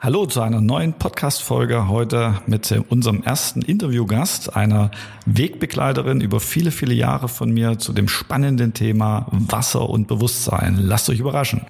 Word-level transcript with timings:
Hallo 0.00 0.26
zu 0.26 0.40
einer 0.42 0.60
neuen 0.60 0.92
Podcast-Folge 0.92 1.88
heute 1.88 2.40
mit 2.46 2.72
unserem 2.88 3.24
ersten 3.24 3.62
Interviewgast, 3.62 4.54
einer 4.54 4.92
Wegbegleiterin 5.26 6.20
über 6.20 6.38
viele, 6.38 6.70
viele 6.70 6.94
Jahre 6.94 7.26
von 7.26 7.50
mir 7.50 7.80
zu 7.80 7.92
dem 7.92 8.06
spannenden 8.06 8.74
Thema 8.74 9.26
Wasser 9.32 9.90
und 9.90 10.06
Bewusstsein. 10.06 10.76
Lasst 10.78 11.10
euch 11.10 11.18
überraschen. 11.18 11.62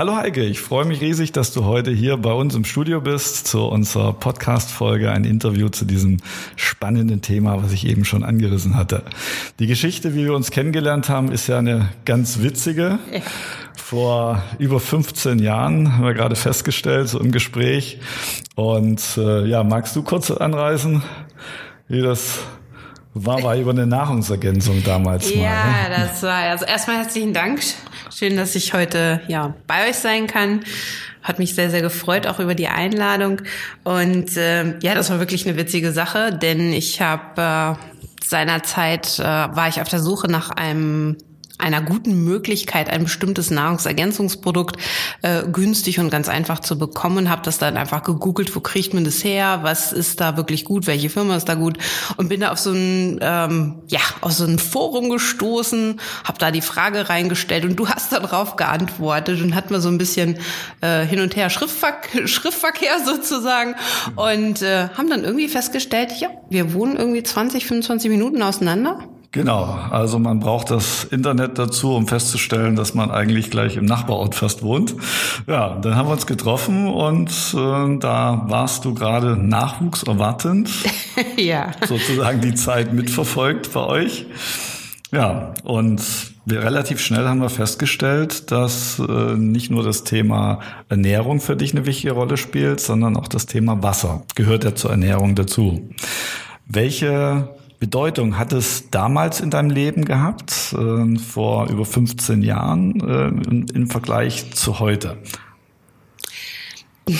Hallo 0.00 0.16
Heike, 0.16 0.42
ich 0.46 0.62
freue 0.62 0.86
mich 0.86 1.02
riesig, 1.02 1.30
dass 1.32 1.52
du 1.52 1.66
heute 1.66 1.90
hier 1.90 2.16
bei 2.16 2.32
uns 2.32 2.54
im 2.54 2.64
Studio 2.64 3.02
bist 3.02 3.46
zu 3.46 3.66
unserer 3.66 4.14
Podcast-Folge, 4.14 5.12
ein 5.12 5.24
Interview 5.24 5.68
zu 5.68 5.84
diesem 5.84 6.16
spannenden 6.56 7.20
Thema, 7.20 7.62
was 7.62 7.72
ich 7.72 7.86
eben 7.86 8.06
schon 8.06 8.24
angerissen 8.24 8.76
hatte. 8.76 9.02
Die 9.58 9.66
Geschichte, 9.66 10.14
wie 10.14 10.24
wir 10.24 10.32
uns 10.32 10.50
kennengelernt 10.50 11.10
haben, 11.10 11.30
ist 11.30 11.48
ja 11.48 11.58
eine 11.58 11.90
ganz 12.06 12.40
witzige. 12.40 12.98
Vor 13.76 14.42
über 14.58 14.80
15 14.80 15.38
Jahren 15.38 15.98
haben 15.98 16.04
wir 16.04 16.14
gerade 16.14 16.34
festgestellt, 16.34 17.10
so 17.10 17.20
im 17.20 17.30
Gespräch. 17.30 17.98
Und 18.54 19.02
äh, 19.18 19.44
ja, 19.44 19.64
magst 19.64 19.94
du 19.96 20.02
kurz 20.02 20.30
anreisen, 20.30 21.02
wie 21.88 22.00
das 22.00 22.38
war 23.12 23.42
war 23.42 23.56
über 23.56 23.72
eine 23.72 23.86
Nahrungsergänzung 23.86 24.82
damals 24.84 25.30
ja, 25.30 25.36
mal. 25.36 25.42
Ja, 25.42 25.88
ne? 25.88 26.08
das 26.08 26.22
war 26.22 26.36
also 26.36 26.64
erstmal 26.64 26.98
herzlichen 26.98 27.34
Dank. 27.34 27.60
Schön, 28.12 28.36
dass 28.36 28.56
ich 28.56 28.74
heute 28.74 29.20
ja 29.28 29.54
bei 29.66 29.88
euch 29.88 29.96
sein 29.96 30.26
kann. 30.26 30.64
Hat 31.22 31.38
mich 31.38 31.54
sehr, 31.54 31.70
sehr 31.70 31.82
gefreut, 31.82 32.26
auch 32.26 32.40
über 32.40 32.56
die 32.56 32.66
Einladung. 32.66 33.42
Und 33.84 34.36
äh, 34.36 34.78
ja, 34.80 34.94
das 34.94 35.10
war 35.10 35.20
wirklich 35.20 35.46
eine 35.46 35.56
witzige 35.56 35.92
Sache, 35.92 36.32
denn 36.32 36.72
ich 36.72 37.00
habe 37.00 37.78
äh, 37.78 38.24
seinerzeit 38.24 39.18
äh, 39.18 39.22
war 39.22 39.68
ich 39.68 39.80
auf 39.80 39.88
der 39.88 40.00
Suche 40.00 40.28
nach 40.28 40.50
einem 40.50 41.18
einer 41.60 41.82
guten 41.82 42.24
Möglichkeit, 42.24 42.90
ein 42.90 43.04
bestimmtes 43.04 43.50
Nahrungsergänzungsprodukt 43.50 44.76
äh, 45.22 45.42
günstig 45.44 45.98
und 46.00 46.10
ganz 46.10 46.28
einfach 46.28 46.60
zu 46.60 46.78
bekommen. 46.78 47.30
Habe 47.30 47.42
das 47.42 47.58
dann 47.58 47.76
einfach 47.76 48.02
gegoogelt, 48.02 48.54
wo 48.54 48.60
kriegt 48.60 48.94
man 48.94 49.04
das 49.04 49.22
her, 49.24 49.60
was 49.62 49.92
ist 49.92 50.20
da 50.20 50.36
wirklich 50.36 50.64
gut, 50.64 50.86
welche 50.86 51.10
Firma 51.10 51.36
ist 51.36 51.48
da 51.48 51.54
gut 51.54 51.78
und 52.16 52.28
bin 52.28 52.40
da 52.40 52.52
auf 52.52 52.58
so 52.58 52.72
ein 52.72 53.18
ähm, 53.20 53.82
ja 53.88 54.00
auf 54.20 54.32
so 54.32 54.44
ein 54.44 54.58
Forum 54.58 55.10
gestoßen, 55.10 56.00
habe 56.24 56.38
da 56.38 56.50
die 56.50 56.62
Frage 56.62 57.08
reingestellt 57.08 57.64
und 57.64 57.76
du 57.76 57.88
hast 57.88 58.12
darauf 58.12 58.56
geantwortet 58.56 59.42
und 59.42 59.54
hatten 59.54 59.70
wir 59.70 59.80
so 59.80 59.88
ein 59.88 59.98
bisschen 59.98 60.38
äh, 60.80 61.04
hin 61.04 61.20
und 61.20 61.36
her 61.36 61.50
Schriftverkehr, 61.50 62.26
Schriftverkehr 62.26 63.04
sozusagen 63.04 63.74
und 64.16 64.62
äh, 64.62 64.88
haben 64.88 65.10
dann 65.10 65.24
irgendwie 65.24 65.48
festgestellt, 65.48 66.12
ja, 66.18 66.28
wir 66.48 66.72
wohnen 66.74 66.96
irgendwie 66.96 67.22
20, 67.22 67.66
25 67.66 68.10
Minuten 68.10 68.42
auseinander. 68.42 69.04
Genau, 69.32 69.62
also 69.90 70.18
man 70.18 70.40
braucht 70.40 70.72
das 70.72 71.04
Internet 71.04 71.56
dazu, 71.56 71.94
um 71.94 72.08
festzustellen, 72.08 72.74
dass 72.74 72.94
man 72.94 73.12
eigentlich 73.12 73.48
gleich 73.48 73.76
im 73.76 73.84
Nachbarort 73.84 74.34
fast 74.34 74.62
wohnt. 74.64 74.96
Ja, 75.46 75.76
dann 75.76 75.94
haben 75.94 76.08
wir 76.08 76.14
uns 76.14 76.26
getroffen 76.26 76.88
und 76.88 77.30
äh, 77.54 77.98
da 77.98 78.44
warst 78.48 78.84
du 78.84 78.92
gerade 78.92 79.36
Nachwuchs 79.36 80.02
erwartend. 80.02 80.68
ja. 81.36 81.70
Sozusagen 81.86 82.40
die 82.40 82.54
Zeit 82.54 82.92
mitverfolgt 82.92 83.72
bei 83.72 83.84
euch. 83.84 84.26
Ja, 85.12 85.54
und 85.62 86.02
wir 86.44 86.64
relativ 86.64 87.00
schnell 87.00 87.28
haben 87.28 87.40
wir 87.40 87.50
festgestellt, 87.50 88.50
dass 88.50 88.98
äh, 88.98 89.36
nicht 89.36 89.70
nur 89.70 89.84
das 89.84 90.02
Thema 90.02 90.58
Ernährung 90.88 91.38
für 91.38 91.54
dich 91.54 91.72
eine 91.72 91.86
wichtige 91.86 92.14
Rolle 92.14 92.36
spielt, 92.36 92.80
sondern 92.80 93.16
auch 93.16 93.28
das 93.28 93.46
Thema 93.46 93.80
Wasser 93.80 94.24
gehört 94.34 94.64
ja 94.64 94.74
zur 94.74 94.90
Ernährung 94.90 95.36
dazu. 95.36 95.88
Welche 96.66 97.48
Bedeutung 97.80 98.38
hat 98.38 98.52
es 98.52 98.90
damals 98.90 99.40
in 99.40 99.50
deinem 99.50 99.70
Leben 99.70 100.04
gehabt, 100.04 100.74
äh, 100.74 101.18
vor 101.18 101.68
über 101.70 101.86
15 101.86 102.42
Jahren, 102.42 103.00
äh, 103.00 103.74
im 103.74 103.88
Vergleich 103.88 104.52
zu 104.52 104.80
heute? 104.80 105.16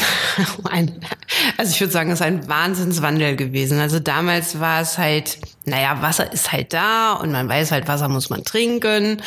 also 1.56 1.72
ich 1.72 1.80
würde 1.80 1.92
sagen, 1.92 2.10
es 2.10 2.20
ist 2.20 2.26
ein 2.26 2.46
Wahnsinnswandel 2.46 3.36
gewesen. 3.36 3.78
Also 3.80 3.98
damals 4.00 4.60
war 4.60 4.82
es 4.82 4.98
halt, 4.98 5.38
naja, 5.64 6.02
Wasser 6.02 6.30
ist 6.32 6.52
halt 6.52 6.74
da 6.74 7.14
und 7.14 7.32
man 7.32 7.48
weiß 7.48 7.72
halt, 7.72 7.88
Wasser 7.88 8.08
muss 8.08 8.30
man 8.30 8.44
trinken. 8.44 9.22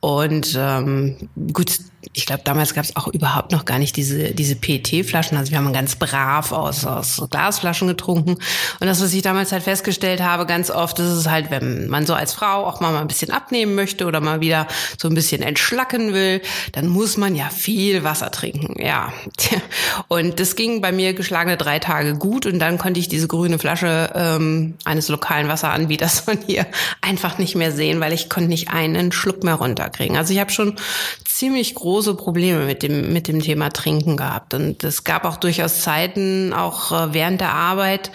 Und 0.00 0.56
ähm, 0.58 1.28
gut, 1.52 1.80
ich 2.12 2.26
glaube, 2.26 2.42
damals 2.44 2.74
gab 2.74 2.84
es 2.84 2.96
auch 2.96 3.08
überhaupt 3.08 3.52
noch 3.52 3.64
gar 3.64 3.78
nicht 3.78 3.96
diese, 3.96 4.32
diese 4.32 4.56
PET-Flaschen. 4.56 5.36
Also 5.36 5.50
wir 5.50 5.58
haben 5.58 5.72
ganz 5.72 5.96
brav 5.96 6.52
aus, 6.52 6.84
aus 6.84 7.22
Glasflaschen 7.30 7.88
getrunken. 7.88 8.32
Und 8.80 8.86
das, 8.86 9.02
was 9.02 9.12
ich 9.12 9.22
damals 9.22 9.52
halt 9.52 9.62
festgestellt 9.62 10.20
habe, 10.20 10.46
ganz 10.46 10.70
oft 10.70 10.98
ist 10.98 11.06
es 11.06 11.28
halt, 11.28 11.50
wenn 11.50 11.88
man 11.88 12.06
so 12.06 12.14
als 12.14 12.32
Frau 12.32 12.64
auch 12.64 12.80
mal 12.80 12.96
ein 12.96 13.08
bisschen 13.08 13.30
abnehmen 13.30 13.74
möchte 13.74 14.06
oder 14.06 14.20
mal 14.20 14.40
wieder 14.40 14.66
so 14.98 15.08
ein 15.08 15.14
bisschen 15.14 15.42
entschlacken 15.42 16.14
will, 16.14 16.40
dann 16.72 16.88
muss 16.88 17.16
man 17.16 17.34
ja 17.34 17.48
viel 17.50 18.04
Wasser 18.04 18.30
trinken. 18.30 18.80
Ja. 18.82 19.12
Und 20.08 20.40
das 20.40 20.56
ging 20.56 20.80
bei 20.80 20.92
mir 20.92 21.14
geschlagene 21.14 21.56
drei 21.56 21.78
Tage 21.78 22.14
gut 22.14 22.46
und 22.46 22.58
dann 22.58 22.78
konnte 22.78 23.00
ich 23.00 23.08
diese 23.08 23.28
grüne 23.28 23.58
Flasche 23.58 24.10
ähm, 24.14 24.74
eines 24.84 25.08
lokalen 25.08 25.48
Wasseranbieters 25.48 26.20
von 26.26 26.38
hier 26.46 26.66
einfach 27.00 27.38
nicht 27.38 27.54
mehr 27.54 27.72
sehen, 27.72 28.00
weil 28.00 28.12
ich 28.12 28.28
konnte 28.28 28.48
nicht 28.48 28.70
einen 28.70 29.12
Schluck 29.12 29.44
mehr 29.44 29.54
runterkriegen. 29.54 30.16
Also 30.16 30.32
ich 30.32 30.40
habe 30.40 30.50
schon 30.50 30.76
ziemlich 31.24 31.74
große 31.96 32.14
Probleme 32.14 32.66
mit 32.66 32.82
dem, 32.82 33.14
mit 33.14 33.26
dem 33.26 33.40
Thema 33.40 33.70
Trinken 33.70 34.18
gehabt. 34.18 34.52
Und 34.52 34.84
es 34.84 35.04
gab 35.04 35.24
auch 35.24 35.38
durchaus 35.38 35.80
Zeiten, 35.80 36.52
auch 36.52 36.92
äh, 36.92 37.14
während 37.14 37.40
der 37.40 37.54
Arbeit, 37.54 38.10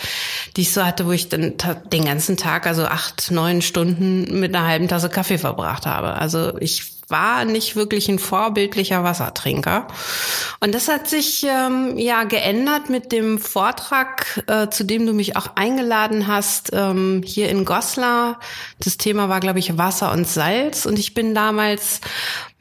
die 0.56 0.62
ich 0.62 0.72
so 0.72 0.86
hatte, 0.86 1.08
wo 1.08 1.12
ich 1.12 1.30
dann 1.30 1.56
den 1.92 2.06
ganzen 2.06 2.38
Tag, 2.38 2.68
also 2.68 2.86
acht, 2.86 3.32
neun 3.32 3.64
Stunden 3.64 4.40
mit 4.40 4.54
einer 4.54 4.68
halben 4.68 4.88
Tasse 4.88 5.10
Kaffee 5.10 5.40
verbracht 5.40 5.88
habe. 5.88 6.14
Also 6.14 6.60
ich 6.60 7.02
war 7.12 7.44
nicht 7.46 7.76
wirklich 7.76 8.08
ein 8.08 8.18
vorbildlicher 8.18 9.04
Wassertrinker. 9.04 9.88
Und 10.62 10.74
das 10.74 10.88
hat 10.88 11.08
sich 11.08 11.44
ähm, 11.44 11.98
ja 11.98 12.24
geändert 12.24 12.90
mit 12.90 13.12
dem 13.12 13.38
Vortrag, 13.38 14.44
äh, 14.48 14.70
zu 14.70 14.84
dem 14.84 15.06
du 15.06 15.14
mich 15.14 15.36
auch 15.36 15.48
eingeladen 15.56 16.28
hast, 16.28 16.72
ähm, 16.74 17.22
hier 17.26 17.50
in 17.50 17.66
Goslar. 17.66 18.40
Das 18.80 18.98
Thema 18.98 19.28
war, 19.28 19.42
glaube 19.42 19.60
ich, 19.60 19.78
Wasser 19.78 20.12
und 20.14 20.28
Salz. 20.28 20.86
Und 20.86 20.98
ich 20.98 21.14
bin 21.14 21.36
damals 21.36 22.00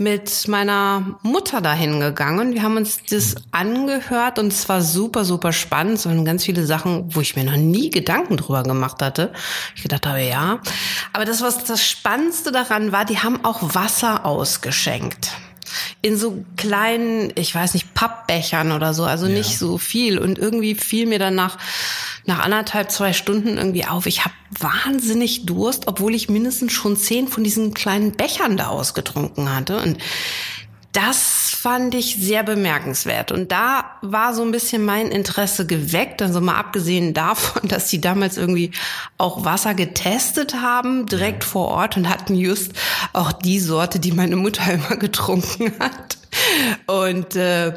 mit 0.00 0.48
meiner 0.48 1.18
Mutter 1.22 1.60
dahin 1.60 2.00
gegangen. 2.00 2.54
Wir 2.54 2.62
haben 2.62 2.78
uns 2.78 3.00
das 3.10 3.34
angehört 3.52 4.38
und 4.38 4.50
es 4.50 4.66
war 4.66 4.80
super, 4.80 5.26
super 5.26 5.52
spannend. 5.52 5.98
Es 5.98 6.06
waren 6.06 6.24
ganz 6.24 6.42
viele 6.42 6.64
Sachen, 6.64 7.14
wo 7.14 7.20
ich 7.20 7.36
mir 7.36 7.44
noch 7.44 7.58
nie 7.58 7.90
Gedanken 7.90 8.38
drüber 8.38 8.62
gemacht 8.62 9.02
hatte. 9.02 9.30
Ich 9.76 9.82
gedacht 9.82 10.06
habe, 10.06 10.22
ja. 10.22 10.60
Aber 11.12 11.26
das, 11.26 11.42
was 11.42 11.64
das 11.64 11.84
Spannendste 11.86 12.50
daran 12.50 12.92
war, 12.92 13.04
die 13.04 13.18
haben 13.18 13.44
auch 13.44 13.74
Wasser 13.74 14.24
ausgeschenkt 14.24 15.32
in 16.02 16.16
so 16.16 16.44
kleinen, 16.56 17.32
ich 17.34 17.54
weiß 17.54 17.74
nicht, 17.74 17.94
Pappbechern 17.94 18.72
oder 18.72 18.94
so, 18.94 19.04
also 19.04 19.26
ja. 19.26 19.34
nicht 19.34 19.58
so 19.58 19.78
viel. 19.78 20.18
Und 20.18 20.38
irgendwie 20.38 20.74
fiel 20.74 21.06
mir 21.06 21.18
dann 21.18 21.34
nach, 22.30 22.44
anderthalb, 22.44 22.90
zwei 22.90 23.12
Stunden 23.12 23.58
irgendwie 23.58 23.84
auf, 23.84 24.06
ich 24.06 24.24
habe 24.24 24.34
wahnsinnig 24.58 25.46
Durst, 25.46 25.88
obwohl 25.88 26.14
ich 26.14 26.28
mindestens 26.28 26.72
schon 26.72 26.96
zehn 26.96 27.26
von 27.26 27.42
diesen 27.42 27.74
kleinen 27.74 28.12
Bechern 28.12 28.56
da 28.56 28.68
ausgetrunken 28.68 29.54
hatte. 29.54 29.78
Und 29.78 29.98
das 30.92 31.50
fand 31.56 31.94
ich 31.94 32.16
sehr 32.20 32.44
bemerkenswert. 32.44 33.32
Und 33.32 33.50
da 33.50 33.96
war 34.02 34.32
so 34.34 34.42
ein 34.42 34.52
bisschen 34.52 34.84
mein 34.84 35.08
Interesse 35.08 35.66
geweckt. 35.66 36.22
Also 36.22 36.40
mal 36.40 36.56
abgesehen 36.56 37.14
davon, 37.14 37.68
dass 37.68 37.88
die 37.88 38.00
damals 38.00 38.36
irgendwie 38.36 38.70
auch 39.18 39.44
Wasser 39.44 39.74
getestet 39.74 40.54
haben, 40.54 41.06
direkt 41.06 41.42
vor 41.42 41.66
Ort 41.66 41.96
und 41.96 42.08
hatten 42.08 42.36
just 42.36 42.72
auch 43.12 43.32
die 43.32 43.58
Sorte, 43.58 43.98
die 43.98 44.12
meine 44.12 44.36
Mutter 44.36 44.72
immer 44.72 44.96
getrunken 44.96 45.72
hat. 45.80 46.16
Und 46.86 47.34
äh, 47.34 47.72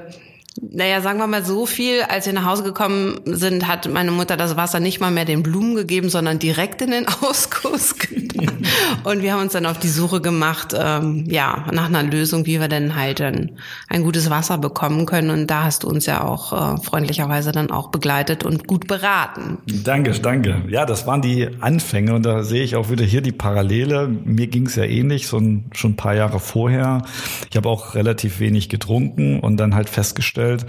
naja, 0.61 1.01
sagen 1.01 1.19
wir 1.19 1.27
mal 1.27 1.43
so 1.43 1.65
viel, 1.65 2.01
als 2.03 2.25
wir 2.25 2.33
nach 2.33 2.45
Hause 2.45 2.63
gekommen 2.63 3.19
sind, 3.25 3.67
hat 3.67 3.89
meine 3.89 4.11
Mutter 4.11 4.37
das 4.37 4.55
Wasser 4.55 4.79
nicht 4.79 4.99
mal 4.99 5.11
mehr 5.11 5.25
den 5.25 5.43
Blumen 5.43 5.75
gegeben, 5.75 6.09
sondern 6.09 6.39
direkt 6.39 6.81
in 6.81 6.91
den 6.91 7.07
Ausguss 7.21 7.97
getan. 7.97 8.65
Und 9.03 9.21
wir 9.21 9.33
haben 9.33 9.41
uns 9.41 9.53
dann 9.53 9.65
auf 9.65 9.79
die 9.79 9.89
Suche 9.89 10.21
gemacht, 10.21 10.75
ähm, 10.77 11.25
ja, 11.27 11.65
nach 11.71 11.87
einer 11.87 12.03
Lösung, 12.03 12.45
wie 12.45 12.59
wir 12.59 12.67
denn 12.67 12.95
halt 12.95 13.21
ein, 13.21 13.57
ein 13.89 14.03
gutes 14.03 14.29
Wasser 14.29 14.57
bekommen 14.57 15.05
können. 15.05 15.29
Und 15.29 15.47
da 15.47 15.63
hast 15.63 15.83
du 15.83 15.87
uns 15.89 16.05
ja 16.05 16.23
auch 16.23 16.53
äh, 16.53 16.81
freundlicherweise 16.81 17.51
dann 17.51 17.71
auch 17.71 17.89
begleitet 17.89 18.43
und 18.43 18.67
gut 18.67 18.87
beraten. 18.87 19.57
Danke, 19.83 20.11
danke. 20.11 20.63
Ja, 20.69 20.85
das 20.85 21.07
waren 21.07 21.21
die 21.21 21.49
Anfänge 21.59 22.13
und 22.13 22.25
da 22.25 22.43
sehe 22.43 22.63
ich 22.63 22.75
auch 22.75 22.89
wieder 22.89 23.03
hier 23.05 23.21
die 23.21 23.31
Parallele. 23.31 24.07
Mir 24.07 24.47
ging 24.47 24.67
es 24.67 24.75
ja 24.75 24.83
ähnlich, 24.83 25.27
so 25.27 25.37
ein, 25.37 25.65
schon 25.73 25.91
ein 25.91 25.97
paar 25.97 26.15
Jahre 26.15 26.39
vorher. 26.39 27.03
Ich 27.49 27.57
habe 27.57 27.69
auch 27.69 27.95
relativ 27.95 28.39
wenig 28.39 28.69
getrunken 28.69 29.39
und 29.39 29.57
dann 29.57 29.75
halt 29.75 29.89
festgestellt, 29.89 30.42
festgestellt, 30.43 30.65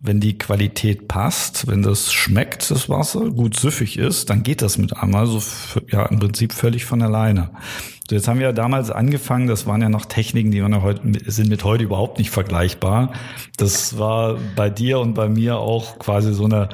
wenn 0.00 0.20
die 0.20 0.38
Qualität 0.38 1.08
passt, 1.08 1.66
wenn 1.66 1.82
das 1.82 2.12
schmeckt, 2.12 2.70
das 2.70 2.88
Wasser, 2.88 3.30
gut 3.30 3.58
süffig 3.58 3.98
ist, 3.98 4.30
dann 4.30 4.42
geht 4.42 4.62
das 4.62 4.78
mit 4.78 4.96
einmal 4.96 5.26
so, 5.26 5.42
ja, 5.90 6.06
im 6.06 6.18
Prinzip 6.18 6.52
völlig 6.52 6.84
von 6.84 7.02
alleine. 7.02 7.50
So, 8.08 8.14
jetzt 8.14 8.28
haben 8.28 8.38
wir 8.38 8.46
ja 8.46 8.52
damals 8.52 8.92
angefangen, 8.92 9.48
das 9.48 9.66
waren 9.66 9.82
ja 9.82 9.88
noch 9.88 10.04
Techniken, 10.04 10.52
die 10.52 10.62
waren 10.62 10.80
heute, 10.80 11.00
sind 11.26 11.48
mit 11.48 11.64
heute 11.64 11.82
überhaupt 11.82 12.18
nicht 12.18 12.30
vergleichbar. 12.30 13.12
Das 13.56 13.98
war 13.98 14.36
bei 14.54 14.70
dir 14.70 15.00
und 15.00 15.14
bei 15.14 15.28
mir 15.28 15.58
auch 15.58 15.98
quasi 15.98 16.32
so 16.32 16.44
eine, 16.44 16.68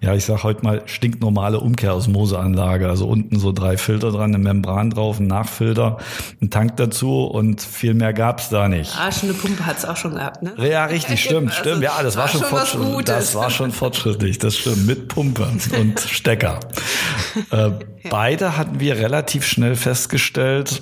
ja, 0.00 0.14
ich 0.14 0.24
sag 0.24 0.44
heute 0.44 0.62
mal 0.62 0.82
stinknormale 0.86 1.60
Umkehrosmoseanlage. 1.60 2.88
Also 2.88 3.06
unten 3.06 3.38
so 3.38 3.52
drei 3.52 3.76
Filter 3.76 4.12
dran, 4.12 4.34
eine 4.34 4.38
Membran 4.38 4.88
drauf, 4.88 5.20
ein 5.20 5.26
Nachfilter, 5.26 5.98
ein 6.40 6.48
Tank 6.48 6.78
dazu 6.78 7.24
und 7.24 7.60
viel 7.60 7.92
mehr 7.92 8.14
gab's 8.14 8.48
da 8.48 8.68
nicht. 8.68 8.94
Ah, 8.98 9.12
schon 9.12 9.28
eine 9.28 9.36
Pumpe 9.36 9.66
hat's 9.66 9.84
auch 9.84 9.96
schon 9.96 10.14
gehabt, 10.14 10.42
ne? 10.42 10.54
Ja, 10.56 10.86
richtig, 10.86 11.22
stimmt, 11.22 11.50
also, 11.50 11.60
stimmt. 11.60 11.82
Ja, 11.82 12.02
das 12.02 12.16
war, 12.16 12.22
war 12.22 12.28
schon, 12.30 12.42
fortschrittlich. 12.44 13.04
Das 13.04 13.34
war 13.34 13.50
schon 13.50 13.72
fortschrittlich, 13.72 14.38
das 14.38 14.56
stimmt. 14.56 14.86
Mit 14.86 15.08
Pumpe 15.08 15.46
und 15.78 16.00
Stecker. 16.00 16.60
äh, 17.50 17.72
beide 18.08 18.56
hatten 18.56 18.80
wir 18.80 18.96
relativ 18.96 19.44
schnell 19.44 19.76
festgestellt, 19.76 20.77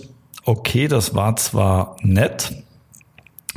okay, 0.47 0.89
das 0.89 1.15
war 1.15 1.37
zwar 1.37 1.97
nett 2.03 2.55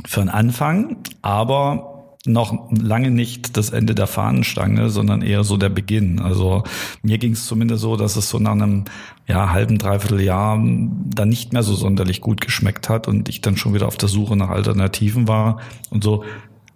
für 0.04 0.20
den 0.20 0.28
Anfang, 0.28 0.96
aber 1.22 1.90
noch 2.26 2.70
lange 2.70 3.10
nicht 3.10 3.56
das 3.56 3.70
Ende 3.70 3.94
der 3.94 4.06
Fahnenstange, 4.06 4.90
sondern 4.90 5.22
eher 5.22 5.42
so 5.42 5.56
der 5.56 5.70
Beginn. 5.70 6.20
Also 6.20 6.64
mir 7.02 7.16
ging 7.16 7.32
es 7.32 7.46
zumindest 7.46 7.80
so, 7.80 7.96
dass 7.96 8.16
es 8.16 8.28
so 8.28 8.38
nach 8.38 8.52
einem 8.52 8.84
ja, 9.26 9.50
halben, 9.50 9.78
dreiviertel 9.78 10.20
Jahr 10.20 10.56
dann 10.58 11.28
nicht 11.30 11.54
mehr 11.54 11.62
so 11.62 11.74
sonderlich 11.74 12.20
gut 12.20 12.42
geschmeckt 12.42 12.90
hat 12.90 13.08
und 13.08 13.30
ich 13.30 13.40
dann 13.40 13.56
schon 13.56 13.72
wieder 13.72 13.86
auf 13.86 13.96
der 13.96 14.10
Suche 14.10 14.36
nach 14.36 14.50
Alternativen 14.50 15.28
war. 15.28 15.60
Und 15.88 16.04
so 16.04 16.24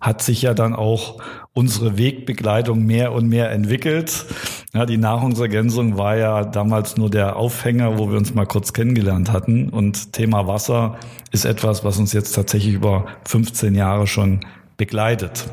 hat 0.05 0.23
sich 0.23 0.43
ja 0.43 0.53
dann 0.53 0.75
auch 0.75 1.17
unsere 1.55 1.97
Wegbegleitung 1.97 2.85
mehr 2.85 3.13
und 3.13 3.27
mehr 3.27 3.51
entwickelt. 3.51 4.27
Ja, 4.75 4.85
die 4.85 4.99
Nahrungsergänzung 4.99 5.97
war 5.97 6.17
ja 6.17 6.45
damals 6.45 6.99
nur 6.99 7.09
der 7.09 7.37
Aufhänger, 7.37 7.99
wo 7.99 8.11
wir 8.11 8.19
uns 8.19 8.35
mal 8.35 8.45
kurz 8.45 8.75
kennengelernt 8.75 9.33
hatten. 9.33 9.71
Und 9.71 10.13
Thema 10.13 10.47
Wasser 10.47 10.99
ist 11.33 11.47
etwas, 11.47 11.85
was 11.85 11.99
uns 11.99 12.13
jetzt 12.13 12.35
tatsächlich 12.35 12.75
über 12.75 13.07
15 13.25 13.75
Jahre 13.75 14.07
schon 14.07 14.41
begleitet. 14.77 15.49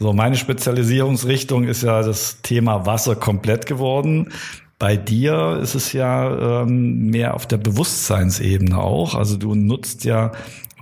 So, 0.00 0.12
meine 0.12 0.36
Spezialisierungsrichtung 0.36 1.62
ist 1.64 1.84
ja 1.84 2.02
das 2.02 2.42
Thema 2.42 2.84
Wasser 2.84 3.14
komplett 3.14 3.66
geworden. 3.66 4.32
Bei 4.80 4.96
dir 4.96 5.60
ist 5.62 5.76
es 5.76 5.92
ja 5.92 6.62
ähm, 6.62 7.10
mehr 7.10 7.34
auf 7.34 7.46
der 7.46 7.58
Bewusstseinsebene 7.58 8.76
auch. 8.76 9.14
Also 9.14 9.36
du 9.36 9.54
nutzt 9.54 10.04
ja 10.04 10.32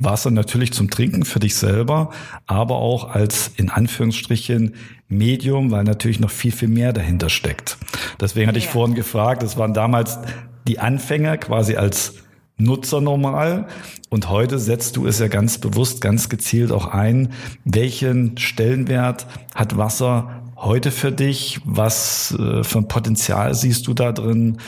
Wasser 0.01 0.31
natürlich 0.31 0.73
zum 0.73 0.91
Trinken 0.91 1.25
für 1.25 1.39
dich 1.39 1.55
selber, 1.55 2.11
aber 2.47 2.77
auch 2.77 3.11
als 3.11 3.53
in 3.57 3.71
Anführungsstrichen 3.71 4.75
Medium, 5.09 5.71
weil 5.71 5.85
natürlich 5.85 6.21
noch 6.21 6.31
viel, 6.31 6.53
viel 6.53 6.69
mehr 6.69 6.93
dahinter 6.93 7.29
steckt. 7.29 7.79
Deswegen 8.21 8.49
hatte 8.49 8.59
ich 8.59 8.67
ja. 8.67 8.71
vorhin 8.71 8.95
gefragt, 8.95 9.43
das 9.43 9.57
waren 9.57 9.75
damals 9.75 10.19
die 10.67 10.79
Anfänger 10.79 11.37
quasi 11.39 11.77
als 11.77 12.15
Nutzer 12.57 13.01
normal. 13.01 13.67
Und 14.09 14.29
heute 14.29 14.59
setzt 14.59 14.97
du 14.97 15.07
es 15.07 15.19
ja 15.19 15.29
ganz 15.29 15.59
bewusst, 15.59 16.01
ganz 16.01 16.29
gezielt 16.29 16.73
auch 16.73 16.87
ein. 16.87 17.33
Welchen 17.65 18.37
Stellenwert 18.39 19.27
hat 19.55 19.77
Wasser 19.77 20.43
heute 20.57 20.91
für 20.91 21.13
dich? 21.13 21.61
Was 21.65 22.37
äh, 22.39 22.63
für 22.63 22.79
ein 22.79 22.89
Potenzial 22.89 23.55
siehst 23.55 23.87
du 23.87 23.95
da 23.95 24.13
drin? 24.13 24.59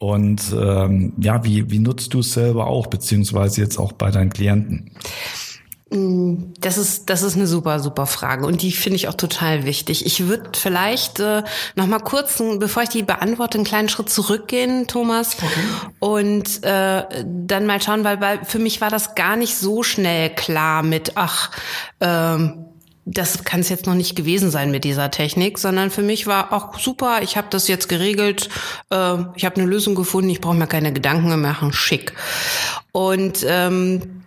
Und 0.00 0.40
ähm, 0.58 1.12
ja, 1.20 1.44
wie, 1.44 1.70
wie 1.70 1.78
nutzt 1.78 2.14
du 2.14 2.20
es 2.20 2.32
selber 2.32 2.68
auch, 2.68 2.86
beziehungsweise 2.86 3.60
jetzt 3.60 3.78
auch 3.78 3.92
bei 3.92 4.10
deinen 4.10 4.30
Klienten? 4.30 4.92
Mm, 5.90 6.54
das 6.58 6.78
ist, 6.78 7.10
das 7.10 7.22
ist 7.22 7.36
eine 7.36 7.46
super, 7.46 7.80
super 7.80 8.06
Frage 8.06 8.46
und 8.46 8.62
die 8.62 8.72
finde 8.72 8.96
ich 8.96 9.08
auch 9.08 9.14
total 9.14 9.66
wichtig. 9.66 10.06
Ich 10.06 10.26
würde 10.26 10.52
vielleicht 10.54 11.20
äh, 11.20 11.42
noch 11.74 11.86
mal 11.86 11.98
kurz, 11.98 12.42
bevor 12.58 12.82
ich 12.82 12.88
die 12.88 13.02
beantworte, 13.02 13.58
einen 13.58 13.66
kleinen 13.66 13.90
Schritt 13.90 14.08
zurückgehen, 14.08 14.86
Thomas, 14.86 15.36
okay. 15.36 15.60
und 15.98 16.64
äh, 16.64 17.04
dann 17.26 17.66
mal 17.66 17.82
schauen, 17.82 18.02
weil, 18.02 18.22
weil 18.22 18.42
für 18.46 18.58
mich 18.58 18.80
war 18.80 18.88
das 18.88 19.14
gar 19.14 19.36
nicht 19.36 19.54
so 19.54 19.82
schnell 19.82 20.30
klar 20.30 20.82
mit, 20.82 21.12
ach, 21.16 21.50
ähm, 22.00 22.69
das 23.12 23.44
kann 23.44 23.60
es 23.60 23.68
jetzt 23.68 23.86
noch 23.86 23.94
nicht 23.94 24.14
gewesen 24.14 24.50
sein 24.50 24.70
mit 24.70 24.84
dieser 24.84 25.10
Technik, 25.10 25.58
sondern 25.58 25.90
für 25.90 26.02
mich 26.02 26.26
war 26.26 26.52
auch 26.52 26.78
super, 26.78 27.22
ich 27.22 27.36
habe 27.36 27.48
das 27.50 27.66
jetzt 27.66 27.88
geregelt, 27.88 28.48
äh, 28.90 29.16
ich 29.34 29.44
habe 29.44 29.56
eine 29.56 29.66
Lösung 29.66 29.94
gefunden, 29.94 30.30
ich 30.30 30.40
brauche 30.40 30.54
mir 30.54 30.68
keine 30.68 30.92
Gedanken 30.92 31.28
mehr 31.28 31.36
machen, 31.36 31.72
schick. 31.72 32.12
Und 32.92 33.44
ähm, 33.46 34.22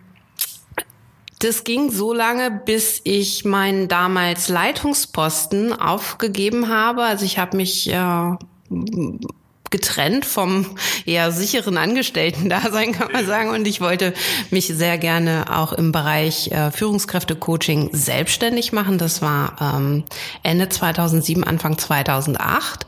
das 1.39 1.63
ging 1.63 1.91
so 1.91 2.13
lange, 2.13 2.51
bis 2.51 3.01
ich 3.03 3.45
meinen 3.45 3.87
damals 3.87 4.49
Leitungsposten 4.49 5.73
aufgegeben 5.73 6.69
habe. 6.69 7.03
Also 7.03 7.25
ich 7.25 7.37
habe 7.37 7.57
mich 7.57 7.89
äh, 7.89 8.37
getrennt 9.73 10.23
vom 10.23 10.67
eher 11.07 11.31
sicheren 11.31 11.77
Angestellten-Dasein, 11.77 12.91
kann 12.91 13.11
man 13.11 13.25
sagen. 13.25 13.49
Und 13.49 13.67
ich 13.67 13.81
wollte 13.81 14.13
mich 14.51 14.67
sehr 14.67 14.99
gerne 14.99 15.45
auch 15.49 15.73
im 15.73 15.91
Bereich 15.91 16.51
äh, 16.51 16.69
Führungskräfte-Coaching 16.69 17.89
selbstständig 17.91 18.71
machen. 18.71 18.99
Das 18.99 19.23
war 19.23 19.55
ähm, 19.59 20.03
Ende 20.43 20.69
2007, 20.69 21.43
Anfang 21.43 21.79
2008 21.79 22.85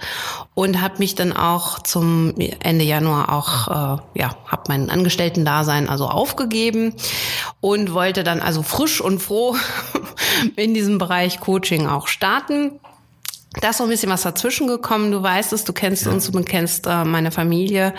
und 0.54 0.80
habe 0.80 1.00
mich 1.00 1.16
dann 1.16 1.34
auch 1.34 1.80
zum 1.80 2.36
Ende 2.60 2.86
Januar 2.86 3.34
auch 3.34 3.68
äh, 3.68 4.20
ja 4.20 4.36
habe 4.46 4.64
mein 4.68 4.92
Angestellten-Dasein 4.92 5.90
also 5.90 6.06
aufgegeben 6.08 6.94
und 7.62 7.94
wollte 7.94 8.24
dann 8.24 8.42
also 8.42 8.62
frisch 8.62 9.02
und 9.02 9.20
froh 9.20 9.56
in 10.56 10.76
diesem 10.76 11.00
Bereich 11.00 11.40
Coaching 11.40 11.88
auch 11.88 12.08
starten 12.08 12.80
da 13.62 13.70
ist 13.70 13.78
so 13.78 13.84
ein 13.84 13.90
bisschen 13.90 14.10
was 14.10 14.24
dazwischen 14.24 14.68
gekommen. 14.68 15.12
Du 15.12 15.22
weißt 15.22 15.54
es, 15.54 15.64
du 15.64 15.74
kennst 15.74 16.06
ja. 16.06 16.12
uns, 16.12 16.30
du 16.30 16.44
kennst 16.44 16.88
äh, 16.88 17.04
meine 17.06 17.32
Familie. 17.32 17.94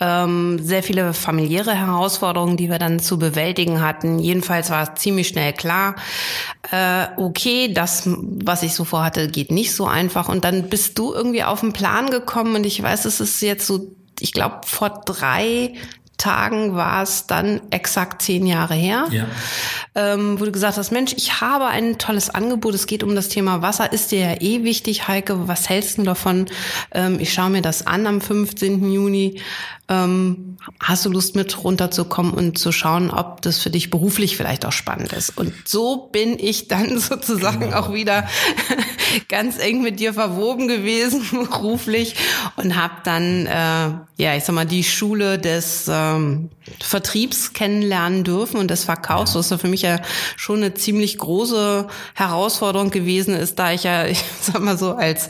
Ähm, 0.00 0.58
sehr 0.62 0.82
viele 0.82 1.12
familiäre 1.12 1.74
Herausforderungen, 1.74 2.56
die 2.56 2.70
wir 2.70 2.78
dann 2.78 2.98
zu 3.00 3.18
bewältigen 3.18 3.80
hatten. 3.80 4.18
Jedenfalls 4.18 4.70
war 4.70 4.82
es 4.82 5.00
ziemlich 5.00 5.28
schnell 5.28 5.52
klar, 5.52 5.96
äh, 6.70 7.06
okay, 7.16 7.72
das, 7.72 8.02
was 8.06 8.62
ich 8.62 8.74
so 8.74 8.84
vorhatte, 8.84 9.28
geht 9.28 9.50
nicht 9.50 9.74
so 9.74 9.86
einfach. 9.86 10.28
Und 10.28 10.44
dann 10.44 10.68
bist 10.68 10.98
du 10.98 11.12
irgendwie 11.12 11.44
auf 11.44 11.60
den 11.60 11.72
Plan 11.72 12.10
gekommen 12.10 12.56
und 12.56 12.66
ich 12.66 12.82
weiß, 12.82 13.04
es 13.04 13.20
ist 13.20 13.40
jetzt 13.42 13.66
so 13.66 13.92
ich 14.20 14.32
glaube, 14.32 14.60
vor 14.64 15.02
drei 15.04 15.74
Tagen 16.22 16.76
war 16.76 17.02
es 17.02 17.26
dann 17.26 17.60
exakt 17.70 18.22
zehn 18.22 18.46
Jahre 18.46 18.74
her, 18.74 19.08
ja. 19.10 19.26
ähm, 19.96 20.38
wo 20.38 20.44
du 20.44 20.52
gesagt 20.52 20.78
hast, 20.78 20.92
Mensch, 20.92 21.14
ich 21.16 21.40
habe 21.40 21.66
ein 21.66 21.98
tolles 21.98 22.30
Angebot, 22.30 22.74
es 22.74 22.86
geht 22.86 23.02
um 23.02 23.16
das 23.16 23.28
Thema 23.28 23.60
Wasser, 23.60 23.92
ist 23.92 24.12
dir 24.12 24.20
ja 24.20 24.40
eh 24.40 24.62
wichtig, 24.62 25.08
Heike, 25.08 25.48
was 25.48 25.68
hältst 25.68 25.98
du 25.98 26.04
davon? 26.04 26.46
Ähm, 26.92 27.18
ich 27.18 27.32
schaue 27.32 27.50
mir 27.50 27.60
das 27.60 27.88
an 27.88 28.06
am 28.06 28.20
15. 28.20 28.92
Juni. 28.92 29.40
Ähm, 29.92 30.56
hast 30.80 31.04
du 31.04 31.10
Lust 31.10 31.36
mit 31.36 31.62
runterzukommen 31.62 32.32
und 32.32 32.58
zu 32.58 32.72
schauen, 32.72 33.10
ob 33.10 33.42
das 33.42 33.58
für 33.58 33.70
dich 33.70 33.90
beruflich 33.90 34.36
vielleicht 34.36 34.64
auch 34.64 34.72
spannend 34.72 35.12
ist? 35.12 35.36
Und 35.36 35.52
so 35.64 36.08
bin 36.12 36.38
ich 36.38 36.68
dann 36.68 36.98
sozusagen 36.98 37.60
genau. 37.60 37.78
auch 37.78 37.92
wieder 37.92 38.26
ganz 39.28 39.58
eng 39.58 39.82
mit 39.82 40.00
dir 40.00 40.14
verwoben 40.14 40.68
gewesen, 40.68 41.22
beruflich, 41.30 42.14
und 42.56 42.76
habe 42.76 42.94
dann, 43.04 43.46
äh, 43.46 44.22
ja, 44.22 44.36
ich 44.36 44.44
sag 44.44 44.54
mal, 44.54 44.64
die 44.64 44.84
Schule 44.84 45.38
des 45.38 45.86
ähm, 45.88 46.50
Vertriebs 46.80 47.52
kennenlernen 47.52 48.24
dürfen 48.24 48.58
und 48.58 48.70
des 48.70 48.84
Verkaufs, 48.84 49.34
ja. 49.34 49.40
was 49.40 49.52
für 49.60 49.68
mich 49.68 49.82
ja 49.82 50.00
schon 50.36 50.58
eine 50.58 50.74
ziemlich 50.74 51.18
große 51.18 51.86
Herausforderung 52.14 52.90
gewesen 52.90 53.34
ist, 53.34 53.58
da 53.58 53.72
ich 53.72 53.82
ja, 53.82 54.06
ich 54.06 54.22
sag 54.40 54.60
mal 54.60 54.78
so, 54.78 54.94
als 54.94 55.28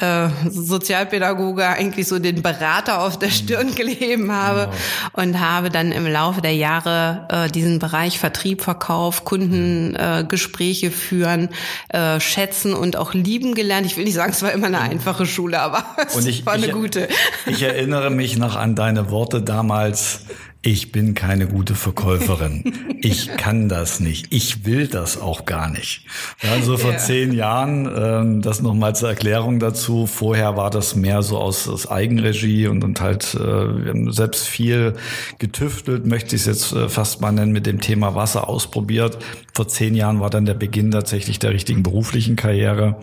äh, 0.00 0.28
Sozialpädagoge 0.50 1.66
eigentlich 1.66 2.08
so 2.08 2.18
den 2.18 2.42
Berater 2.42 3.02
auf 3.02 3.18
der 3.18 3.30
Stirn 3.30 3.74
geleben 3.86 4.32
habe 4.32 4.70
genau. 5.12 5.22
und 5.22 5.40
habe 5.40 5.70
dann 5.70 5.92
im 5.92 6.06
Laufe 6.06 6.40
der 6.40 6.54
Jahre 6.54 7.26
äh, 7.28 7.50
diesen 7.50 7.78
Bereich 7.78 8.18
Vertrieb, 8.18 8.62
Verkauf, 8.62 9.24
Kundengespräche 9.24 10.86
äh, 10.86 10.90
führen, 10.90 11.48
äh, 11.88 12.20
schätzen 12.20 12.74
und 12.74 12.96
auch 12.96 13.14
lieben 13.14 13.54
gelernt. 13.54 13.86
Ich 13.86 13.96
will 13.96 14.04
nicht 14.04 14.14
sagen, 14.14 14.32
es 14.32 14.42
war 14.42 14.52
immer 14.52 14.66
eine 14.66 14.80
einfache 14.80 15.26
Schule, 15.26 15.60
aber 15.60 15.84
es 16.06 16.26
ich, 16.26 16.44
war 16.46 16.54
eine 16.54 16.66
ich, 16.66 16.72
gute. 16.72 17.08
Ich 17.46 17.62
erinnere 17.62 18.10
mich 18.10 18.38
noch 18.38 18.56
an 18.56 18.74
deine 18.74 19.10
Worte 19.10 19.42
damals 19.42 20.20
ich 20.62 20.90
bin 20.90 21.14
keine 21.14 21.46
gute 21.46 21.74
Verkäuferin. 21.74 22.64
Ich 23.02 23.28
kann 23.36 23.68
das 23.68 24.00
nicht. 24.00 24.32
Ich 24.32 24.64
will 24.64 24.88
das 24.88 25.20
auch 25.20 25.44
gar 25.44 25.70
nicht. 25.70 26.06
Also 26.50 26.76
vor 26.76 26.92
ja. 26.92 26.98
zehn 26.98 27.32
Jahren, 27.32 27.88
ähm, 27.94 28.42
das 28.42 28.62
nochmal 28.62 28.96
zur 28.96 29.10
Erklärung 29.10 29.60
dazu. 29.60 30.08
Vorher 30.08 30.56
war 30.56 30.70
das 30.70 30.96
mehr 30.96 31.22
so 31.22 31.38
aus, 31.38 31.68
aus 31.68 31.88
Eigenregie 31.88 32.66
und, 32.66 32.82
und 32.82 33.00
halt, 33.00 33.34
äh, 33.34 33.38
wir 33.38 33.92
haben 33.92 34.12
selbst 34.12 34.48
viel 34.48 34.94
getüftelt, 35.38 36.04
möchte 36.04 36.34
ich 36.34 36.42
es 36.42 36.46
jetzt 36.46 36.72
äh, 36.72 36.88
fast 36.88 37.20
mal 37.20 37.30
nennen, 37.30 37.52
mit 37.52 37.66
dem 37.66 37.80
Thema 37.80 38.16
Wasser 38.16 38.48
ausprobiert. 38.48 39.18
Vor 39.54 39.68
zehn 39.68 39.94
Jahren 39.94 40.18
war 40.18 40.30
dann 40.30 40.46
der 40.46 40.54
Beginn 40.54 40.90
tatsächlich 40.90 41.38
der 41.38 41.52
richtigen 41.52 41.84
beruflichen 41.84 42.34
Karriere. 42.34 42.96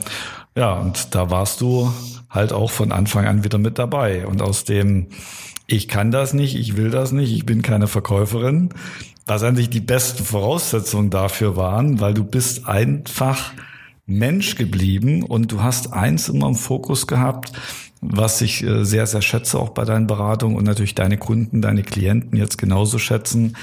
Ja, 0.58 0.74
und 0.74 1.16
da 1.16 1.30
warst 1.30 1.62
du 1.62 1.94
halt 2.30 2.52
auch 2.52 2.72
von 2.72 2.92
Anfang 2.92 3.26
an 3.26 3.46
wieder 3.46 3.60
mit 3.60 3.80
dabei. 3.80 4.28
Und 4.28 4.42
aus 4.42 4.66
dem 4.66 5.08
ich 5.68 5.88
kann 5.88 6.12
das 6.12 6.34
nicht, 6.34 6.56
ich 6.56 6.76
will 6.78 6.90
das 6.90 7.12
nicht, 7.12 7.32
ich 7.32 7.46
bin 7.46 7.62
keine 7.62 7.88
Verkäuferin, 7.88 8.70
was 9.26 9.42
sich 9.42 9.70
die 9.70 9.80
besten 9.80 10.24
Voraussetzungen 10.24 11.10
dafür 11.10 11.56
waren, 11.56 12.02
weil 12.02 12.14
du 12.14 12.24
bist 12.24 12.68
einfach 12.68 13.54
Mensch 14.06 14.56
geblieben 14.56 15.24
und 15.24 15.52
du 15.52 15.64
hast 15.64 15.94
eins 15.94 16.28
immer 16.28 16.48
im 16.48 16.56
Fokus 16.56 17.08
gehabt, 17.08 17.54
was 18.02 18.42
ich 18.42 18.64
äh, 18.64 18.84
sehr, 18.84 19.08
sehr 19.08 19.22
schätze 19.22 19.58
auch 19.58 19.70
bei 19.70 19.86
deinen 19.86 20.08
Beratungen 20.08 20.58
und 20.58 20.66
natürlich 20.66 20.96
deine 20.96 21.18
Kunden, 21.18 21.62
deine 21.62 21.84
Klienten 21.84 22.38
jetzt 22.38 22.58
genauso 22.58 23.00
schätzen, 23.00 23.56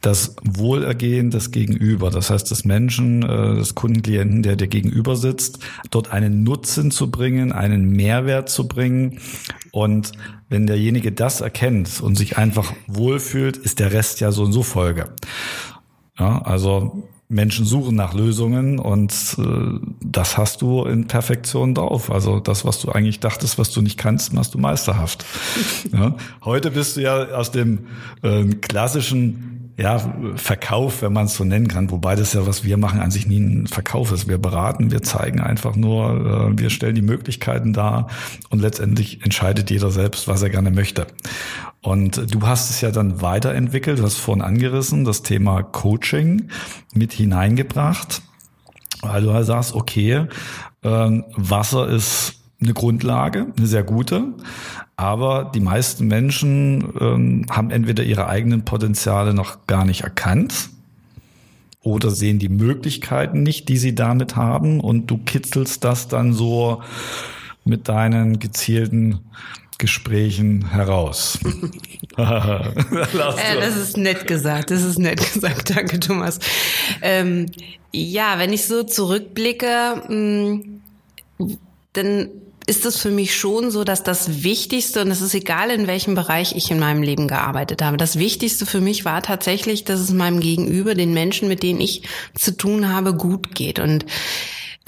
das 0.00 0.36
Wohlergehen 0.44 1.30
des 1.30 1.50
Gegenüber, 1.50 2.10
das 2.10 2.30
heißt 2.30 2.50
des 2.50 2.64
Menschen, 2.64 3.22
äh, 3.22 3.54
des 3.54 3.74
Kundenklienten, 3.74 4.42
der 4.42 4.56
dir 4.56 4.68
gegenüber 4.68 5.16
sitzt, 5.16 5.58
dort 5.90 6.12
einen 6.12 6.44
Nutzen 6.44 6.90
zu 6.90 7.10
bringen, 7.10 7.50
einen 7.50 7.88
Mehrwert 7.88 8.48
zu 8.48 8.68
bringen. 8.68 9.18
Und 9.72 10.12
wenn 10.48 10.66
derjenige 10.66 11.12
das 11.12 11.40
erkennt 11.40 12.00
und 12.00 12.16
sich 12.16 12.38
einfach 12.38 12.72
wohlfühlt, 12.86 13.56
ist 13.56 13.80
der 13.80 13.92
Rest 13.92 14.20
ja 14.20 14.32
so 14.32 14.44
und 14.44 14.52
so 14.52 14.62
Folge. 14.62 15.10
Ja, 16.18 16.42
also 16.42 17.08
Menschen 17.28 17.66
suchen 17.66 17.94
nach 17.94 18.14
Lösungen 18.14 18.78
und 18.78 19.12
äh, 19.38 19.78
das 20.00 20.38
hast 20.38 20.62
du 20.62 20.84
in 20.84 21.06
Perfektion 21.06 21.74
drauf. 21.74 22.10
Also 22.10 22.40
das, 22.40 22.64
was 22.64 22.80
du 22.80 22.90
eigentlich 22.90 23.20
dachtest, 23.20 23.58
was 23.58 23.70
du 23.70 23.82
nicht 23.82 23.98
kannst, 23.98 24.32
machst 24.32 24.54
du 24.54 24.58
meisterhaft. 24.58 25.26
ja. 25.92 26.16
Heute 26.42 26.70
bist 26.70 26.96
du 26.96 27.02
ja 27.02 27.26
aus 27.28 27.50
dem 27.50 27.86
äh, 28.22 28.46
klassischen 28.46 29.57
ja, 29.78 30.00
Verkauf, 30.34 31.02
wenn 31.02 31.12
man 31.12 31.26
es 31.26 31.34
so 31.34 31.44
nennen 31.44 31.68
kann, 31.68 31.92
wobei 31.92 32.16
das 32.16 32.32
ja, 32.32 32.46
was 32.48 32.64
wir 32.64 32.76
machen, 32.76 32.98
an 32.98 33.12
sich 33.12 33.28
nie 33.28 33.38
ein 33.38 33.66
Verkauf 33.68 34.10
ist. 34.10 34.26
Wir 34.26 34.38
beraten, 34.38 34.90
wir 34.90 35.02
zeigen 35.02 35.40
einfach 35.40 35.76
nur, 35.76 36.50
äh, 36.50 36.58
wir 36.58 36.68
stellen 36.70 36.96
die 36.96 37.02
Möglichkeiten 37.02 37.72
dar 37.72 38.08
und 38.50 38.60
letztendlich 38.60 39.24
entscheidet 39.24 39.70
jeder 39.70 39.92
selbst, 39.92 40.26
was 40.26 40.42
er 40.42 40.50
gerne 40.50 40.72
möchte. 40.72 41.06
Und 41.80 42.34
du 42.34 42.44
hast 42.44 42.70
es 42.70 42.80
ja 42.80 42.90
dann 42.90 43.22
weiterentwickelt, 43.22 44.00
du 44.00 44.02
hast 44.02 44.16
vorhin 44.16 44.42
angerissen, 44.42 45.04
das 45.04 45.22
Thema 45.22 45.62
Coaching 45.62 46.48
mit 46.92 47.12
hineingebracht, 47.12 48.22
weil 49.02 49.22
du 49.22 49.32
halt 49.32 49.46
sagst, 49.46 49.76
okay, 49.76 50.26
äh, 50.82 51.22
Wasser 51.36 51.88
ist 51.88 52.34
eine 52.60 52.74
Grundlage, 52.74 53.52
eine 53.56 53.66
sehr 53.66 53.84
gute. 53.84 54.34
Aber 54.96 55.50
die 55.54 55.60
meisten 55.60 56.08
Menschen 56.08 56.92
ähm, 57.00 57.46
haben 57.50 57.70
entweder 57.70 58.02
ihre 58.02 58.28
eigenen 58.28 58.64
Potenziale 58.64 59.32
noch 59.32 59.66
gar 59.66 59.84
nicht 59.84 60.02
erkannt 60.02 60.70
oder 61.82 62.10
sehen 62.10 62.38
die 62.38 62.48
Möglichkeiten 62.48 63.42
nicht, 63.42 63.68
die 63.68 63.78
sie 63.78 63.94
damit 63.94 64.34
haben. 64.34 64.80
Und 64.80 65.06
du 65.06 65.18
kitzelst 65.18 65.84
das 65.84 66.08
dann 66.08 66.32
so 66.32 66.82
mit 67.64 67.88
deinen 67.88 68.40
gezielten 68.40 69.20
Gesprächen 69.78 70.70
heraus. 70.70 71.38
äh, 72.16 72.60
das 73.60 73.76
ist 73.76 73.96
nett 73.96 74.26
gesagt, 74.26 74.72
das 74.72 74.82
ist 74.82 74.98
nett 74.98 75.18
gesagt, 75.32 75.76
danke 75.76 76.00
Thomas. 76.00 76.40
Ähm, 77.00 77.46
ja, 77.92 78.38
wenn 78.38 78.52
ich 78.52 78.66
so 78.66 78.82
zurückblicke, 78.82 80.02
mh, 80.08 80.60
mm, 81.38 81.58
dann 81.92 82.30
ist 82.68 82.84
es 82.84 82.98
für 82.98 83.10
mich 83.10 83.34
schon 83.34 83.70
so, 83.70 83.82
dass 83.82 84.02
das 84.02 84.42
Wichtigste, 84.42 85.00
und 85.00 85.10
es 85.10 85.22
ist 85.22 85.34
egal, 85.34 85.70
in 85.70 85.86
welchem 85.86 86.14
Bereich 86.14 86.54
ich 86.54 86.70
in 86.70 86.78
meinem 86.78 87.02
Leben 87.02 87.26
gearbeitet 87.26 87.80
habe, 87.80 87.96
das 87.96 88.18
Wichtigste 88.18 88.66
für 88.66 88.82
mich 88.82 89.06
war 89.06 89.22
tatsächlich, 89.22 89.84
dass 89.84 90.00
es 90.00 90.12
meinem 90.12 90.40
Gegenüber, 90.40 90.94
den 90.94 91.14
Menschen, 91.14 91.48
mit 91.48 91.62
denen 91.62 91.80
ich 91.80 92.02
zu 92.34 92.56
tun 92.56 92.92
habe, 92.92 93.14
gut 93.14 93.54
geht. 93.54 93.78
Und 93.78 94.04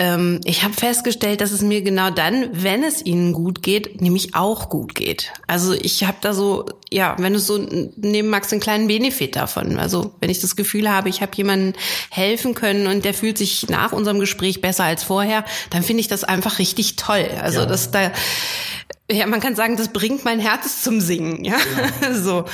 ähm, 0.01 0.41
ich 0.45 0.63
habe 0.63 0.73
festgestellt, 0.73 1.43
dass 1.43 1.53
es 1.53 1.61
mir 1.61 1.83
genau 1.83 2.09
dann, 2.09 2.49
wenn 2.53 2.83
es 2.83 3.05
ihnen 3.05 3.35
gut 3.35 3.63
geht, 3.63 4.01
nämlich 4.01 4.35
auch 4.35 4.71
gut 4.71 4.95
geht. 4.95 5.31
Also 5.47 5.75
ich 5.75 6.05
habe 6.05 6.17
da 6.23 6.33
so, 6.33 6.65
ja, 6.91 7.17
wenn 7.19 7.35
du 7.35 7.39
so 7.39 7.59
neben 7.97 8.29
Max 8.29 8.51
einen 8.51 8.63
kleinen 8.63 8.89
Benefit 8.89 9.37
davon. 9.37 9.79
Also 9.79 10.15
wenn 10.21 10.31
ich 10.31 10.41
das 10.41 10.57
Gefühl 10.57 10.91
habe, 10.91 11.11
ich 11.11 11.21
habe 11.21 11.33
jemandem 11.35 11.75
helfen 12.09 12.55
können 12.55 12.87
und 12.87 13.05
der 13.05 13.13
fühlt 13.13 13.37
sich 13.37 13.69
nach 13.69 13.93
unserem 13.93 14.21
Gespräch 14.21 14.63
besser 14.63 14.85
als 14.85 15.05
vorher, 15.05 15.45
dann 15.69 15.83
finde 15.83 16.01
ich 16.01 16.09
das 16.09 16.25
einfach 16.25 16.59
richtig 16.59 16.97
toll. 16.97 17.29
Also 17.39 17.61
ja. 17.61 17.67
das 17.67 17.91
da 17.91 18.11
ja, 19.11 19.27
man 19.27 19.41
kann 19.41 19.57
sagen, 19.57 19.77
das 19.77 19.89
bringt 19.89 20.25
mein 20.25 20.41
Herz 20.41 20.83
zum 20.83 21.01
Singen, 21.01 21.45
ja, 21.45 21.57
ja. 22.03 22.15
so. 22.15 22.45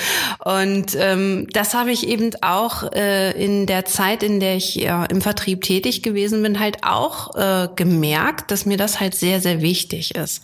Und 0.44 0.96
ähm, 0.98 1.46
das 1.52 1.74
habe 1.74 1.90
ich 1.90 2.08
eben 2.08 2.30
auch 2.42 2.90
äh, 2.92 3.32
in 3.32 3.66
der 3.66 3.84
Zeit, 3.84 4.22
in 4.22 4.40
der 4.40 4.56
ich 4.56 4.74
ja, 4.74 5.04
im 5.04 5.20
Vertrieb 5.20 5.62
tätig 5.62 6.02
gewesen 6.02 6.42
bin, 6.42 6.58
halt 6.58 6.78
auch 6.82 7.34
äh, 7.36 7.68
gemerkt, 7.76 8.50
dass 8.50 8.66
mir 8.66 8.76
das 8.76 9.00
halt 9.00 9.14
sehr, 9.14 9.40
sehr 9.40 9.60
wichtig 9.60 10.14
ist. 10.14 10.42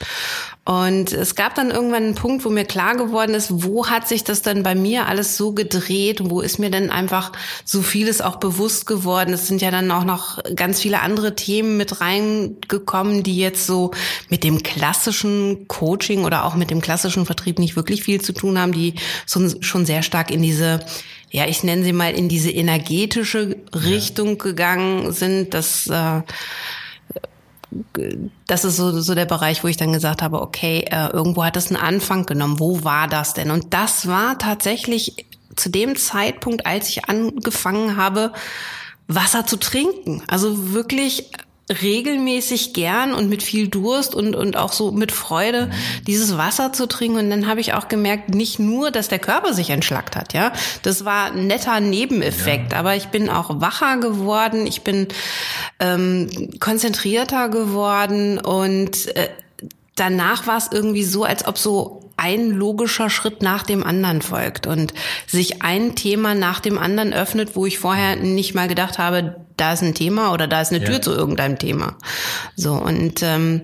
Und 0.64 1.12
es 1.12 1.34
gab 1.34 1.56
dann 1.56 1.72
irgendwann 1.72 2.04
einen 2.04 2.14
Punkt, 2.14 2.44
wo 2.44 2.48
mir 2.48 2.64
klar 2.64 2.94
geworden 2.94 3.34
ist, 3.34 3.64
wo 3.64 3.88
hat 3.88 4.06
sich 4.06 4.22
das 4.22 4.42
dann 4.42 4.62
bei 4.62 4.76
mir 4.76 5.06
alles 5.08 5.36
so 5.36 5.52
gedreht? 5.52 6.20
Wo 6.22 6.40
ist 6.40 6.60
mir 6.60 6.70
denn 6.70 6.90
einfach 6.90 7.32
so 7.64 7.82
vieles 7.82 8.20
auch 8.20 8.36
bewusst 8.36 8.86
geworden? 8.86 9.34
Es 9.34 9.48
sind 9.48 9.60
ja 9.60 9.72
dann 9.72 9.90
auch 9.90 10.04
noch 10.04 10.38
ganz 10.54 10.80
viele 10.80 11.00
andere 11.00 11.34
Themen 11.34 11.76
mit 11.76 12.00
reingekommen, 12.00 13.24
die 13.24 13.38
jetzt 13.38 13.66
so 13.66 13.90
mit 14.28 14.44
dem 14.44 14.62
klassischen 14.62 15.66
Coaching 15.66 16.24
oder 16.24 16.44
auch 16.44 16.54
mit 16.54 16.70
dem 16.70 16.80
klassischen 16.80 17.26
Vertrieb 17.26 17.58
nicht 17.58 17.74
wirklich 17.74 18.04
viel 18.04 18.20
zu 18.20 18.32
tun 18.32 18.56
haben, 18.56 18.72
die 18.72 18.94
schon 19.26 19.84
sehr 19.84 20.02
stark 20.04 20.30
in 20.30 20.42
diese 20.42 20.78
ja, 21.34 21.46
ich 21.48 21.64
nenne 21.64 21.82
sie 21.82 21.94
mal 21.94 22.12
in 22.12 22.28
diese 22.28 22.50
energetische 22.50 23.56
Richtung 23.74 24.28
ja. 24.28 24.34
gegangen 24.34 25.12
sind, 25.12 25.54
dass 25.54 25.86
äh, 25.86 26.20
das 28.46 28.64
ist 28.64 28.76
so, 28.76 29.00
so 29.00 29.14
der 29.14 29.24
Bereich, 29.24 29.64
wo 29.64 29.68
ich 29.68 29.76
dann 29.76 29.92
gesagt 29.92 30.22
habe, 30.22 30.40
okay, 30.40 30.84
äh, 30.90 31.08
irgendwo 31.08 31.44
hat 31.44 31.56
es 31.56 31.68
einen 31.68 31.80
Anfang 31.80 32.26
genommen. 32.26 32.60
Wo 32.60 32.84
war 32.84 33.08
das 33.08 33.34
denn? 33.34 33.50
Und 33.50 33.72
das 33.72 34.06
war 34.06 34.38
tatsächlich 34.38 35.26
zu 35.56 35.68
dem 35.70 35.96
Zeitpunkt, 35.96 36.66
als 36.66 36.88
ich 36.88 37.08
angefangen 37.08 37.96
habe, 37.96 38.32
Wasser 39.08 39.46
zu 39.46 39.56
trinken. 39.56 40.22
Also 40.26 40.72
wirklich 40.72 41.30
regelmäßig 41.70 42.72
gern 42.72 43.12
und 43.14 43.28
mit 43.28 43.42
viel 43.42 43.68
Durst 43.68 44.14
und, 44.14 44.34
und 44.34 44.56
auch 44.56 44.72
so 44.72 44.90
mit 44.90 45.12
Freude 45.12 45.70
dieses 46.06 46.36
Wasser 46.36 46.72
zu 46.72 46.86
trinken. 46.86 47.18
Und 47.18 47.30
dann 47.30 47.46
habe 47.46 47.60
ich 47.60 47.74
auch 47.74 47.88
gemerkt, 47.88 48.34
nicht 48.34 48.58
nur, 48.58 48.90
dass 48.90 49.08
der 49.08 49.18
Körper 49.18 49.54
sich 49.54 49.70
entschlackt 49.70 50.16
hat, 50.16 50.32
ja. 50.32 50.52
Das 50.82 51.04
war 51.04 51.32
ein 51.32 51.46
netter 51.46 51.80
Nebeneffekt, 51.80 52.72
ja. 52.72 52.78
aber 52.78 52.96
ich 52.96 53.08
bin 53.08 53.28
auch 53.28 53.60
wacher 53.60 53.98
geworden, 53.98 54.66
ich 54.66 54.82
bin 54.82 55.08
ähm, 55.78 56.50
konzentrierter 56.58 57.48
geworden 57.48 58.38
und 58.38 59.14
äh, 59.16 59.28
danach 59.94 60.46
war 60.46 60.58
es 60.58 60.68
irgendwie 60.72 61.04
so, 61.04 61.24
als 61.24 61.46
ob 61.46 61.58
so 61.58 62.01
ein 62.22 62.50
logischer 62.50 63.10
Schritt 63.10 63.42
nach 63.42 63.64
dem 63.64 63.82
anderen 63.82 64.22
folgt 64.22 64.66
und 64.66 64.94
sich 65.26 65.62
ein 65.62 65.96
Thema 65.96 66.34
nach 66.34 66.60
dem 66.60 66.78
anderen 66.78 67.12
öffnet, 67.12 67.56
wo 67.56 67.66
ich 67.66 67.78
vorher 67.78 68.16
nicht 68.16 68.54
mal 68.54 68.68
gedacht 68.68 68.98
habe, 68.98 69.36
da 69.56 69.72
ist 69.72 69.82
ein 69.82 69.94
Thema 69.94 70.32
oder 70.32 70.46
da 70.46 70.60
ist 70.60 70.72
eine 70.72 70.84
Tür 70.84 71.02
zu 71.02 71.10
irgendeinem 71.12 71.58
Thema. 71.58 71.96
So 72.54 72.74
und 72.74 73.22
ähm, 73.22 73.62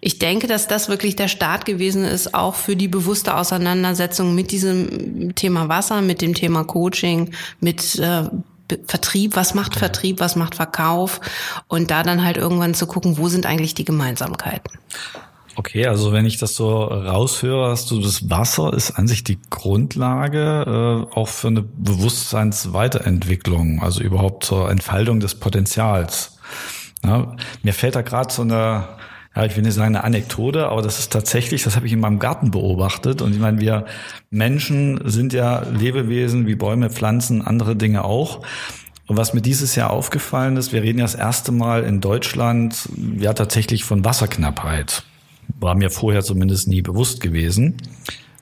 ich 0.00 0.18
denke, 0.18 0.46
dass 0.46 0.66
das 0.66 0.88
wirklich 0.88 1.14
der 1.14 1.28
Start 1.28 1.66
gewesen 1.66 2.04
ist, 2.04 2.34
auch 2.34 2.54
für 2.54 2.74
die 2.74 2.88
bewusste 2.88 3.36
Auseinandersetzung 3.36 4.34
mit 4.34 4.50
diesem 4.50 5.34
Thema 5.34 5.68
Wasser, 5.68 6.00
mit 6.00 6.22
dem 6.22 6.34
Thema 6.34 6.64
Coaching, 6.64 7.32
mit 7.60 7.98
äh, 7.98 8.24
Vertrieb, 8.86 9.36
was 9.36 9.54
macht 9.54 9.76
Vertrieb, 9.76 10.20
was 10.20 10.36
macht 10.36 10.54
Verkauf? 10.54 11.20
Und 11.68 11.90
da 11.90 12.02
dann 12.02 12.24
halt 12.24 12.36
irgendwann 12.38 12.74
zu 12.74 12.86
gucken, 12.86 13.18
wo 13.18 13.28
sind 13.28 13.46
eigentlich 13.46 13.74
die 13.74 13.84
Gemeinsamkeiten. 13.84 14.78
Okay, 15.56 15.86
also 15.86 16.12
wenn 16.12 16.26
ich 16.26 16.36
das 16.38 16.54
so 16.54 16.84
raushöre, 16.84 17.70
hast 17.70 17.90
du 17.90 18.00
das 18.00 18.30
Wasser 18.30 18.72
ist 18.72 18.92
an 18.92 19.08
sich 19.08 19.24
die 19.24 19.38
Grundlage 19.50 21.08
äh, 21.12 21.14
auch 21.14 21.28
für 21.28 21.48
eine 21.48 21.62
Bewusstseinsweiterentwicklung, 21.62 23.82
also 23.82 24.00
überhaupt 24.00 24.44
zur 24.44 24.70
Entfaltung 24.70 25.20
des 25.20 25.34
Potenzials. 25.34 26.38
Ja, 27.04 27.36
mir 27.62 27.74
fällt 27.74 27.96
da 27.96 28.02
gerade 28.02 28.32
so 28.32 28.42
eine, 28.42 28.88
ja, 29.34 29.44
ich 29.44 29.56
will 29.56 29.64
nicht 29.64 29.74
sagen 29.74 29.96
eine 29.96 30.04
Anekdote, 30.04 30.68
aber 30.68 30.82
das 30.82 31.00
ist 31.00 31.12
tatsächlich, 31.12 31.64
das 31.64 31.74
habe 31.76 31.86
ich 31.86 31.92
in 31.92 32.00
meinem 32.00 32.20
Garten 32.20 32.52
beobachtet. 32.52 33.20
Und 33.20 33.32
ich 33.32 33.40
meine, 33.40 33.60
wir 33.60 33.86
Menschen 34.30 35.00
sind 35.04 35.32
ja 35.32 35.64
Lebewesen 35.64 36.46
wie 36.46 36.54
Bäume, 36.54 36.90
Pflanzen, 36.90 37.44
andere 37.44 37.74
Dinge 37.74 38.04
auch. 38.04 38.42
Und 39.06 39.16
was 39.16 39.34
mir 39.34 39.42
dieses 39.42 39.74
Jahr 39.74 39.90
aufgefallen 39.90 40.56
ist, 40.56 40.72
wir 40.72 40.82
reden 40.82 41.00
ja 41.00 41.04
das 41.04 41.16
erste 41.16 41.50
Mal 41.50 41.82
in 41.82 42.00
Deutschland 42.00 42.88
ja 43.16 43.32
tatsächlich 43.32 43.82
von 43.82 44.04
Wasserknappheit 44.04 45.02
war 45.58 45.74
mir 45.74 45.90
vorher 45.90 46.22
zumindest 46.22 46.68
nie 46.68 46.82
bewusst 46.82 47.20
gewesen. 47.20 47.76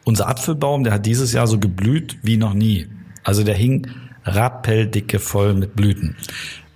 Unser 0.05 0.29
Apfelbaum, 0.29 0.85
der 0.85 0.95
hat 0.95 1.07
dieses 1.07 1.33
Jahr 1.33 1.47
so 1.47 1.59
geblüht 1.59 2.19
wie 2.23 2.37
noch 2.37 2.55
nie. 2.55 2.87
Also 3.25 3.45
der 3.45 3.55
hing 3.55 3.87
rappeldicke 4.25 5.19
voll 5.19 5.55
mit 5.55 5.77
Blüten. 5.77 6.17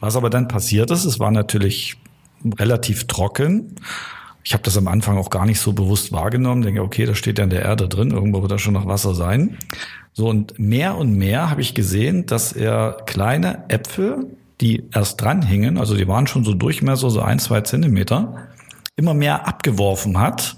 Was 0.01 0.17
aber 0.17 0.31
dann 0.31 0.49
passiert 0.49 0.91
ist, 0.91 1.05
es 1.05 1.19
war 1.21 1.31
natürlich 1.31 1.97
relativ 2.59 3.07
trocken. 3.07 3.77
Ich 4.45 4.53
habe 4.53 4.65
das 4.65 4.77
am 4.77 4.89
Anfang 4.89 5.17
auch 5.17 5.31
gar 5.31 5.47
nicht 5.47 5.61
so 5.61 5.73
bewusst 5.73 6.13
wahrgenommen. 6.13 6.63
Denke, 6.63 6.83
okay, 6.83 7.07
da 7.07 7.15
steht 7.15 7.39
ja 7.39 7.45
in 7.45 7.51
der 7.51 7.63
Erde 7.63 7.89
drin, 7.89 8.11
irgendwo 8.11 8.43
wird 8.43 8.51
da 8.51 8.59
schon 8.59 8.75
noch 8.75 8.87
Wasser 8.87 9.15
sein. 9.15 9.59
So 10.13 10.29
und 10.29 10.59
mehr 10.59 10.97
und 10.97 11.15
mehr 11.17 11.49
habe 11.49 11.61
ich 11.61 11.75
gesehen, 11.75 12.27
dass 12.27 12.53
er 12.53 12.99
kleine 13.07 13.65
Äpfel, 13.69 14.27
die 14.61 14.85
erst 14.93 15.21
dran 15.21 15.43
hingen, 15.43 15.79
also 15.79 15.97
die 15.97 16.07
waren 16.07 16.27
schon 16.27 16.45
so 16.45 16.55
Durchmesser, 16.55 17.11
so 17.11 17.21
ein, 17.21 17.39
zwei 17.39 17.63
Zentimeter, 17.63 18.49
immer 18.97 19.15
mehr 19.15 19.47
abgeworfen 19.47 20.19
hat. 20.19 20.57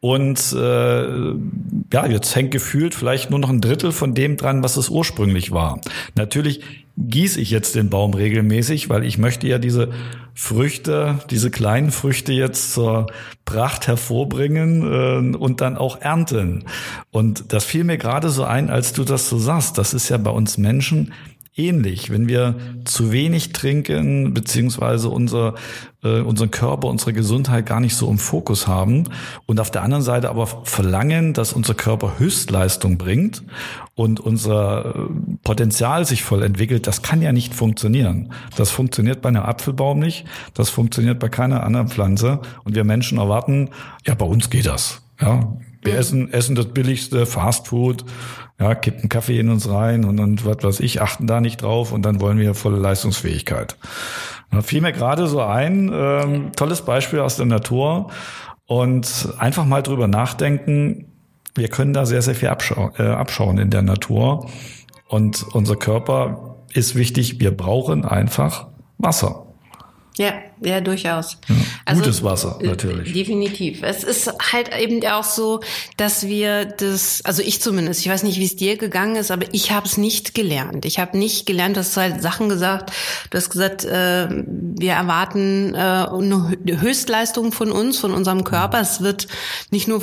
Und 0.00 0.52
äh, 0.52 1.32
ja, 1.92 2.06
jetzt 2.06 2.36
hängt 2.36 2.52
gefühlt 2.52 2.94
vielleicht 2.94 3.30
nur 3.30 3.40
noch 3.40 3.50
ein 3.50 3.60
Drittel 3.60 3.90
von 3.90 4.14
dem 4.14 4.36
dran, 4.36 4.62
was 4.62 4.76
es 4.76 4.90
ursprünglich 4.90 5.50
war. 5.50 5.80
Natürlich 6.14 6.60
gieße 6.96 7.40
ich 7.40 7.50
jetzt 7.50 7.74
den 7.74 7.90
Baum 7.90 8.14
regelmäßig, 8.14 8.88
weil 8.90 9.04
ich 9.04 9.18
möchte 9.18 9.48
ja 9.48 9.58
diese 9.58 9.90
Früchte, 10.34 11.18
diese 11.30 11.50
kleinen 11.50 11.90
Früchte 11.90 12.32
jetzt 12.32 12.72
zur 12.72 13.08
Pracht 13.44 13.88
hervorbringen 13.88 15.34
äh, 15.34 15.36
und 15.36 15.60
dann 15.60 15.76
auch 15.76 16.00
ernten. 16.00 16.64
Und 17.10 17.52
das 17.52 17.64
fiel 17.64 17.82
mir 17.82 17.98
gerade 17.98 18.30
so 18.30 18.44
ein, 18.44 18.70
als 18.70 18.92
du 18.92 19.02
das 19.02 19.28
so 19.28 19.38
sagst. 19.38 19.78
Das 19.78 19.94
ist 19.94 20.08
ja 20.08 20.16
bei 20.16 20.30
uns 20.30 20.58
Menschen 20.58 21.12
ähnlich. 21.58 22.10
Wenn 22.10 22.28
wir 22.28 22.54
zu 22.84 23.12
wenig 23.12 23.52
trinken, 23.52 24.32
beziehungsweise 24.32 25.08
unser, 25.08 25.54
äh, 26.02 26.20
unseren 26.20 26.50
Körper, 26.50 26.88
unsere 26.88 27.12
Gesundheit 27.12 27.66
gar 27.66 27.80
nicht 27.80 27.96
so 27.96 28.08
im 28.10 28.18
Fokus 28.18 28.66
haben 28.66 29.04
und 29.46 29.60
auf 29.60 29.70
der 29.70 29.82
anderen 29.82 30.02
Seite 30.02 30.30
aber 30.30 30.46
verlangen, 30.46 31.34
dass 31.34 31.52
unser 31.52 31.74
Körper 31.74 32.18
Höchstleistung 32.18 32.98
bringt 32.98 33.42
und 33.94 34.20
unser 34.20 34.94
äh, 34.94 35.08
Potenzial 35.42 36.04
sich 36.04 36.22
voll 36.22 36.42
entwickelt, 36.42 36.86
das 36.86 37.02
kann 37.02 37.20
ja 37.20 37.32
nicht 37.32 37.54
funktionieren. 37.54 38.32
Das 38.56 38.70
funktioniert 38.70 39.20
bei 39.20 39.28
einem 39.28 39.42
Apfelbaum 39.42 39.98
nicht, 39.98 40.24
das 40.54 40.70
funktioniert 40.70 41.18
bei 41.18 41.28
keiner 41.28 41.64
anderen 41.64 41.88
Pflanze 41.88 42.40
und 42.64 42.74
wir 42.74 42.84
Menschen 42.84 43.18
erwarten, 43.18 43.70
ja, 44.06 44.14
bei 44.14 44.26
uns 44.26 44.50
geht 44.50 44.66
das. 44.66 45.02
Ja, 45.20 45.56
wir 45.82 45.96
essen, 45.96 46.32
essen 46.32 46.54
das 46.54 46.66
billigste 46.66 47.26
Fastfood, 47.26 48.04
ja, 48.60 48.74
kippen 48.74 49.08
Kaffee 49.08 49.38
in 49.38 49.48
uns 49.50 49.68
rein 49.68 50.04
und 50.04 50.16
dann, 50.16 50.44
was 50.44 50.62
weiß 50.62 50.80
ich, 50.80 51.00
achten 51.00 51.26
da 51.26 51.40
nicht 51.40 51.62
drauf 51.62 51.92
und 51.92 52.02
dann 52.02 52.20
wollen 52.20 52.38
wir 52.38 52.54
volle 52.54 52.78
Leistungsfähigkeit. 52.78 53.76
Da 54.50 54.62
fiel 54.62 54.80
mir 54.80 54.92
gerade 54.92 55.26
so 55.26 55.40
ein, 55.40 55.90
ähm, 55.92 56.52
tolles 56.56 56.82
Beispiel 56.82 57.20
aus 57.20 57.36
der 57.36 57.46
Natur 57.46 58.10
und 58.66 59.28
einfach 59.38 59.64
mal 59.64 59.82
drüber 59.82 60.08
nachdenken, 60.08 61.06
wir 61.54 61.68
können 61.68 61.92
da 61.92 62.06
sehr, 62.06 62.22
sehr 62.22 62.34
viel 62.34 62.48
abschau 62.48 62.92
äh, 62.98 63.02
abschauen 63.02 63.58
in 63.58 63.70
der 63.70 63.82
Natur 63.82 64.48
und 65.08 65.44
unser 65.52 65.76
Körper 65.76 66.56
ist 66.72 66.94
wichtig, 66.94 67.40
wir 67.40 67.56
brauchen 67.56 68.04
einfach 68.04 68.68
Wasser. 68.98 69.47
Ja, 70.18 70.34
ja, 70.60 70.80
durchaus. 70.80 71.38
Ja, 71.48 71.54
also, 71.84 72.02
gutes 72.02 72.24
Wasser, 72.24 72.58
natürlich. 72.60 73.12
Definitiv. 73.12 73.84
Es 73.84 74.02
ist 74.02 74.32
halt 74.52 74.76
eben 74.76 75.04
auch 75.06 75.22
so, 75.22 75.60
dass 75.96 76.26
wir 76.26 76.64
das, 76.64 77.22
also 77.24 77.40
ich 77.40 77.62
zumindest, 77.62 78.00
ich 78.00 78.10
weiß 78.10 78.24
nicht, 78.24 78.40
wie 78.40 78.44
es 78.44 78.56
dir 78.56 78.76
gegangen 78.76 79.14
ist, 79.14 79.30
aber 79.30 79.46
ich 79.52 79.70
habe 79.70 79.86
es 79.86 79.96
nicht 79.96 80.34
gelernt. 80.34 80.84
Ich 80.86 80.98
habe 80.98 81.16
nicht 81.16 81.46
gelernt, 81.46 81.76
du 81.76 81.80
hast 81.80 81.96
halt 81.96 82.20
Sachen 82.20 82.48
gesagt, 82.48 82.92
du 83.30 83.38
hast 83.38 83.48
gesagt, 83.48 83.84
äh, 83.84 84.28
wir 84.28 84.92
erwarten 84.92 85.74
äh, 85.74 85.78
eine 85.78 86.58
Höchstleistung 86.80 87.52
von 87.52 87.70
uns, 87.70 87.98
von 87.98 88.12
unserem 88.12 88.42
Körper. 88.42 88.80
Es 88.80 89.00
wird 89.00 89.28
nicht 89.70 89.86
nur 89.86 90.02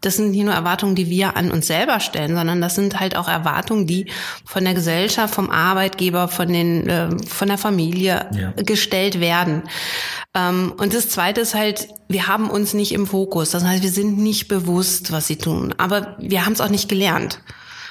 das 0.00 0.16
sind 0.16 0.30
nicht 0.30 0.44
nur 0.44 0.54
Erwartungen, 0.54 0.94
die 0.94 1.10
wir 1.10 1.36
an 1.36 1.50
uns 1.50 1.66
selber 1.66 2.00
stellen, 2.00 2.34
sondern 2.34 2.60
das 2.60 2.74
sind 2.74 3.00
halt 3.00 3.16
auch 3.16 3.28
Erwartungen, 3.28 3.86
die 3.86 4.06
von 4.44 4.64
der 4.64 4.74
Gesellschaft, 4.74 5.34
vom 5.34 5.50
Arbeitgeber, 5.50 6.28
von 6.28 6.52
den, 6.52 6.88
äh, 6.88 7.08
von 7.26 7.48
der 7.48 7.58
Familie 7.58 8.26
ja. 8.32 8.52
gestellt 8.62 9.20
werden. 9.20 9.62
Ähm, 10.34 10.72
und 10.78 10.94
das 10.94 11.08
Zweite 11.08 11.40
ist 11.40 11.54
halt, 11.54 11.88
wir 12.08 12.28
haben 12.28 12.50
uns 12.50 12.74
nicht 12.74 12.92
im 12.92 13.06
Fokus. 13.06 13.50
Das 13.50 13.64
heißt, 13.64 13.82
wir 13.82 13.90
sind 13.90 14.18
nicht 14.18 14.48
bewusst, 14.48 15.10
was 15.12 15.26
sie 15.26 15.36
tun, 15.36 15.74
aber 15.78 16.16
wir 16.18 16.44
haben 16.44 16.52
es 16.52 16.60
auch 16.60 16.70
nicht 16.70 16.88
gelernt. 16.88 17.40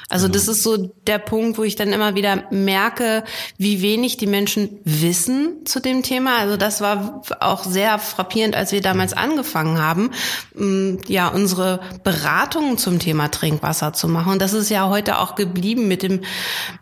Also 0.09 0.29
das 0.29 0.47
ist 0.47 0.63
so 0.63 0.77
der 0.77 1.17
Punkt, 1.17 1.57
wo 1.57 1.63
ich 1.63 1.75
dann 1.75 1.91
immer 1.91 2.15
wieder 2.15 2.45
merke, 2.49 3.25
wie 3.57 3.81
wenig 3.81 4.15
die 4.15 4.25
Menschen 4.25 4.79
wissen 4.85 5.65
zu 5.65 5.81
dem 5.81 6.01
Thema. 6.01 6.37
Also 6.37 6.55
das 6.55 6.79
war 6.79 7.23
auch 7.41 7.65
sehr 7.65 7.99
frappierend, 7.99 8.55
als 8.55 8.71
wir 8.71 8.79
damals 8.79 9.11
angefangen 9.11 9.81
haben, 9.81 10.11
mm, 10.55 10.99
ja, 11.07 11.27
unsere 11.27 11.81
Beratungen 12.05 12.77
zum 12.77 12.99
Thema 12.99 13.29
Trinkwasser 13.29 13.91
zu 13.91 14.07
machen. 14.07 14.31
Und 14.31 14.41
das 14.41 14.53
ist 14.53 14.69
ja 14.69 14.87
heute 14.87 15.19
auch 15.19 15.35
geblieben 15.35 15.89
mit 15.89 16.03
dem, 16.03 16.21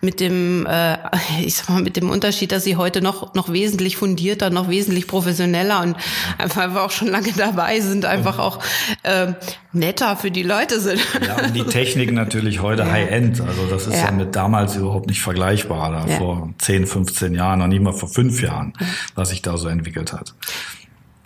mit 0.01 0.19
dem, 0.19 0.67
äh, 0.67 0.97
ich 1.43 1.55
sag 1.55 1.69
mal, 1.69 1.81
mit 1.81 1.97
dem 1.97 2.11
Unterschied, 2.11 2.51
dass 2.51 2.63
sie 2.63 2.75
heute 2.75 3.01
noch, 3.01 3.33
noch 3.33 3.51
wesentlich 3.51 3.97
fundierter, 3.97 4.51
noch 4.51 4.69
wesentlich 4.69 5.07
professioneller 5.07 5.81
und 5.81 5.97
einfach 6.37 6.75
auch 6.75 6.91
schon 6.91 7.07
lange 7.07 7.31
dabei 7.35 7.79
sind, 7.79 8.05
einfach 8.05 8.37
auch 8.37 8.59
äh, 9.01 9.33
netter 9.75 10.15
für 10.17 10.31
die 10.31 10.43
Leute 10.43 10.79
sind. 10.79 11.01
Ja, 11.25 11.45
und 11.45 11.55
die 11.55 11.63
Technik 11.63 12.11
natürlich 12.11 12.61
heute 12.61 12.83
ja. 12.83 12.91
High-End. 12.91 13.41
Also 13.41 13.65
das 13.69 13.87
ist 13.87 13.95
ja. 13.95 14.05
ja. 14.05 14.11
mit 14.11 14.35
damals 14.35 14.75
überhaupt 14.75 15.07
nicht 15.07 15.21
vergleichbar. 15.21 15.91
Da 15.91 16.07
ja. 16.07 16.17
Vor 16.17 16.53
10, 16.57 16.87
15 16.87 17.33
Jahren, 17.33 17.59
noch 17.59 17.67
nicht 17.67 17.81
mal 17.81 17.93
vor 17.93 18.09
fünf 18.09 18.41
Jahren, 18.41 18.73
was 19.15 19.29
sich 19.29 19.41
da 19.41 19.57
so 19.57 19.67
entwickelt 19.67 20.13
hat. 20.13 20.33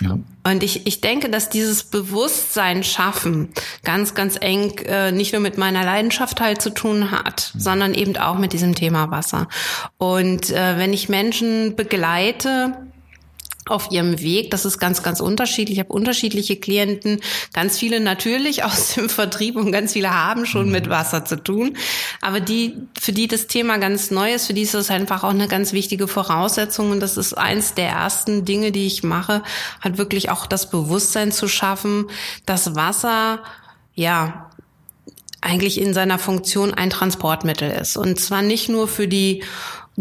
Ja. 0.01 0.17
Und 0.43 0.63
ich, 0.63 0.87
ich 0.87 1.01
denke, 1.01 1.29
dass 1.29 1.49
dieses 1.49 1.83
Bewusstsein 1.83 2.83
schaffen 2.83 3.49
ganz, 3.83 4.15
ganz 4.15 4.37
eng 4.39 4.77
äh, 4.85 5.11
nicht 5.11 5.33
nur 5.33 5.41
mit 5.41 5.57
meiner 5.57 5.83
Leidenschaft 5.83 6.39
halt 6.39 6.61
zu 6.61 6.73
tun 6.73 7.11
hat, 7.11 7.51
mhm. 7.53 7.59
sondern 7.59 7.93
eben 7.93 8.15
auch 8.17 8.37
mit 8.37 8.53
diesem 8.53 8.75
Thema 8.75 9.11
Wasser. 9.11 9.49
Und 9.97 10.51
äh, 10.51 10.77
wenn 10.77 10.93
ich 10.93 11.09
Menschen 11.09 11.75
begleite, 11.75 12.88
auf 13.69 13.91
ihrem 13.91 14.19
Weg. 14.21 14.51
Das 14.51 14.65
ist 14.65 14.79
ganz, 14.79 15.03
ganz 15.03 15.19
unterschiedlich. 15.19 15.77
Ich 15.77 15.79
habe 15.79 15.93
unterschiedliche 15.93 16.55
Klienten, 16.57 17.21
ganz 17.53 17.77
viele 17.77 17.99
natürlich 17.99 18.63
aus 18.63 18.95
dem 18.95 19.09
Vertrieb 19.09 19.55
und 19.55 19.71
ganz 19.71 19.93
viele 19.93 20.13
haben 20.13 20.45
schon 20.45 20.67
mhm. 20.67 20.71
mit 20.71 20.89
Wasser 20.89 21.25
zu 21.25 21.41
tun. 21.41 21.77
Aber 22.21 22.39
die, 22.39 22.75
für 22.99 23.11
die 23.11 23.27
das 23.27 23.47
Thema 23.47 23.77
ganz 23.77 24.11
neu 24.11 24.33
ist, 24.33 24.47
für 24.47 24.53
die 24.53 24.63
ist 24.63 24.73
das 24.73 24.89
einfach 24.89 25.23
auch 25.23 25.29
eine 25.29 25.47
ganz 25.47 25.73
wichtige 25.73 26.07
Voraussetzung. 26.07 26.91
Und 26.91 26.99
das 26.99 27.17
ist 27.17 27.33
eins 27.37 27.73
der 27.73 27.89
ersten 27.89 28.45
Dinge, 28.45 28.71
die 28.71 28.87
ich 28.87 29.03
mache, 29.03 29.43
hat 29.81 29.97
wirklich 29.97 30.29
auch 30.29 30.45
das 30.45 30.69
Bewusstsein 30.69 31.31
zu 31.31 31.47
schaffen, 31.47 32.07
dass 32.45 32.75
Wasser, 32.75 33.43
ja, 33.95 34.49
eigentlich 35.41 35.79
in 35.79 35.93
seiner 35.93 36.19
Funktion 36.19 36.73
ein 36.73 36.89
Transportmittel 36.89 37.71
ist. 37.71 37.97
Und 37.97 38.19
zwar 38.19 38.41
nicht 38.41 38.69
nur 38.69 38.87
für 38.87 39.07
die 39.07 39.43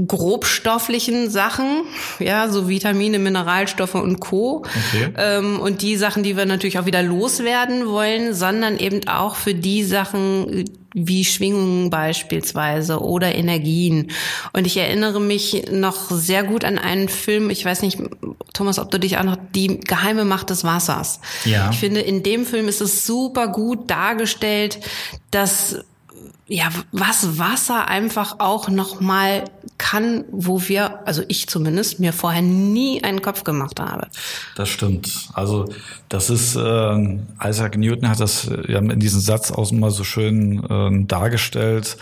grobstofflichen 0.06 1.30
Sachen, 1.30 1.82
ja, 2.18 2.48
so 2.48 2.68
Vitamine, 2.68 3.18
Mineralstoffe 3.18 3.96
und 3.96 4.20
Co. 4.20 4.64
Okay. 4.88 5.08
Ähm, 5.16 5.60
und 5.60 5.82
die 5.82 5.96
Sachen, 5.96 6.22
die 6.22 6.36
wir 6.36 6.46
natürlich 6.46 6.78
auch 6.78 6.86
wieder 6.86 7.02
loswerden 7.02 7.88
wollen, 7.88 8.34
sondern 8.34 8.78
eben 8.78 9.08
auch 9.08 9.34
für 9.34 9.54
die 9.54 9.82
Sachen 9.82 10.64
wie 10.94 11.24
Schwingungen 11.24 11.90
beispielsweise 11.90 13.00
oder 13.00 13.34
Energien. 13.34 14.10
Und 14.52 14.66
ich 14.66 14.76
erinnere 14.76 15.20
mich 15.20 15.70
noch 15.70 16.10
sehr 16.10 16.44
gut 16.44 16.64
an 16.64 16.78
einen 16.78 17.08
Film, 17.08 17.50
ich 17.50 17.64
weiß 17.64 17.82
nicht, 17.82 17.98
Thomas, 18.54 18.78
ob 18.78 18.90
du 18.90 18.98
dich 18.98 19.18
auch 19.18 19.24
noch, 19.24 19.36
die 19.54 19.80
geheime 19.80 20.24
Macht 20.24 20.50
des 20.50 20.64
Wassers. 20.64 21.20
Ja. 21.44 21.70
Ich 21.70 21.78
finde, 21.78 22.00
in 22.00 22.22
dem 22.22 22.46
Film 22.46 22.68
ist 22.68 22.80
es 22.80 23.06
super 23.06 23.48
gut 23.48 23.90
dargestellt, 23.90 24.78
dass 25.30 25.84
ja, 26.48 26.70
was 26.92 27.38
Wasser 27.38 27.88
einfach 27.88 28.36
auch 28.38 28.68
noch 28.70 29.00
mal 29.00 29.44
kann, 29.76 30.24
wo 30.30 30.62
wir, 30.66 31.06
also 31.06 31.22
ich 31.28 31.46
zumindest, 31.46 32.00
mir 32.00 32.12
vorher 32.12 32.42
nie 32.42 33.04
einen 33.04 33.20
Kopf 33.20 33.44
gemacht 33.44 33.78
habe. 33.78 34.08
Das 34.56 34.70
stimmt. 34.70 35.28
Also 35.34 35.66
das 36.08 36.30
ist, 36.30 36.56
äh, 36.56 37.18
Isaac 37.44 37.76
Newton 37.76 38.08
hat 38.08 38.20
das 38.20 38.48
äh, 38.48 38.72
ja 38.72 38.78
in 38.78 38.98
diesem 38.98 39.20
Satz 39.20 39.52
auch 39.52 39.70
mal 39.72 39.90
so 39.90 40.04
schön 40.04 40.64
äh, 40.64 41.06
dargestellt. 41.06 41.98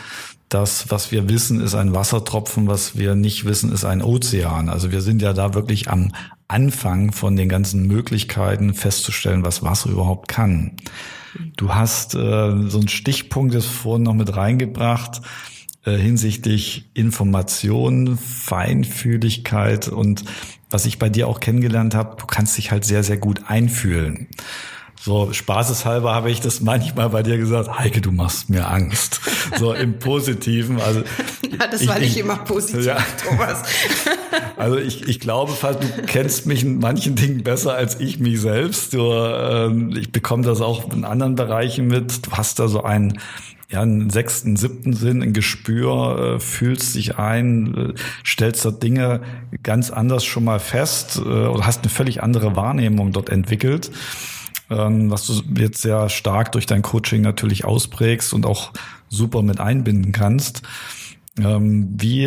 Das, 0.49 0.91
was 0.91 1.11
wir 1.11 1.29
wissen, 1.29 1.61
ist 1.61 1.75
ein 1.75 1.93
Wassertropfen, 1.93 2.69
was 2.69 2.97
wir 2.97 3.17
nicht 3.17 3.47
wissen, 3.47 3.73
ist 3.73 3.85
ein 3.85 4.01
Ozean. 4.01 4.69
Also 4.69 4.93
wir 4.93 5.01
sind 5.01 5.21
ja 5.21 5.33
da 5.33 5.55
wirklich 5.55 5.91
am 5.91 6.13
Anfang 6.47 7.11
von 7.11 7.35
den 7.35 7.49
ganzen 7.49 7.89
Möglichkeiten 7.89 8.73
festzustellen, 8.73 9.45
was 9.45 9.65
Wasser 9.65 9.91
überhaupt 9.91 10.29
kann. 10.29 10.77
Du 11.57 11.75
hast 11.75 12.15
äh, 12.15 12.19
so 12.19 12.79
einen 12.79 12.89
Stichpunkt 12.89 13.55
jetzt 13.55 13.67
vorhin 13.67 14.05
noch 14.05 14.15
mit 14.15 14.37
reingebracht 14.37 15.23
äh, 15.87 15.97
hinsichtlich 15.97 16.91
Information, 16.95 18.19
Feinfühligkeit 18.19 19.89
und 19.89 20.25
was 20.69 20.85
ich 20.85 20.99
bei 20.99 21.09
dir 21.09 21.29
auch 21.29 21.39
kennengelernt 21.39 21.95
habe, 21.95 22.17
du 22.19 22.27
kannst 22.27 22.59
dich 22.59 22.73
halt 22.73 22.85
sehr, 22.85 23.05
sehr 23.05 23.19
gut 23.19 23.43
einfühlen. 23.47 24.27
So 25.01 25.33
spaßeshalber 25.33 26.15
habe 26.15 26.31
ich 26.31 26.41
das 26.41 26.61
manchmal 26.61 27.11
bei 27.11 27.23
dir 27.23 27.39
gesagt, 27.39 27.79
Heike, 27.79 28.01
du 28.01 28.13
machst 28.13 28.51
mir 28.51 28.69
Angst. 28.69 29.21
So 29.59 29.73
im 29.73 29.99
Positiven. 29.99 30.81
Also 30.81 31.01
ja, 31.59 31.67
das 31.71 31.83
ich, 31.83 31.89
war 31.89 31.99
nicht 31.99 32.17
immer 32.17 32.37
positiv, 32.37 32.85
ja. 32.85 32.99
Thomas. 33.25 33.63
Also 34.57 34.79
ich, 34.79 35.07
ich 35.07 35.21
glaube 35.21 35.53
fast, 35.53 35.83
du 35.83 36.03
kennst 36.07 36.47
mich 36.47 36.63
in 36.63 36.79
manchen 36.79 37.15
Dingen 37.15 37.43
besser 37.43 37.75
als 37.75 38.01
ich 38.01 38.19
mich 38.19 38.41
selbst. 38.41 38.95
Du, 38.95 39.13
äh, 39.13 39.99
ich 39.99 40.13
bekomme 40.13 40.45
das 40.45 40.63
auch 40.63 40.91
in 40.93 41.05
anderen 41.05 41.35
Bereichen 41.35 41.87
mit. 41.89 42.27
Du 42.27 42.33
hast 42.33 42.59
da 42.59 42.67
so 42.67 42.83
einen 42.83 43.21
ja, 43.69 43.83
einen 43.83 44.11
sechsten, 44.11 44.57
siebten 44.57 44.93
Sinn, 44.93 45.23
ein 45.23 45.33
Gespür, 45.33 46.37
äh, 46.37 46.41
fühlst 46.41 46.95
dich 46.95 47.19
ein, 47.19 47.95
äh, 47.95 47.95
stellst 48.25 48.65
da 48.65 48.71
Dinge 48.71 49.21
ganz 49.63 49.91
anders 49.91 50.25
schon 50.25 50.45
mal 50.45 50.61
fest 50.61 51.17
äh, 51.17 51.29
oder 51.29 51.67
hast 51.67 51.83
eine 51.83 51.91
völlig 51.91 52.23
andere 52.23 52.57
Wahrnehmung 52.57 53.13
dort 53.13 53.29
entwickelt 53.29 53.91
ähm, 54.71 55.11
was 55.11 55.27
du 55.27 55.43
jetzt 55.59 55.83
sehr 55.83 56.09
stark 56.09 56.53
durch 56.53 56.67
dein 56.67 56.83
Coaching 56.83 57.23
natürlich 57.23 57.65
ausprägst 57.65 58.33
und 58.33 58.47
auch 58.47 58.73
super 59.09 59.43
mit 59.43 59.61
einbinden 59.61 60.13
kannst. 60.13 60.63
Ähm, 61.39 61.89
wie, 61.99 62.23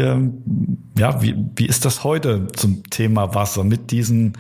ja, 0.97 1.21
wie, 1.21 1.36
wie 1.56 1.65
ist 1.65 1.86
das 1.86 2.04
heute 2.04 2.47
zum 2.56 2.84
Thema 2.89 3.34
Wasser 3.34 3.63
mit 3.63 3.91
diesem 3.91 4.34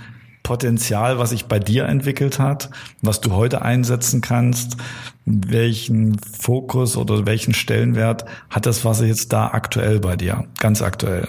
Potenzial, 0.43 1.19
was 1.19 1.31
sich 1.31 1.45
bei 1.45 1.59
dir 1.59 1.85
entwickelt 1.85 2.39
hat, 2.39 2.69
was 3.01 3.21
du 3.21 3.33
heute 3.33 3.61
einsetzen 3.61 4.21
kannst? 4.21 4.77
Welchen 5.25 6.17
Fokus 6.19 6.97
oder 6.97 7.25
welchen 7.25 7.53
Stellenwert 7.53 8.25
hat 8.49 8.65
das 8.65 8.85
Wasser 8.85 9.05
jetzt 9.05 9.33
da 9.33 9.47
aktuell 9.47 9.99
bei 9.99 10.15
dir? 10.15 10.45
Ganz 10.59 10.81
aktuell. 10.81 11.27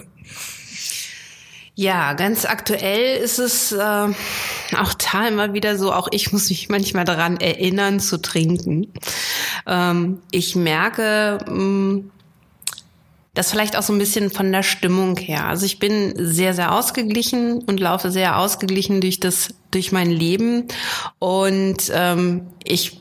Ja, 1.80 2.12
ganz 2.12 2.44
aktuell 2.44 3.16
ist 3.22 3.38
es 3.38 3.72
äh, 3.72 3.78
auch 3.78 4.92
da 4.92 5.26
immer 5.26 5.54
wieder 5.54 5.78
so, 5.78 5.94
auch 5.94 6.08
ich 6.10 6.30
muss 6.30 6.50
mich 6.50 6.68
manchmal 6.68 7.06
daran 7.06 7.38
erinnern 7.38 8.00
zu 8.00 8.20
trinken. 8.20 8.92
Ähm, 9.66 10.18
ich 10.30 10.56
merke, 10.56 11.38
mh, 11.46 11.54
mm, 11.54 12.10
das 13.32 13.50
vielleicht 13.50 13.78
auch 13.78 13.82
so 13.82 13.94
ein 13.94 13.98
bisschen 13.98 14.30
von 14.30 14.52
der 14.52 14.62
Stimmung 14.62 15.16
her. 15.16 15.46
Also 15.46 15.64
ich 15.64 15.78
bin 15.78 16.12
sehr, 16.18 16.52
sehr 16.52 16.74
ausgeglichen 16.74 17.62
und 17.62 17.80
laufe 17.80 18.10
sehr 18.10 18.36
ausgeglichen 18.36 19.00
durch 19.00 19.18
das, 19.18 19.54
durch 19.70 19.90
mein 19.90 20.10
Leben. 20.10 20.68
Und 21.18 21.90
ähm, 21.94 22.48
ich, 22.62 23.00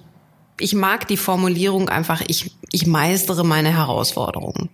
ich 0.57 0.73
mag 0.73 1.05
die 1.09 1.17
Formulierung 1.17 1.89
einfach, 1.89 2.23
ich, 2.27 2.55
ich 2.71 2.87
meistere 2.87 3.43
meine 3.43 3.75
Herausforderungen. 3.75 4.69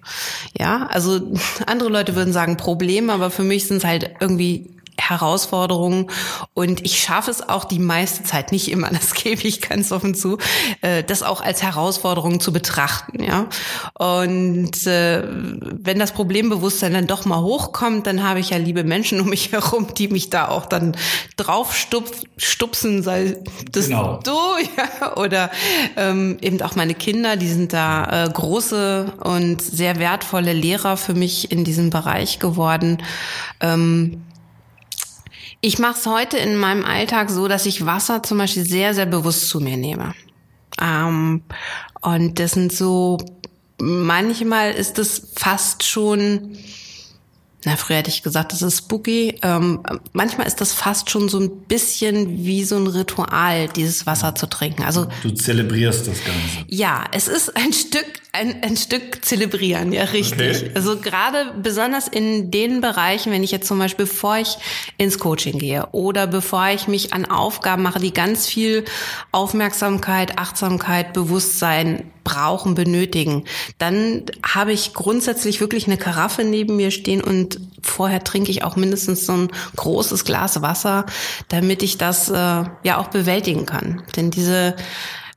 Ja, 0.58 0.88
also 0.88 1.34
andere 1.66 1.90
Leute 1.90 2.16
würden 2.16 2.34
sagen 2.34 2.58
Probleme, 2.58 3.14
aber 3.14 3.32
für 3.32 3.44
mich 3.44 3.68
sind 3.68 3.78
es 3.78 3.84
halt 3.86 4.12
irgendwie 4.20 4.75
Herausforderungen 4.98 6.10
und 6.54 6.86
ich 6.86 7.00
schaffe 7.00 7.32
es 7.32 7.48
auch 7.48 7.66
die 7.66 7.80
meiste 7.80 8.24
Zeit 8.24 8.52
nicht 8.52 8.70
immer, 8.72 8.90
das 8.92 9.14
gebe 9.14 9.48
ich 9.48 9.62
ganz 9.62 9.92
offen 9.92 10.16
zu, 10.16 10.38
äh, 10.82 11.04
das 11.04 11.24
auch 11.24 11.42
als 11.42 11.64
Herausforderung 11.64 12.40
zu 12.40 12.52
betrachten, 12.54 13.24
ja. 13.24 13.48
Und 13.94 14.86
äh, 14.88 15.24
wenn 15.28 16.00
das 16.00 16.12
Problembewusstsein 16.12 16.94
dann 16.94 17.08
doch 17.08 17.26
mal 17.26 17.42
hochkommt, 17.42 18.08
dann 18.08 18.24
habe 18.24 18.40
ich 18.40 18.52
ja 18.52 18.58
liebe 18.58 18.84
Menschen 18.84 19.20
um 19.20 19.30
mich 19.30 19.52
herum, 19.52 19.88
die 19.98 20.08
mich 20.08 20.30
da 20.30 20.48
auch 20.48 20.66
dann 20.66 20.96
drauf 21.38 21.76
stupsen, 22.38 23.04
sei 23.04 23.38
das 23.72 23.88
genau. 23.88 24.20
du, 24.24 24.32
ja, 24.78 25.18
oder 25.18 25.52
ähm, 25.98 26.38
eben 26.42 26.62
auch 26.62 26.76
meine 26.76 26.94
Kinder, 26.94 27.36
die 27.36 27.48
sind 27.48 27.74
da 27.74 28.26
äh, 28.26 28.30
große 28.30 29.14
und 29.24 29.62
sehr 29.62 30.00
wertvolle 30.00 30.54
Lehrer 30.54 30.98
für 30.98 31.14
mich 31.14 31.52
in 31.52 31.64
diesem 31.64 31.90
Bereich 31.90 32.40
geworden. 32.40 33.02
Ähm, 33.60 34.22
ich 35.66 35.80
mache 35.80 35.98
es 35.98 36.06
heute 36.06 36.38
in 36.38 36.58
meinem 36.58 36.86
Alltag 36.86 37.32
so, 37.32 37.48
dass 37.48 37.66
ich 37.66 37.88
Wasser 37.88 38.22
zum 38.22 38.38
Beispiel 38.38 38.66
sehr, 38.66 38.94
sehr 38.94 39.08
bewusst 39.08 39.50
zu 39.50 39.60
mir 39.60 39.78
nehme. 39.78 40.14
Ähm, 40.80 41.42
und 42.02 42.38
das 42.38 42.52
sind 42.52 42.72
so, 42.72 43.18
manchmal 43.80 44.74
ist 44.74 45.00
es 45.00 45.30
fast 45.36 45.84
schon 45.84 46.56
na, 47.66 47.78
früher 47.78 47.98
hätte 47.98 48.12
ich 48.12 48.22
gesagt, 48.22 48.52
das 48.52 48.62
ist 48.62 48.78
spooky. 48.78 49.40
Ähm, 49.42 49.82
manchmal 50.14 50.46
ist 50.46 50.62
das 50.62 50.72
fast 50.72 51.10
schon 51.10 51.30
so 51.30 51.40
ein 51.40 51.64
bisschen 51.64 52.46
wie 52.46 52.64
so 52.64 52.76
ein 52.76 52.86
Ritual, 52.86 53.68
dieses 53.70 54.06
Wasser 54.06 54.36
zu 54.36 54.46
trinken. 54.46 54.84
Also 54.84 55.08
du 55.24 55.32
zelebrierst 55.32 56.08
das 56.08 56.24
Ganze. 56.24 56.42
Ja, 56.68 57.06
es 57.12 57.28
ist 57.28 57.58
ein 57.58 57.74
Stück, 57.74 58.06
ein, 58.36 58.62
ein 58.64 58.76
Stück 58.76 59.24
zelebrieren, 59.24 59.94
ja 59.94 60.04
richtig. 60.04 60.64
Okay. 60.64 60.72
Also 60.76 60.98
gerade 61.00 61.54
besonders 61.62 62.08
in 62.08 62.52
den 62.52 62.82
Bereichen, 62.82 63.32
wenn 63.32 63.44
ich 63.44 63.52
jetzt 63.52 63.68
zum 63.68 63.80
Beispiel, 63.80 64.06
bevor 64.06 64.38
ich 64.38 64.58
ins 64.98 65.20
Coaching 65.20 65.58
gehe 65.58 65.88
oder 65.92 66.28
bevor 66.28 66.68
ich 66.70 66.88
mich 66.88 67.14
an 67.14 67.26
Aufgaben 67.26 67.84
mache, 67.84 68.00
die 68.00 68.14
ganz 68.14 68.46
viel 68.46 68.86
Aufmerksamkeit, 69.32 70.38
Achtsamkeit, 70.38 71.14
Bewusstsein 71.14 72.12
brauchen, 72.24 72.76
benötigen, 72.76 73.46
dann 73.78 74.24
habe 74.44 74.74
ich 74.74 74.94
grundsätzlich 74.94 75.62
wirklich 75.62 75.88
eine 75.88 75.98
Karaffe 75.98 76.44
neben 76.44 76.76
mir 76.76 76.92
stehen 76.92 77.24
und 77.24 77.60
vorher 77.82 78.24
trinke 78.24 78.52
ich 78.52 78.64
auch 78.64 78.76
mindestens 78.76 79.26
so 79.26 79.34
ein 79.34 79.52
großes 79.76 80.26
Glas 80.26 80.62
Wasser, 80.62 81.06
damit 81.48 81.84
ich 81.84 81.98
das 81.98 82.30
äh, 82.30 82.34
ja 82.34 82.98
auch 82.98 83.08
bewältigen 83.08 83.66
kann. 83.66 84.04
Denn 84.16 84.32
diese 84.32 84.76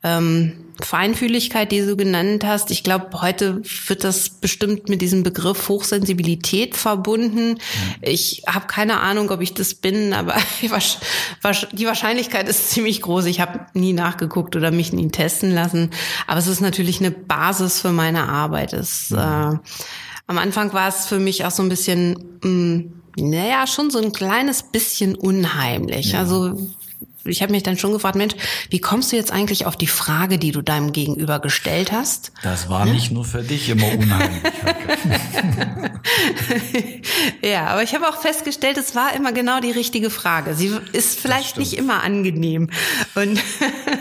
ähm, 0.02 0.67
Feinfühligkeit, 0.80 1.72
die 1.72 1.80
du 1.80 1.96
genannt 1.96 2.44
hast, 2.44 2.70
ich 2.70 2.84
glaube, 2.84 3.20
heute 3.20 3.62
wird 3.86 4.04
das 4.04 4.30
bestimmt 4.30 4.88
mit 4.88 5.02
diesem 5.02 5.22
Begriff 5.22 5.68
Hochsensibilität 5.68 6.76
verbunden. 6.76 7.50
Mhm. 7.50 7.58
Ich 8.00 8.42
habe 8.46 8.66
keine 8.66 9.00
Ahnung, 9.00 9.30
ob 9.30 9.40
ich 9.40 9.54
das 9.54 9.74
bin, 9.74 10.12
aber 10.12 10.36
die 10.62 11.86
Wahrscheinlichkeit 11.86 12.48
ist 12.48 12.70
ziemlich 12.70 13.02
groß. 13.02 13.26
Ich 13.26 13.40
habe 13.40 13.66
nie 13.74 13.92
nachgeguckt 13.92 14.54
oder 14.56 14.70
mich 14.70 14.92
nie 14.92 15.08
testen 15.08 15.52
lassen, 15.52 15.90
aber 16.26 16.38
es 16.38 16.46
ist 16.46 16.60
natürlich 16.60 17.00
eine 17.00 17.10
Basis 17.10 17.80
für 17.80 17.92
meine 17.92 18.28
Arbeit. 18.28 18.72
Es, 18.72 19.10
mhm. 19.10 19.18
äh, 19.18 19.58
am 20.26 20.38
Anfang 20.38 20.72
war 20.72 20.88
es 20.88 21.06
für 21.06 21.18
mich 21.18 21.44
auch 21.44 21.50
so 21.50 21.62
ein 21.62 21.68
bisschen 21.68 22.38
mh, 22.42 22.48
mm, 22.48 22.92
naja, 23.20 23.66
schon 23.66 23.90
so 23.90 23.98
ein 23.98 24.12
kleines 24.12 24.62
bisschen 24.62 25.14
unheimlich. 25.14 26.12
Ja. 26.12 26.20
Also 26.20 26.68
ich 27.28 27.42
habe 27.42 27.52
mich 27.52 27.62
dann 27.62 27.78
schon 27.78 27.92
gefragt, 27.92 28.16
Mensch, 28.16 28.34
wie 28.70 28.80
kommst 28.80 29.12
du 29.12 29.16
jetzt 29.16 29.32
eigentlich 29.32 29.66
auf 29.66 29.76
die 29.76 29.86
Frage, 29.86 30.38
die 30.38 30.52
du 30.52 30.62
deinem 30.62 30.92
Gegenüber 30.92 31.38
gestellt 31.38 31.92
hast? 31.92 32.32
Das 32.42 32.68
war 32.68 32.86
ja? 32.86 32.92
nicht 32.92 33.10
nur 33.10 33.24
für 33.24 33.42
dich 33.42 33.68
immer 33.68 33.86
unheimlich. 33.86 34.42
ja, 37.42 37.68
aber 37.68 37.82
ich 37.82 37.94
habe 37.94 38.08
auch 38.08 38.20
festgestellt, 38.20 38.78
es 38.78 38.94
war 38.94 39.14
immer 39.14 39.32
genau 39.32 39.60
die 39.60 39.70
richtige 39.70 40.10
Frage. 40.10 40.54
Sie 40.54 40.76
ist 40.92 41.20
vielleicht 41.20 41.58
nicht 41.58 41.74
immer 41.74 42.02
angenehm. 42.02 42.70
Und 43.14 43.40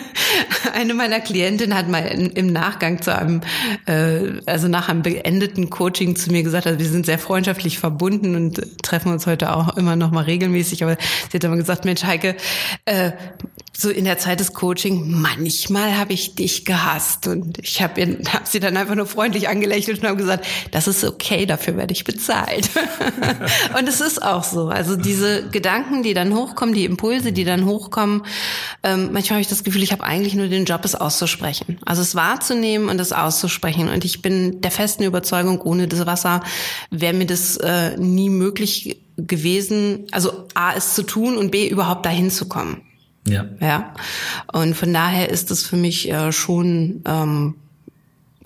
eine 0.74 0.94
meiner 0.94 1.20
Klientinnen 1.20 1.78
hat 1.78 1.90
mal 1.90 2.00
im 2.00 2.52
Nachgang 2.52 3.02
zu 3.02 3.16
einem, 3.16 3.42
äh, 3.86 4.40
also 4.46 4.68
nach 4.68 4.90
einem 4.90 5.02
beendeten 5.02 5.70
Coaching 5.70 6.16
zu 6.16 6.32
mir 6.32 6.44
gesagt, 6.44 6.68
also 6.68 6.80
wir 6.80 6.88
sind 6.88 7.06
sehr 7.06 7.20
freundschaftlich 7.20 7.80
verbunden 7.80 8.36
und 8.36 8.84
treffen 8.84 9.12
uns 9.12 9.26
heute 9.26 9.56
auch 9.56 9.76
immer 9.78 9.96
noch 9.96 10.12
mal 10.12 10.24
regelmäßig. 10.24 10.84
Aber 10.84 10.98
sie 11.32 11.38
hat 11.38 11.44
immer 11.44 11.58
gesagt, 11.58 11.86
Mensch, 11.86 12.04
Heike, 12.04 12.36
äh, 12.86 13.12
so 13.80 13.92
in 13.92 14.06
der 14.06 14.18
Zeit 14.18 14.40
des 14.40 14.54
Coaching, 14.54 15.12
manchmal 15.22 15.96
habe 16.00 16.12
ich 16.12 16.34
dich 16.34 16.66
gehasst 16.66 17.28
und 17.28 17.60
ich 17.60 17.80
habe 17.84 18.18
hab 18.34 18.48
sie 18.48 18.60
dann 18.60 18.76
einfach 18.76 18.96
nur 18.96 19.06
freundlich 19.06 19.50
angelächelt 19.50 20.02
und 20.02 20.08
habe 20.08 20.18
gesagt, 20.18 20.48
das 20.72 20.88
ist 20.88 21.04
okay, 21.04 21.46
dafür 21.46 21.78
werde 21.78 21.94
ich 21.94 22.04
bezahlt. 22.04 22.72
und 23.78 23.88
es 23.88 24.02
ist 24.02 24.24
auch 24.24 24.44
so. 24.44 24.70
Also 24.70 24.96
diese 24.96 25.48
Gedanken, 25.50 26.02
die 26.02 26.16
dann 26.16 26.34
hochkommen, 26.34 26.74
die 26.74 26.86
Impulse, 26.86 27.32
die 27.32 27.44
dann 27.44 27.66
hochkommen, 27.66 28.24
ähm, 28.82 29.10
manchmal 29.14 29.36
habe 29.36 29.42
ich 29.42 29.48
das 29.48 29.64
Gefühl, 29.64 29.84
ich 29.84 29.92
habe 29.92 30.04
eigentlich 30.04 30.34
nur 30.34 30.48
den 30.48 30.66
Job, 30.66 30.84
es 30.84 30.96
auszusprechen. 30.96 31.78
Also 31.86 32.02
es 32.02 32.16
wahrzunehmen 32.16 32.90
und 32.90 33.00
es 33.00 33.14
auszusprechen. 33.14 33.90
Und 33.90 34.06
ich 34.06 34.24
bin 34.24 34.60
der 34.62 34.72
festen 34.72 35.04
Überzeugung, 35.04 35.62
ohne 35.62 35.88
das 35.88 36.04
Wasser 36.08 36.42
wäre 36.90 37.14
mir 37.14 37.28
das 37.28 37.58
äh, 37.58 37.96
nie 37.98 38.32
möglich 38.32 39.04
gewesen, 39.18 40.08
also 40.12 40.48
A, 40.56 40.74
es 40.74 40.96
zu 40.96 41.04
tun 41.04 41.38
und 41.38 41.52
B, 41.52 41.68
überhaupt 41.68 42.08
dahin 42.08 42.32
zu 42.32 42.48
kommen. 42.48 42.82
Ja. 43.28 43.46
Ja. 43.60 43.94
Und 44.52 44.76
von 44.76 44.94
daher 44.94 45.30
ist 45.30 45.52
es 45.52 45.66
für 45.66 45.78
mich 45.78 46.10
äh, 46.12 46.32
schon 46.32 47.02
ähm, 47.06 47.56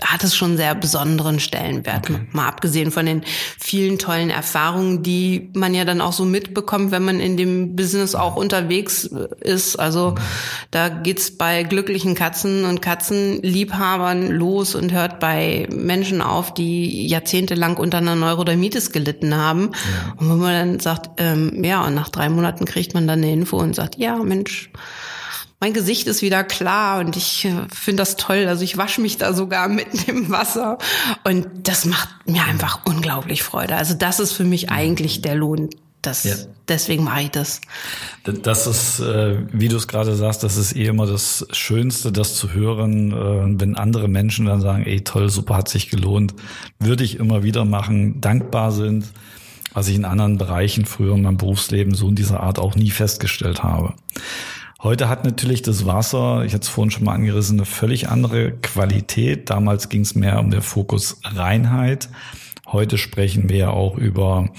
hat 0.02 0.24
es 0.24 0.36
schon 0.36 0.58
sehr 0.58 0.74
besonderen 0.74 1.40
Stellenwert. 1.40 2.10
Okay. 2.10 2.22
Mal 2.32 2.48
abgesehen 2.48 2.92
von 2.92 3.06
den 3.06 3.24
vielen 3.60 4.00
tollen 4.00 4.30
Erfahrungen, 4.30 5.04
die 5.04 5.52
man 5.54 5.74
ja 5.74 5.86
dann 5.86 6.02
auch 6.02 6.14
so 6.14 6.26
mitbekommt, 6.26 6.92
wenn 6.92 7.04
man 7.04 7.20
in 7.20 7.38
dem 7.38 7.76
Business 7.76 8.16
auch 8.16 8.36
unterwegs 8.36 9.04
ist. 9.42 9.78
Also 9.78 10.12
mhm. 10.12 10.16
da 10.72 10.90
geht's 10.90 11.38
bei 11.38 11.64
glücklichen 11.64 12.16
Katzen 12.16 12.66
und 12.66 12.82
Katzenliebhabern 12.82 14.32
los 14.32 14.76
und 14.76 14.92
hört 14.92 15.20
bei 15.20 15.68
Menschen 15.72 16.22
auf, 16.22 16.54
die 16.54 17.08
jahrzehntelang 17.08 17.78
unter 17.78 18.00
einer 18.00 18.16
Neurodermitis 18.16 18.92
gelitten 18.92 19.36
haben. 19.36 19.72
Ja. 19.74 20.14
Und 20.18 20.30
wenn 20.30 20.40
man 20.40 20.54
dann 20.54 20.80
sagt, 20.80 21.12
ähm, 21.18 21.64
ja, 21.64 21.86
und 21.86 21.94
nach 21.94 22.10
drei 22.10 22.30
Monaten 22.30 22.66
kriegt 22.66 22.94
man 22.94 23.08
dann 23.08 23.20
eine 23.20 23.32
Info 23.32 23.58
und 23.58 23.76
sagt, 23.76 23.98
ja, 23.98 24.18
Mensch, 24.18 24.72
mein 25.62 25.74
Gesicht 25.74 26.08
ist 26.08 26.24
wieder 26.24 26.44
klar 26.44 27.00
und 27.00 27.16
ich 27.16 27.46
äh, 27.46 27.54
finde 27.72 28.02
das 28.02 28.18
toll. 28.18 28.48
Also 28.48 28.64
ich 28.64 28.78
wasche 28.78 29.00
mich 29.00 29.18
da 29.18 29.34
sogar 29.34 29.70
mit 29.70 30.08
dem 30.08 30.30
Wasser 30.30 30.80
und 31.24 31.48
das 31.64 31.86
macht 31.86 32.10
mir 32.26 32.44
einfach 32.44 32.80
unglaublich 32.86 33.44
Freude. 33.44 33.76
Also 33.76 33.94
das 33.94 34.20
ist 34.20 34.34
für 34.34 34.44
mich 34.44 34.70
eigentlich 34.70 35.22
der 35.22 35.36
Lohn. 35.36 35.70
Das, 36.02 36.24
ja. 36.24 36.34
Deswegen 36.68 37.04
mache 37.04 37.22
ich 37.22 37.30
das. 37.30 37.62
Das 38.24 38.66
ist, 38.66 39.02
äh, 39.02 39.38
wie 39.52 39.68
du 39.68 39.78
es 39.78 39.88
gerade 39.88 40.16
sagst, 40.16 40.42
das 40.42 40.58
ist 40.58 40.76
eh 40.76 40.88
immer 40.88 41.06
das 41.06 41.46
Schönste, 41.52 42.12
das 42.12 42.34
zu 42.34 42.54
hören, 42.54 43.12
äh, 43.12 43.60
wenn 43.62 43.76
andere 43.76 44.08
Menschen 44.08 44.48
dann 44.48 44.62
sagen, 44.62 44.84
ey 44.84 45.04
toll, 45.04 45.30
super, 45.30 45.58
hat 45.58 45.70
sich 45.70 45.92
gelohnt, 45.92 46.34
würde 46.80 47.04
ich 47.04 47.20
immer 47.20 47.44
wieder 47.44 47.66
machen, 47.66 48.20
dankbar 48.20 48.72
sind, 48.72 49.06
was 49.74 49.90
ich 49.90 49.96
in 49.96 50.06
anderen 50.06 50.40
Bereichen 50.40 50.86
früher 50.86 51.14
in 51.14 51.22
meinem 51.22 51.38
Berufsleben 51.38 51.94
so 51.94 52.10
in 52.10 52.16
dieser 52.16 52.40
Art 52.40 52.58
auch 52.58 52.74
nie 52.74 52.90
festgestellt 52.90 53.62
habe. 53.62 53.94
Heute 54.84 55.10
hat 55.10 55.26
natürlich 55.26 55.62
das 55.62 55.86
Wasser, 55.86 56.44
ich 56.44 56.54
hatte 56.54 56.64
es 56.64 56.70
vorhin 56.70 56.90
schon 56.90 57.04
mal 57.04 57.14
angerissen, 57.14 57.60
eine 57.60 57.68
völlig 57.68 58.10
andere 58.10 58.52
Qualität. 58.52 59.52
Damals 59.52 59.90
ging 59.90 60.02
es 60.02 60.16
mehr 60.16 60.40
um 60.40 60.50
den 60.50 60.64
Fokus 60.64 61.20
Reinheit. 61.24 62.10
Heute 62.66 62.98
sprechen 62.98 63.48
wir 63.48 63.58
ja 63.58 63.70
auch 63.70 63.96
über 63.96 64.50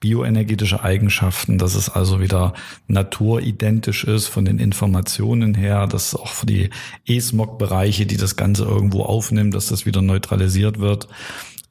bioenergetische 0.00 0.82
Eigenschaften, 0.82 1.58
dass 1.58 1.76
es 1.76 1.88
also 1.88 2.20
wieder 2.20 2.54
naturidentisch 2.88 4.02
ist 4.02 4.26
von 4.26 4.44
den 4.44 4.58
Informationen 4.58 5.54
her, 5.54 5.86
dass 5.86 6.16
auch 6.16 6.26
für 6.26 6.46
die 6.46 6.70
E-Smog-Bereiche, 7.06 8.04
die 8.04 8.16
das 8.16 8.34
Ganze 8.34 8.64
irgendwo 8.64 9.02
aufnimmt, 9.02 9.54
dass 9.54 9.66
das 9.66 9.86
wieder 9.86 10.02
neutralisiert 10.02 10.80
wird. 10.80 11.06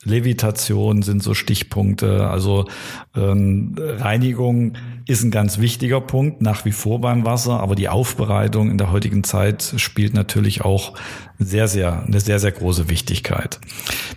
Levitation 0.07 1.01
sind 1.01 1.21
so 1.21 1.33
Stichpunkte. 1.33 2.27
Also 2.29 2.65
ähm, 3.15 3.75
Reinigung 3.77 4.73
ist 5.05 5.23
ein 5.23 5.31
ganz 5.31 5.59
wichtiger 5.59 6.01
Punkt, 6.01 6.41
nach 6.41 6.65
wie 6.65 6.71
vor 6.71 6.99
beim 7.01 7.25
Wasser, 7.25 7.59
aber 7.59 7.75
die 7.75 7.89
Aufbereitung 7.89 8.71
in 8.71 8.77
der 8.77 8.91
heutigen 8.91 9.23
Zeit 9.23 9.73
spielt 9.77 10.13
natürlich 10.13 10.61
auch 10.61 10.93
sehr, 11.39 11.67
sehr, 11.67 12.03
eine 12.03 12.19
sehr, 12.19 12.39
sehr 12.39 12.51
große 12.51 12.89
Wichtigkeit. 12.89 13.59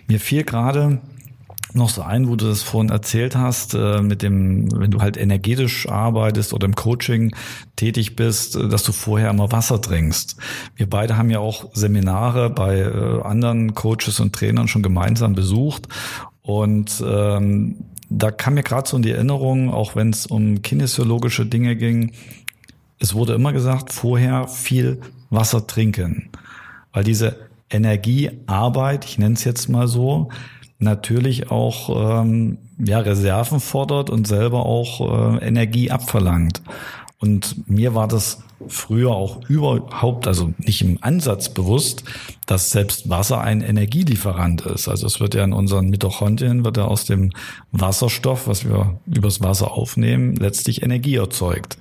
Mir 0.07 0.19
fiel 0.19 0.43
gerade 0.43 0.99
noch 1.73 1.89
so 1.89 2.01
ein, 2.01 2.27
wo 2.27 2.35
du 2.35 2.47
das 2.47 2.63
vorhin 2.63 2.89
erzählt 2.89 3.35
hast, 3.35 3.73
äh, 3.73 4.01
mit 4.01 4.21
dem, 4.21 4.67
wenn 4.79 4.91
du 4.91 5.01
halt 5.01 5.17
energetisch 5.17 5.87
arbeitest 5.87 6.53
oder 6.53 6.65
im 6.65 6.75
Coaching 6.75 7.35
tätig 7.75 8.15
bist, 8.15 8.55
äh, 8.55 8.67
dass 8.67 8.83
du 8.83 8.91
vorher 8.91 9.29
immer 9.29 9.51
Wasser 9.51 9.81
trinkst. 9.81 10.37
Wir 10.75 10.89
beide 10.89 11.17
haben 11.17 11.29
ja 11.29 11.39
auch 11.39 11.69
Seminare 11.73 12.49
bei 12.49 12.79
äh, 12.79 13.21
anderen 13.21 13.73
Coaches 13.73 14.19
und 14.19 14.33
Trainern 14.33 14.67
schon 14.67 14.83
gemeinsam 14.83 15.33
besucht 15.33 15.87
und 16.41 17.03
ähm, 17.05 17.85
da 18.09 18.29
kam 18.29 18.55
mir 18.55 18.63
gerade 18.63 18.89
so 18.89 18.97
in 18.97 19.03
die 19.03 19.11
Erinnerung, 19.11 19.71
auch 19.71 19.95
wenn 19.95 20.09
es 20.09 20.25
um 20.25 20.61
kinesiologische 20.61 21.45
Dinge 21.45 21.77
ging, 21.77 22.11
es 22.99 23.15
wurde 23.15 23.33
immer 23.33 23.53
gesagt, 23.53 23.93
vorher 23.93 24.47
viel 24.47 24.99
Wasser 25.29 25.65
trinken, 25.65 26.29
weil 26.91 27.03
diese 27.03 27.49
Energiearbeit, 27.69 29.05
ich 29.05 29.17
nenne 29.17 29.35
es 29.35 29.43
jetzt 29.43 29.69
mal 29.69 29.87
so, 29.87 30.29
natürlich 30.81 31.51
auch 31.51 32.21
ähm, 32.21 32.57
ja, 32.77 32.99
Reserven 32.99 33.59
fordert 33.59 34.09
und 34.09 34.27
selber 34.27 34.65
auch 34.65 35.01
äh, 35.39 35.45
Energie 35.45 35.91
abverlangt. 35.91 36.61
Und 37.19 37.69
mir 37.69 37.93
war 37.93 38.07
das 38.07 38.43
früher 38.67 39.11
auch 39.11 39.47
überhaupt, 39.47 40.27
also 40.27 40.53
nicht 40.57 40.81
im 40.81 40.97
Ansatz 41.01 41.49
bewusst, 41.49 42.03
dass 42.45 42.71
selbst 42.71 43.09
Wasser 43.09 43.41
ein 43.41 43.61
Energielieferant 43.61 44.61
ist. 44.61 44.87
Also 44.87 45.07
es 45.07 45.19
wird 45.19 45.35
ja 45.35 45.43
in 45.43 45.53
unseren 45.53 45.89
Mitochondrien, 45.89 46.65
wird 46.65 46.77
ja 46.77 46.85
aus 46.85 47.05
dem 47.05 47.31
Wasserstoff, 47.71 48.47
was 48.47 48.65
wir 48.65 48.99
übers 49.05 49.41
Wasser 49.41 49.71
aufnehmen, 49.71 50.35
letztlich 50.35 50.83
Energie 50.83 51.15
erzeugt. 51.15 51.77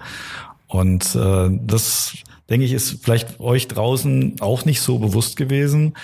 Und 0.67 1.15
äh, 1.15 1.51
das, 1.51 2.15
denke 2.49 2.67
ich, 2.67 2.73
ist 2.73 3.03
vielleicht 3.03 3.41
euch 3.41 3.69
draußen 3.69 4.37
auch 4.41 4.65
nicht 4.65 4.81
so 4.81 4.99
bewusst 4.99 5.37
gewesen. 5.37 5.95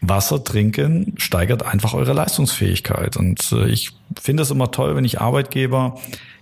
Wasser 0.00 0.42
trinken 0.42 1.14
steigert 1.16 1.64
einfach 1.64 1.94
eure 1.94 2.12
Leistungsfähigkeit. 2.12 3.16
Und 3.16 3.52
äh, 3.52 3.68
ich 3.68 3.92
finde 4.20 4.42
es 4.42 4.50
immer 4.50 4.70
toll, 4.70 4.96
wenn 4.96 5.04
ich 5.04 5.20
Arbeitgeber 5.20 5.98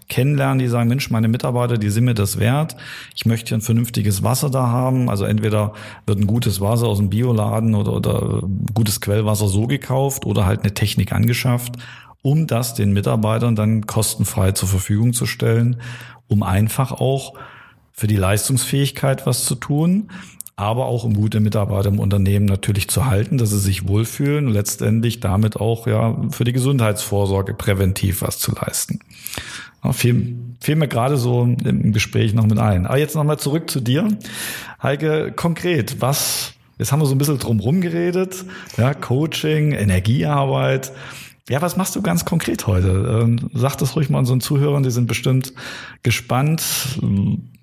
kennenlernen, 0.09 0.59
die 0.59 0.69
sagen, 0.69 0.89
Mensch, 0.89 1.11
meine 1.11 1.29
Mitarbeiter, 1.29 1.79
die 1.79 1.91
sind 1.91 2.05
mir 2.05 2.15
das 2.15 2.39
wert. 2.39 2.77
Ich 3.15 3.27
möchte 3.27 3.55
ein 3.55 3.61
vernünftiges 3.61 4.23
Wasser 4.23 4.51
da 4.51 4.69
haben. 4.69 5.09
Also 5.09 5.25
entweder 5.25 5.73
wird 6.07 6.19
ein 6.19 6.27
gutes 6.27 6.61
Wasser 6.61 6.87
aus 6.87 6.99
dem 6.99 7.11
Bioladen 7.11 7.75
oder, 7.75 7.93
oder 7.93 8.43
gutes 8.75 9.01
Quellwasser 9.01 9.49
so 9.49 9.67
gekauft 9.67 10.27
oder 10.27 10.47
halt 10.47 10.61
eine 10.61 10.75
Technik 10.75 11.13
angeschafft, 11.13 11.77
um 12.23 12.47
das 12.47 12.75
den 12.75 12.93
Mitarbeitern 12.93 13.57
dann 13.57 13.87
kostenfrei 13.87 14.53
zur 14.53 14.69
Verfügung 14.69 15.13
zu 15.13 15.27
stellen, 15.27 15.81
um 16.29 16.43
einfach 16.43 16.93
auch 16.93 17.35
für 17.93 18.07
die 18.07 18.17
Leistungsfähigkeit 18.17 19.27
was 19.27 19.45
zu 19.45 19.55
tun, 19.55 20.11
aber 20.57 20.87
auch 20.87 21.05
um 21.05 21.15
gute 21.15 21.41
Mitarbeiter 21.41 21.89
im 21.89 21.99
Unternehmen 21.99 22.47
natürlich 22.47 22.89
zu 22.89 23.07
halten, 23.07 23.39
dass 23.39 23.51
sie 23.51 23.59
sich 23.59 23.89
wohlfühlen 23.89 24.47
und 24.47 24.53
letztendlich 24.53 25.21
damit 25.21 25.57
auch 25.57 25.87
ja 25.87 26.17
für 26.31 26.45
die 26.45 26.53
Gesundheitsvorsorge 26.53 27.55
präventiv 27.55 28.23
was 28.23 28.39
zu 28.39 28.53
leisten. 28.53 29.01
Ja, 29.83 29.93
fiel, 29.93 30.37
fiel 30.61 30.77
mir 30.77 30.89
gerade 30.89 31.17
so 31.17 31.43
im 31.43 31.93
Gespräch 31.93 32.35
noch 32.35 32.47
mit 32.47 32.59
ein. 32.59 32.87
Aber 32.87 32.99
jetzt 32.99 33.17
nochmal 33.17 33.39
zurück 33.39 33.69
zu 33.69 33.81
dir. 33.81 34.09
Heike, 34.83 35.33
konkret, 35.33 36.01
was, 36.01 36.55
jetzt 36.79 36.93
haben 36.93 37.01
wir 37.01 37.07
so 37.07 37.15
ein 37.15 37.19
bisschen 37.19 37.39
drum 37.39 37.81
geredet, 37.81 38.45
ja, 38.77 38.95
Coaching, 38.95 39.73
Energiearbeit. 39.73 40.93
Ja, 41.51 41.61
was 41.61 41.77
machst 41.77 41.95
du 41.95 42.01
ganz 42.01 42.25
konkret 42.25 42.67
heute? 42.67 43.21
Ähm, 43.23 43.51
sag 43.53 43.77
das 43.77 43.97
ruhig 43.97 44.09
mal 44.09 44.19
unseren 44.19 44.41
Zuhörern, 44.41 44.83
die 44.83 44.91
sind 44.91 45.07
bestimmt 45.07 45.53
gespannt. 46.03 46.63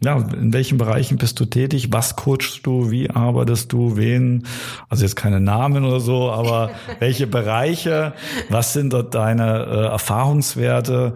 Ja, 0.03 0.17
in 0.17 0.53
welchen 0.53 0.77
Bereichen 0.77 1.17
bist 1.17 1.39
du 1.39 1.45
tätig? 1.45 1.87
Was 1.91 2.15
coachst 2.15 2.67
du? 2.67 2.91
Wie 2.91 3.09
arbeitest 3.09 3.73
du? 3.73 3.97
Wen? 3.97 4.45
Also 4.87 5.03
jetzt 5.03 5.15
keine 5.15 5.39
Namen 5.39 5.83
oder 5.83 5.99
so, 5.99 6.29
aber 6.31 6.69
welche 6.99 7.25
Bereiche? 7.25 8.13
Was 8.49 8.73
sind 8.73 8.93
dort 8.93 9.15
deine 9.15 9.65
äh, 9.65 9.85
Erfahrungswerte? 9.87 11.15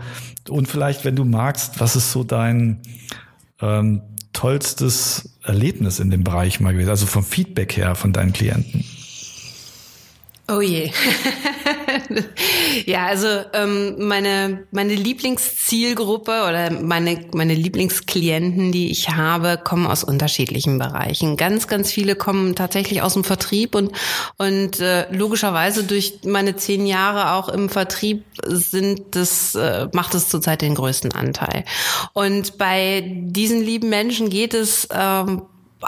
Und 0.50 0.68
vielleicht, 0.68 1.06
wenn 1.06 1.16
du 1.16 1.24
magst, 1.24 1.80
was 1.80 1.96
ist 1.96 2.12
so 2.12 2.24
dein 2.24 2.82
ähm, 3.62 4.02
tollstes 4.34 5.38
Erlebnis 5.44 6.00
in 6.00 6.10
dem 6.10 6.24
Bereich 6.24 6.60
mal 6.60 6.74
gewesen? 6.74 6.90
Also 6.90 7.06
vom 7.06 7.24
Feedback 7.24 7.78
her 7.78 7.94
von 7.94 8.12
deinen 8.12 8.34
Klienten? 8.34 8.84
Oh 10.48 10.62
je. 10.62 10.92
ja, 12.86 13.08
also 13.08 13.28
ähm, 13.54 14.08
meine 14.08 14.68
meine 14.70 14.94
Lieblingszielgruppe 14.94 16.46
oder 16.48 16.70
meine 16.70 17.26
meine 17.34 17.56
Lieblingsklienten, 17.56 18.72
die 18.72 18.92
ich 18.92 19.10
habe, 19.10 19.60
kommen 19.64 19.88
aus 19.88 20.04
unterschiedlichen 20.04 20.78
Bereichen. 20.78 21.36
Ganz 21.36 21.68
ganz 21.68 21.92
viele 21.92 22.16
kommen 22.16 22.56
tatsächlich 22.56 23.02
aus 23.02 23.14
dem 23.14 23.24
Vertrieb 23.24 23.74
und 23.74 23.92
und 24.38 24.80
äh, 24.80 25.12
logischerweise 25.12 25.84
durch 25.84 26.20
meine 26.26 26.56
zehn 26.56 26.86
Jahre 26.86 27.32
auch 27.32 27.50
im 27.50 27.68
Vertrieb 27.68 28.24
sind 28.46 29.16
das 29.16 29.56
äh, 29.56 29.88
macht 29.94 30.14
es 30.14 30.30
zurzeit 30.30 30.62
den 30.62 30.76
größten 30.76 31.12
Anteil. 31.12 31.64
Und 32.14 32.60
bei 32.60 33.04
diesen 33.04 33.64
lieben 33.64 33.90
Menschen 33.90 34.30
geht 34.30 34.54
es 34.54 34.88
ähm, 34.94 35.42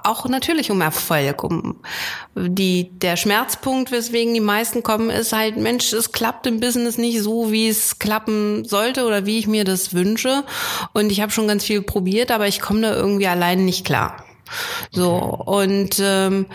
auch 0.04 0.28
natürlich 0.28 0.70
um 0.70 0.82
Erfolg, 0.82 1.44
um 1.44 1.78
die, 2.36 2.92
der 2.92 3.16
Schmerzpunkt, 3.16 3.92
weswegen 3.92 4.34
die 4.34 4.40
meisten 4.40 4.84
kommen, 4.84 5.10
ist 5.10 5.34
halt, 5.34 5.58
Mensch, 5.58 5.94
es 5.94 6.12
klappt 6.12 6.46
im 6.46 6.60
Business 6.60 6.98
nicht 6.98 7.22
so, 7.22 7.52
wie 7.52 7.68
es 7.68 8.00
klappen 8.00 8.66
sollte 8.66 9.06
oder 9.06 9.26
wie 9.26 9.40
ich 9.40 9.48
mir 9.48 9.64
das 9.64 9.94
wünsche. 9.94 10.44
Und 10.94 11.12
ich 11.12 11.22
habe 11.22 11.32
schon 11.32 11.48
ganz 11.48 11.64
viel 11.64 11.82
probiert, 11.82 12.32
aber 12.32 12.48
ich 12.48 12.60
komme 12.60 12.82
da 12.82 12.96
irgendwie 12.96 13.28
allein 13.28 13.66
nicht 13.66 13.86
klar. 13.86 14.24
So, 14.92 15.14
und 15.14 16.00
ähm, 16.02 16.46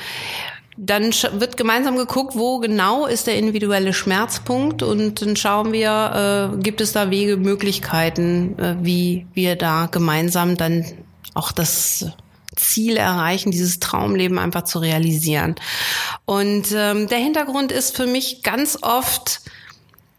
dann 0.76 1.12
wird 1.32 1.56
gemeinsam 1.56 1.96
geguckt, 1.96 2.34
wo 2.34 2.58
genau 2.58 3.06
ist 3.06 3.26
der 3.26 3.36
individuelle 3.36 3.92
Schmerzpunkt 3.92 4.82
und 4.82 5.20
dann 5.20 5.36
schauen 5.36 5.72
wir, 5.72 6.52
äh, 6.54 6.62
gibt 6.62 6.80
es 6.80 6.92
da 6.92 7.10
Wege, 7.10 7.36
Möglichkeiten, 7.36 8.58
äh, 8.58 8.76
wie 8.80 9.26
wir 9.34 9.56
da 9.56 9.86
gemeinsam 9.86 10.56
dann 10.56 10.84
auch 11.34 11.52
das 11.52 12.06
Ziel 12.56 12.96
erreichen, 12.96 13.50
dieses 13.50 13.80
Traumleben 13.80 14.38
einfach 14.38 14.64
zu 14.64 14.78
realisieren. 14.78 15.54
Und 16.24 16.66
ähm, 16.74 17.08
der 17.08 17.18
Hintergrund 17.18 17.72
ist 17.72 17.96
für 17.96 18.06
mich 18.06 18.42
ganz 18.42 18.78
oft, 18.82 19.40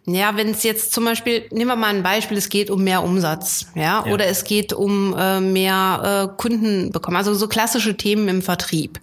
ja, 0.05 0.35
wenn 0.35 0.49
es 0.49 0.63
jetzt 0.63 0.91
zum 0.91 1.05
Beispiel, 1.05 1.45
nehmen 1.51 1.67
wir 1.67 1.75
mal 1.75 1.87
ein 1.93 2.03
Beispiel, 2.03 2.37
es 2.37 2.49
geht 2.49 2.69
um 2.69 2.83
mehr 2.83 3.03
Umsatz, 3.03 3.67
ja, 3.73 4.03
ja. 4.05 4.13
oder 4.13 4.25
es 4.27 4.43
geht 4.43 4.73
um 4.73 5.15
äh, 5.17 5.39
mehr 5.39 6.29
äh, 6.29 6.41
Kunden 6.41 6.91
bekommen, 6.91 7.15
also 7.15 7.33
so 7.33 7.47
klassische 7.47 7.95
Themen 7.95 8.27
im 8.27 8.41
Vertrieb. 8.41 8.99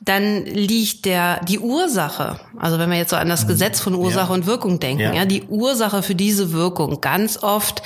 Dann 0.00 0.44
liegt 0.44 1.04
der 1.04 1.44
die 1.44 1.58
Ursache, 1.58 2.38
also 2.56 2.78
wenn 2.78 2.90
wir 2.90 2.98
jetzt 2.98 3.10
so 3.10 3.16
an 3.16 3.28
das 3.28 3.44
mhm. 3.44 3.48
Gesetz 3.48 3.80
von 3.80 3.94
Ursache 3.94 4.28
ja. 4.28 4.34
und 4.34 4.46
Wirkung 4.46 4.78
denken, 4.78 5.02
ja. 5.02 5.14
ja, 5.14 5.24
die 5.24 5.42
Ursache 5.48 6.02
für 6.02 6.14
diese 6.14 6.52
Wirkung 6.52 7.00
ganz 7.00 7.42
oft 7.42 7.82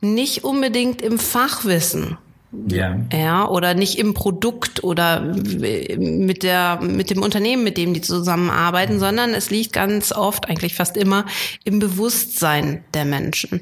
nicht 0.00 0.44
unbedingt 0.44 1.00
im 1.00 1.18
Fachwissen 1.18 2.18
ja. 2.52 2.96
ja, 3.12 3.48
oder 3.48 3.74
nicht 3.74 3.98
im 3.98 4.14
Produkt 4.14 4.84
oder 4.84 5.20
mit 5.20 6.42
der, 6.42 6.80
mit 6.80 7.10
dem 7.10 7.22
Unternehmen, 7.22 7.64
mit 7.64 7.76
dem 7.76 7.92
die 7.92 8.00
zusammenarbeiten, 8.00 8.98
sondern 8.98 9.34
es 9.34 9.50
liegt 9.50 9.72
ganz 9.72 10.12
oft, 10.12 10.48
eigentlich 10.48 10.74
fast 10.74 10.96
immer, 10.96 11.26
im 11.64 11.78
Bewusstsein 11.78 12.84
der 12.94 13.04
Menschen. 13.04 13.60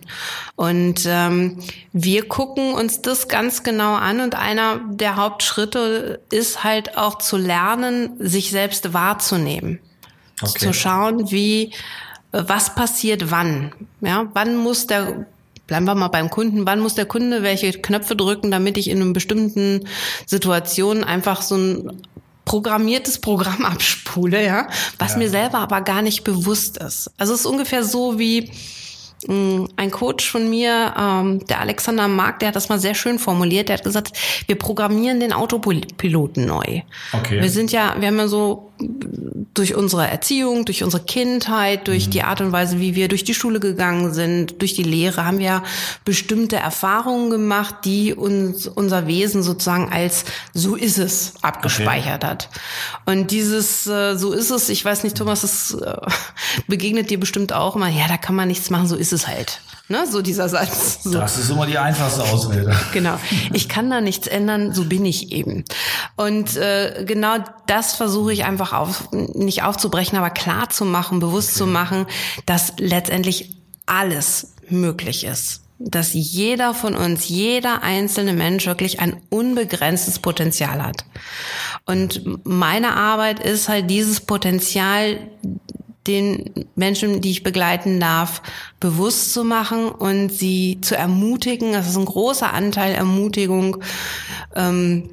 Und 0.57 1.05
ähm, 1.07 1.59
wir 1.93 2.29
gucken 2.29 2.75
uns 2.75 3.03
das 3.03 3.29
ganz 3.29 3.63
genau 3.63 3.95
an 3.95 4.21
und 4.21 4.35
einer 4.35 4.81
der 4.91 5.17
Hauptschritte 5.17 6.21
ist 6.31 6.63
halt 6.63 6.97
auch 6.97 7.19
zu 7.19 7.37
lernen, 7.37 8.11
sich 8.19 8.51
selbst 8.51 8.93
wahrzunehmen. 8.93 9.81
Okay. 10.43 10.67
Zu 10.67 10.73
schauen, 10.73 11.31
wie 11.31 11.73
was 12.33 12.75
passiert 12.75 13.31
wann. 13.31 13.73
Ja, 14.01 14.29
wann 14.35 14.57
muss 14.57 14.87
der 14.87 15.27
bleiben 15.67 15.87
wir 15.87 15.95
mal 15.95 16.09
beim 16.09 16.31
Kunden. 16.31 16.67
Wann 16.67 16.81
muss 16.81 16.95
der 16.95 17.07
Kunde 17.07 17.43
welche 17.43 17.73
Knöpfe 17.73 18.17
drücken, 18.17 18.51
damit 18.51 18.79
ich 18.79 18.89
in 18.89 19.01
einer 19.01 19.13
bestimmten 19.13 19.89
Situation 20.27 21.05
einfach 21.05 21.43
so 21.43 21.57
ein 21.57 22.03
programmiertes 22.45 23.19
Programm 23.19 23.65
abspule, 23.65 24.45
ja, 24.45 24.69
was 24.99 25.13
ja. 25.13 25.19
mir 25.19 25.31
selber 25.31 25.59
aber 25.59 25.81
gar 25.81 26.03
nicht 26.03 26.25
bewusst 26.25 26.79
ist. 26.79 27.11
Also 27.19 27.35
es 27.35 27.41
ist 27.41 27.47
ungefähr 27.47 27.85
so 27.85 28.19
wie 28.19 28.51
ein 29.29 29.91
Coach 29.91 30.31
von 30.31 30.49
mir, 30.51 30.95
ähm, 30.99 31.45
der 31.47 31.61
Alexander 31.61 32.09
Mark, 32.09 32.41
der 32.41 32.49
hat 32.49 32.57
das 32.57 32.69
mal 32.69 32.79
sehr 32.79 32.95
schön 32.95 33.19
formuliert. 33.19 33.69
Der 33.69 33.77
hat 33.77 33.85
gesagt, 33.85 34.13
wir 34.47 34.57
programmieren 34.57 35.21
den 35.21 35.33
Autopiloten 35.33 36.47
neu. 36.47 36.83
Okay. 37.13 37.41
Wir 37.41 37.51
sind 37.51 37.73
ja, 37.73 37.97
wir 37.99 38.09
haben 38.09 38.19
ja 38.19 38.29
so 38.29 38.71
durch 39.55 39.77
unsere 39.77 40.09
Erziehung, 40.09 40.65
durch 40.65 40.83
unsere 40.83 41.05
Kindheit, 41.05 41.87
durch 41.87 42.09
mhm. 42.09 42.11
die 42.11 42.23
Art 42.25 42.41
und 42.41 42.51
Weise, 42.51 42.81
wie 42.81 42.97
wir 42.97 43.07
durch 43.07 43.23
die 43.23 43.35
Schule 43.35 43.61
gegangen 43.61 44.13
sind, 44.13 44.61
durch 44.61 44.75
die 44.75 44.83
Lehre, 44.83 45.25
haben 45.25 45.39
wir 45.39 45.63
bestimmte 46.05 46.57
Erfahrungen 46.57 47.31
gemacht, 47.31 47.77
die 47.85 48.15
uns 48.15 48.67
unser 48.67 49.07
Wesen 49.07 49.45
sozusagen 49.45 49.93
als 49.93 50.25
so 50.53 50.75
ist 50.75 50.99
es 50.99 51.35
abgespeichert 51.41 52.25
okay. 52.25 52.33
hat. 52.33 52.49
Und 53.07 53.31
dieses 53.31 53.87
äh, 53.87 54.17
so 54.17 54.33
ist 54.33 54.51
es, 54.51 54.69
ich 54.69 54.85
weiß 54.85 55.05
nicht, 55.05 55.17
Thomas, 55.17 55.43
das 55.43 55.75
äh, 55.75 55.97
begegnet 56.67 57.11
dir 57.11 57.21
bestimmt 57.21 57.53
auch 57.53 57.77
immer. 57.77 57.89
Ja, 57.89 58.09
da 58.09 58.17
kann 58.17 58.35
man 58.35 58.49
nichts 58.49 58.71
machen, 58.71 58.89
so 58.89 58.97
ist 58.97 59.13
es 59.13 59.14
halt. 59.27 59.61
Ne, 59.89 60.07
so 60.11 60.23
dieser 60.23 60.49
Satz. 60.49 61.03
So. 61.03 61.13
Das 61.13 61.37
ist 61.37 61.51
immer 61.51 61.67
die 61.67 61.77
einfachste 61.77 62.23
Ausrede. 62.23 62.75
Genau. 62.95 63.19
Ich 63.53 63.69
kann 63.69 63.91
da 63.91 64.01
nichts 64.01 64.27
ändern, 64.27 64.73
so 64.73 64.87
bin 64.87 65.05
ich 65.05 65.31
eben. 65.31 65.65
Und 66.17 66.57
äh, 66.57 67.05
genau 67.07 67.37
das 67.67 67.93
versuche 67.93 68.33
ich 68.33 68.45
einfach 68.45 68.73
auf, 68.73 69.11
nicht 69.13 69.63
aufzubrechen, 69.63 70.17
aber 70.17 70.31
klar 70.31 70.71
zu 70.71 70.87
machen, 70.87 71.21
bewusst 71.21 71.51
okay. 71.51 71.59
zu 71.59 71.67
machen, 71.67 72.07
dass 72.47 72.73
letztendlich 72.79 73.57
alles 73.85 74.55
möglich 74.71 75.25
ist. 75.25 75.61
Dass 75.79 76.15
jeder 76.15 76.73
von 76.73 76.95
uns, 76.95 77.29
jeder 77.29 77.83
einzelne 77.83 78.33
Mensch 78.33 78.65
wirklich 78.65 79.01
ein 79.01 79.21
unbegrenztes 79.29 80.19
Potenzial 80.19 80.83
hat. 80.83 81.05
Und 81.85 82.47
meine 82.47 82.97
Arbeit 82.97 83.39
ist 83.41 83.69
halt 83.69 83.91
dieses 83.91 84.21
Potenzial 84.21 85.19
den 86.07 86.67
Menschen, 86.75 87.21
die 87.21 87.31
ich 87.31 87.43
begleiten 87.43 87.99
darf, 88.01 88.43
bewusst 88.81 89.33
zu 89.33 89.45
machen 89.45 89.89
und 89.89 90.31
sie 90.31 90.79
zu 90.83 90.97
ermutigen. 90.97 91.73
Das 91.73 91.89
ist 91.89 91.97
ein 91.97 92.05
großer 92.05 92.53
Anteil 92.53 92.95
Ermutigung. 92.95 93.83
Ähm, 94.55 95.11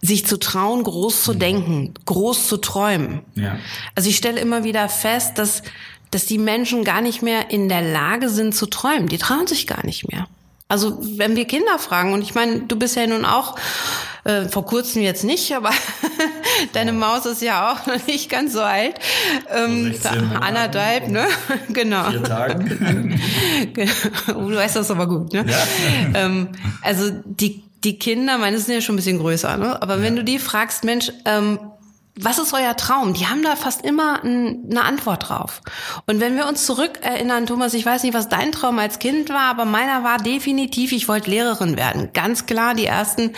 sich 0.00 0.26
zu 0.26 0.38
trauen, 0.38 0.82
groß 0.82 1.24
zu 1.24 1.32
denken, 1.32 1.94
groß 2.04 2.46
zu 2.48 2.58
träumen. 2.58 3.22
Ja. 3.34 3.56
Also 3.94 4.10
ich 4.10 4.16
stelle 4.16 4.38
immer 4.38 4.62
wieder 4.62 4.90
fest, 4.90 5.38
dass, 5.38 5.62
dass 6.10 6.26
die 6.26 6.36
Menschen 6.36 6.84
gar 6.84 7.00
nicht 7.00 7.22
mehr 7.22 7.50
in 7.50 7.70
der 7.70 7.80
Lage 7.80 8.28
sind 8.28 8.54
zu 8.54 8.66
träumen. 8.66 9.08
Die 9.08 9.16
trauen 9.16 9.46
sich 9.46 9.66
gar 9.66 9.84
nicht 9.86 10.06
mehr. 10.10 10.28
Also 10.68 10.98
wenn 11.18 11.36
wir 11.36 11.44
Kinder 11.44 11.78
fragen, 11.78 12.12
und 12.12 12.22
ich 12.22 12.34
meine, 12.34 12.60
du 12.60 12.76
bist 12.76 12.96
ja 12.96 13.06
nun 13.06 13.24
auch 13.24 13.56
äh, 14.24 14.48
vor 14.48 14.64
kurzem 14.64 15.02
jetzt 15.02 15.22
nicht, 15.22 15.54
aber 15.54 15.70
deine 16.72 16.92
Maus 16.92 17.26
ist 17.26 17.42
ja 17.42 17.72
auch 17.72 17.86
noch 17.86 18.06
nicht 18.06 18.30
ganz 18.30 18.54
so 18.54 18.62
alt. 18.62 18.94
Ähm, 19.54 19.94
anderthalb, 20.40 21.08
ne? 21.08 21.26
genau. 21.68 22.10
Vier 22.10 22.22
Tagen. 22.22 23.20
du 24.26 24.56
weißt 24.56 24.76
das 24.76 24.90
aber 24.90 25.06
gut, 25.06 25.34
ne? 25.34 25.44
Ja. 25.46 26.24
Ähm, 26.24 26.48
also 26.82 27.10
die 27.10 27.62
die 27.84 27.98
Kinder, 27.98 28.38
meine 28.38 28.58
sind 28.58 28.74
ja 28.74 28.80
schon 28.80 28.94
ein 28.94 28.96
bisschen 28.96 29.18
größer, 29.18 29.58
ne? 29.58 29.82
aber 29.82 29.96
ja. 29.96 30.02
wenn 30.02 30.16
du 30.16 30.24
die 30.24 30.38
fragst, 30.38 30.84
Mensch, 30.84 31.12
ähm, 31.26 31.58
was 32.16 32.38
ist 32.38 32.54
euer 32.54 32.76
Traum? 32.76 33.12
Die 33.12 33.26
haben 33.26 33.42
da 33.42 33.56
fast 33.56 33.84
immer 33.84 34.22
eine 34.22 34.84
Antwort 34.84 35.28
drauf. 35.28 35.62
Und 36.06 36.20
wenn 36.20 36.36
wir 36.36 36.46
uns 36.46 36.64
zurückerinnern, 36.64 37.46
Thomas, 37.46 37.74
ich 37.74 37.84
weiß 37.84 38.04
nicht, 38.04 38.14
was 38.14 38.28
dein 38.28 38.52
Traum 38.52 38.78
als 38.78 39.00
Kind 39.00 39.30
war, 39.30 39.50
aber 39.50 39.64
meiner 39.64 40.04
war 40.04 40.18
definitiv, 40.18 40.92
ich 40.92 41.08
wollte 41.08 41.30
Lehrerin 41.30 41.76
werden. 41.76 42.10
Ganz 42.12 42.46
klar, 42.46 42.74
die 42.74 42.86
ersten 42.86 43.32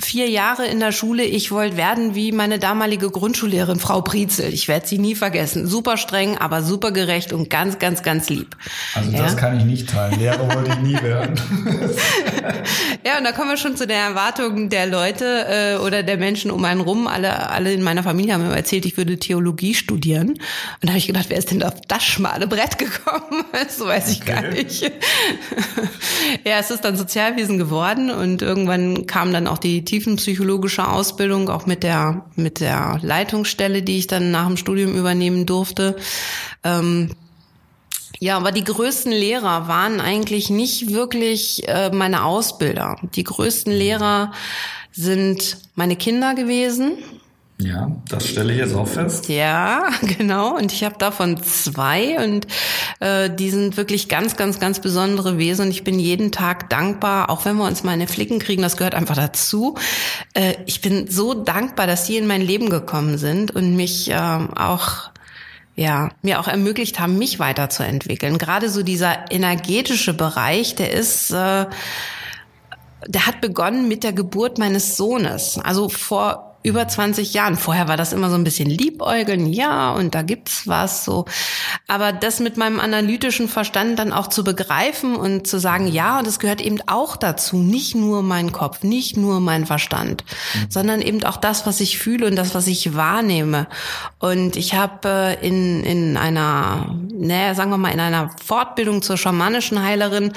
vier 0.00 0.28
Jahre 0.28 0.66
in 0.66 0.80
der 0.80 0.90
Schule, 0.90 1.22
ich 1.22 1.52
wollte 1.52 1.76
werden 1.76 2.16
wie 2.16 2.32
meine 2.32 2.58
damalige 2.58 3.08
Grundschullehrerin, 3.08 3.78
Frau 3.78 4.00
Prizel. 4.00 4.52
Ich 4.52 4.66
werde 4.66 4.88
sie 4.88 4.98
nie 4.98 5.14
vergessen. 5.14 5.68
Super 5.68 5.96
streng, 5.96 6.38
aber 6.38 6.62
super 6.62 6.90
gerecht 6.90 7.32
und 7.32 7.50
ganz, 7.50 7.78
ganz, 7.78 8.02
ganz 8.02 8.28
lieb. 8.28 8.56
Also 8.94 9.12
das 9.12 9.34
ja? 9.34 9.38
kann 9.38 9.58
ich 9.58 9.64
nicht 9.64 9.90
teilen. 9.90 10.18
Lehrer 10.18 10.56
wollte 10.56 10.72
ich 10.72 10.78
nie 10.80 11.00
werden. 11.00 11.36
ja, 13.06 13.18
und 13.18 13.24
da 13.24 13.30
kommen 13.30 13.50
wir 13.50 13.56
schon 13.58 13.76
zu 13.76 13.86
der 13.86 13.98
Erwartung 13.98 14.70
der 14.70 14.86
Leute 14.86 15.46
äh, 15.48 15.76
oder 15.86 16.02
der 16.02 16.16
Menschen 16.16 16.50
um 16.50 16.64
einen 16.64 16.80
rum, 16.80 17.06
alle, 17.06 17.50
alle 17.50 17.72
in 17.72 17.82
meiner 17.82 18.07
Familie 18.08 18.32
haben 18.32 18.48
mir 18.48 18.56
erzählt, 18.56 18.86
ich 18.86 18.96
würde 18.96 19.18
Theologie 19.18 19.74
studieren. 19.74 20.30
Und 20.30 20.38
da 20.80 20.88
habe 20.88 20.98
ich 20.98 21.06
gedacht, 21.06 21.26
wer 21.28 21.36
ist 21.36 21.50
denn 21.50 21.62
auf 21.62 21.74
das 21.88 22.02
schmale 22.04 22.46
Brett 22.46 22.78
gekommen? 22.78 23.44
so 23.68 23.84
weiß 23.84 24.10
ich 24.10 24.22
okay. 24.22 24.32
gar 24.32 24.42
nicht. 24.48 24.82
ja, 26.44 26.58
es 26.58 26.70
ist 26.70 26.84
dann 26.84 26.96
Sozialwesen 26.96 27.58
geworden 27.58 28.10
und 28.10 28.40
irgendwann 28.40 29.06
kam 29.06 29.30
dann 29.30 29.46
auch 29.46 29.58
die 29.58 29.84
tiefenpsychologische 29.84 30.88
Ausbildung, 30.88 31.50
auch 31.50 31.66
mit 31.66 31.82
der, 31.82 32.24
mit 32.34 32.60
der 32.60 32.98
Leitungsstelle, 33.02 33.82
die 33.82 33.98
ich 33.98 34.06
dann 34.06 34.30
nach 34.30 34.46
dem 34.46 34.56
Studium 34.56 34.94
übernehmen 34.94 35.44
durfte. 35.44 35.96
Ähm, 36.64 37.10
ja, 38.20 38.36
aber 38.36 38.50
die 38.50 38.64
größten 38.64 39.12
Lehrer 39.12 39.68
waren 39.68 40.00
eigentlich 40.00 40.48
nicht 40.48 40.92
wirklich 40.92 41.68
äh, 41.68 41.90
meine 41.90 42.24
Ausbilder. 42.24 42.96
Die 43.14 43.24
größten 43.24 43.72
Lehrer 43.72 44.32
sind 44.92 45.58
meine 45.76 45.94
Kinder 45.94 46.34
gewesen, 46.34 46.98
ja, 47.60 47.90
das 48.08 48.28
stelle 48.28 48.52
ich 48.52 48.58
jetzt 48.60 48.74
auch 48.74 48.86
fest. 48.86 49.28
Ja, 49.28 49.88
genau. 50.02 50.56
Und 50.56 50.72
ich 50.72 50.84
habe 50.84 50.94
davon 50.96 51.42
zwei 51.42 52.24
und 52.24 52.46
äh, 53.00 53.28
die 53.30 53.50
sind 53.50 53.76
wirklich 53.76 54.08
ganz, 54.08 54.36
ganz, 54.36 54.60
ganz 54.60 54.80
besondere 54.80 55.38
Wesen. 55.38 55.66
Und 55.66 55.70
ich 55.72 55.82
bin 55.82 55.98
jeden 55.98 56.30
Tag 56.30 56.70
dankbar, 56.70 57.30
auch 57.30 57.44
wenn 57.44 57.56
wir 57.56 57.64
uns 57.64 57.82
mal 57.82 57.92
eine 57.92 58.06
Flicken 58.06 58.38
kriegen, 58.38 58.62
das 58.62 58.76
gehört 58.76 58.94
einfach 58.94 59.16
dazu. 59.16 59.74
Äh, 60.34 60.54
ich 60.66 60.80
bin 60.80 61.10
so 61.10 61.34
dankbar, 61.34 61.88
dass 61.88 62.06
sie 62.06 62.16
in 62.16 62.28
mein 62.28 62.42
Leben 62.42 62.70
gekommen 62.70 63.18
sind 63.18 63.50
und 63.50 63.74
mich 63.74 64.08
äh, 64.10 64.14
auch 64.14 65.10
ja, 65.74 66.10
mir 66.22 66.40
auch 66.40 66.48
ermöglicht 66.48 66.98
haben, 66.98 67.18
mich 67.18 67.38
weiterzuentwickeln. 67.38 68.38
Gerade 68.38 68.68
so 68.68 68.82
dieser 68.82 69.30
energetische 69.30 70.12
Bereich, 70.12 70.74
der 70.74 70.92
ist 70.92 71.30
äh, 71.30 71.66
der 73.06 73.26
hat 73.26 73.40
begonnen 73.40 73.88
mit 73.88 74.02
der 74.02 74.12
Geburt 74.12 74.58
meines 74.58 74.96
Sohnes. 74.96 75.58
Also 75.62 75.88
vor 75.88 76.47
über 76.62 76.88
20 76.88 77.34
Jahren. 77.34 77.56
Vorher 77.56 77.88
war 77.88 77.96
das 77.96 78.12
immer 78.12 78.30
so 78.30 78.34
ein 78.34 78.44
bisschen 78.44 78.68
Liebäugeln, 78.68 79.46
ja, 79.46 79.92
und 79.92 80.14
da 80.14 80.22
gibt's 80.22 80.66
was 80.66 81.04
so. 81.04 81.24
Aber 81.86 82.12
das 82.12 82.40
mit 82.40 82.56
meinem 82.56 82.80
analytischen 82.80 83.48
Verstand 83.48 83.98
dann 83.98 84.12
auch 84.12 84.26
zu 84.26 84.42
begreifen 84.42 85.14
und 85.14 85.46
zu 85.46 85.60
sagen, 85.60 85.86
ja, 85.86 86.18
und 86.18 86.26
das 86.26 86.40
gehört 86.40 86.60
eben 86.60 86.80
auch 86.86 87.16
dazu, 87.16 87.58
nicht 87.58 87.94
nur 87.94 88.22
mein 88.22 88.50
Kopf, 88.50 88.82
nicht 88.82 89.16
nur 89.16 89.40
mein 89.40 89.66
Verstand, 89.66 90.24
mhm. 90.54 90.66
sondern 90.68 91.00
eben 91.00 91.22
auch 91.24 91.36
das, 91.36 91.64
was 91.66 91.80
ich 91.80 91.98
fühle 91.98 92.26
und 92.26 92.36
das, 92.36 92.54
was 92.54 92.66
ich 92.66 92.94
wahrnehme. 92.94 93.68
Und 94.18 94.56
ich 94.56 94.74
habe 94.74 95.08
äh, 95.08 95.46
in, 95.46 95.84
in 95.84 96.16
einer, 96.16 96.94
naja, 97.12 97.54
sagen 97.54 97.70
wir 97.70 97.78
mal, 97.78 97.92
in 97.92 98.00
einer 98.00 98.30
Fortbildung 98.44 99.02
zur 99.02 99.16
schamanischen 99.16 99.82
Heilerin, 99.82 100.32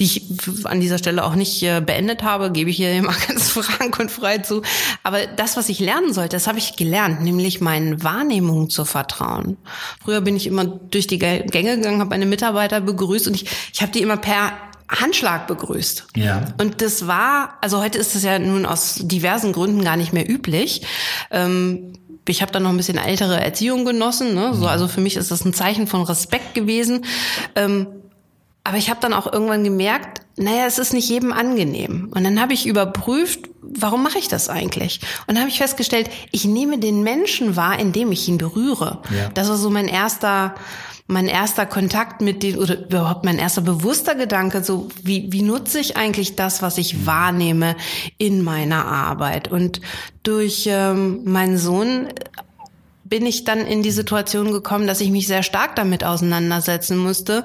die 0.00 0.04
ich 0.04 0.24
an 0.64 0.80
dieser 0.80 0.98
Stelle 0.98 1.22
auch 1.22 1.34
nicht 1.34 1.62
äh, 1.62 1.80
beendet 1.80 2.22
habe, 2.22 2.50
gebe 2.50 2.70
ich 2.70 2.76
hier 2.76 2.92
immer 2.92 3.14
ganz 3.28 3.50
frank 3.50 3.98
und 3.98 4.10
frei 4.10 4.38
zu. 4.38 4.62
Aber 5.02 5.26
das, 5.26 5.56
was 5.56 5.65
ich 5.68 5.76
ich 5.76 5.80
lernen 5.86 6.12
sollte, 6.12 6.36
das 6.36 6.46
habe 6.46 6.58
ich 6.58 6.76
gelernt, 6.76 7.22
nämlich 7.22 7.60
meinen 7.60 8.02
Wahrnehmungen 8.02 8.70
zu 8.70 8.84
vertrauen. 8.84 9.56
Früher 10.02 10.20
bin 10.20 10.36
ich 10.36 10.46
immer 10.46 10.64
durch 10.64 11.06
die 11.06 11.18
Gänge 11.18 11.76
gegangen, 11.76 12.00
habe 12.00 12.10
meine 12.10 12.26
Mitarbeiter 12.26 12.80
begrüßt 12.80 13.28
und 13.28 13.34
ich, 13.34 13.46
ich 13.72 13.82
habe 13.82 13.92
die 13.92 14.02
immer 14.02 14.16
per 14.16 14.52
Handschlag 14.88 15.46
begrüßt. 15.46 16.06
Ja. 16.16 16.44
Und 16.60 16.80
das 16.80 17.06
war, 17.06 17.54
also 17.60 17.82
heute 17.82 17.98
ist 17.98 18.14
es 18.14 18.22
ja 18.22 18.38
nun 18.38 18.66
aus 18.66 19.00
diversen 19.02 19.52
Gründen 19.52 19.82
gar 19.84 19.96
nicht 19.96 20.12
mehr 20.12 20.28
üblich. 20.28 20.82
Ähm, 21.30 21.92
ich 22.28 22.42
habe 22.42 22.52
da 22.52 22.60
noch 22.60 22.70
ein 22.70 22.76
bisschen 22.76 22.98
ältere 22.98 23.40
Erziehung 23.40 23.84
genossen. 23.84 24.34
Ne? 24.34 24.54
So, 24.54 24.62
mhm. 24.62 24.66
also 24.66 24.88
für 24.88 25.00
mich 25.00 25.16
ist 25.16 25.30
das 25.30 25.44
ein 25.44 25.54
Zeichen 25.54 25.86
von 25.86 26.02
Respekt 26.02 26.54
gewesen. 26.54 27.04
Ähm, 27.54 27.88
aber 28.66 28.78
ich 28.78 28.90
habe 28.90 29.00
dann 29.00 29.12
auch 29.12 29.32
irgendwann 29.32 29.62
gemerkt, 29.62 30.22
naja, 30.36 30.66
es 30.66 30.78
ist 30.78 30.92
nicht 30.92 31.08
jedem 31.08 31.32
angenehm. 31.32 32.10
Und 32.14 32.24
dann 32.24 32.40
habe 32.40 32.52
ich 32.52 32.66
überprüft, 32.66 33.48
warum 33.62 34.02
mache 34.02 34.18
ich 34.18 34.28
das 34.28 34.48
eigentlich? 34.48 35.00
Und 35.26 35.34
dann 35.34 35.38
habe 35.38 35.50
ich 35.50 35.58
festgestellt, 35.58 36.10
ich 36.32 36.44
nehme 36.44 36.78
den 36.78 37.02
Menschen 37.02 37.56
wahr, 37.56 37.78
indem 37.78 38.12
ich 38.12 38.28
ihn 38.28 38.38
berühre. 38.38 39.02
Ja. 39.16 39.28
Das 39.34 39.48
war 39.48 39.56
so 39.56 39.70
mein 39.70 39.88
erster, 39.88 40.56
mein 41.06 41.26
erster 41.26 41.64
Kontakt 41.64 42.20
mit 42.20 42.42
den, 42.42 42.58
oder 42.58 42.86
überhaupt 42.86 43.24
mein 43.24 43.38
erster 43.38 43.60
bewusster 43.62 44.14
Gedanke, 44.14 44.62
so 44.64 44.88
wie, 45.02 45.32
wie 45.32 45.42
nutze 45.42 45.78
ich 45.78 45.96
eigentlich 45.96 46.36
das, 46.36 46.60
was 46.60 46.76
ich 46.76 47.06
wahrnehme 47.06 47.76
in 48.18 48.42
meiner 48.42 48.84
Arbeit? 48.84 49.48
Und 49.48 49.80
durch 50.22 50.66
ähm, 50.68 51.22
meinen 51.24 51.56
Sohn 51.56 52.08
bin 53.08 53.26
ich 53.26 53.44
dann 53.44 53.60
in 53.60 53.82
die 53.82 53.90
Situation 53.90 54.52
gekommen, 54.52 54.86
dass 54.86 55.00
ich 55.00 55.10
mich 55.10 55.26
sehr 55.26 55.42
stark 55.42 55.76
damit 55.76 56.04
auseinandersetzen 56.04 56.96
musste, 56.96 57.44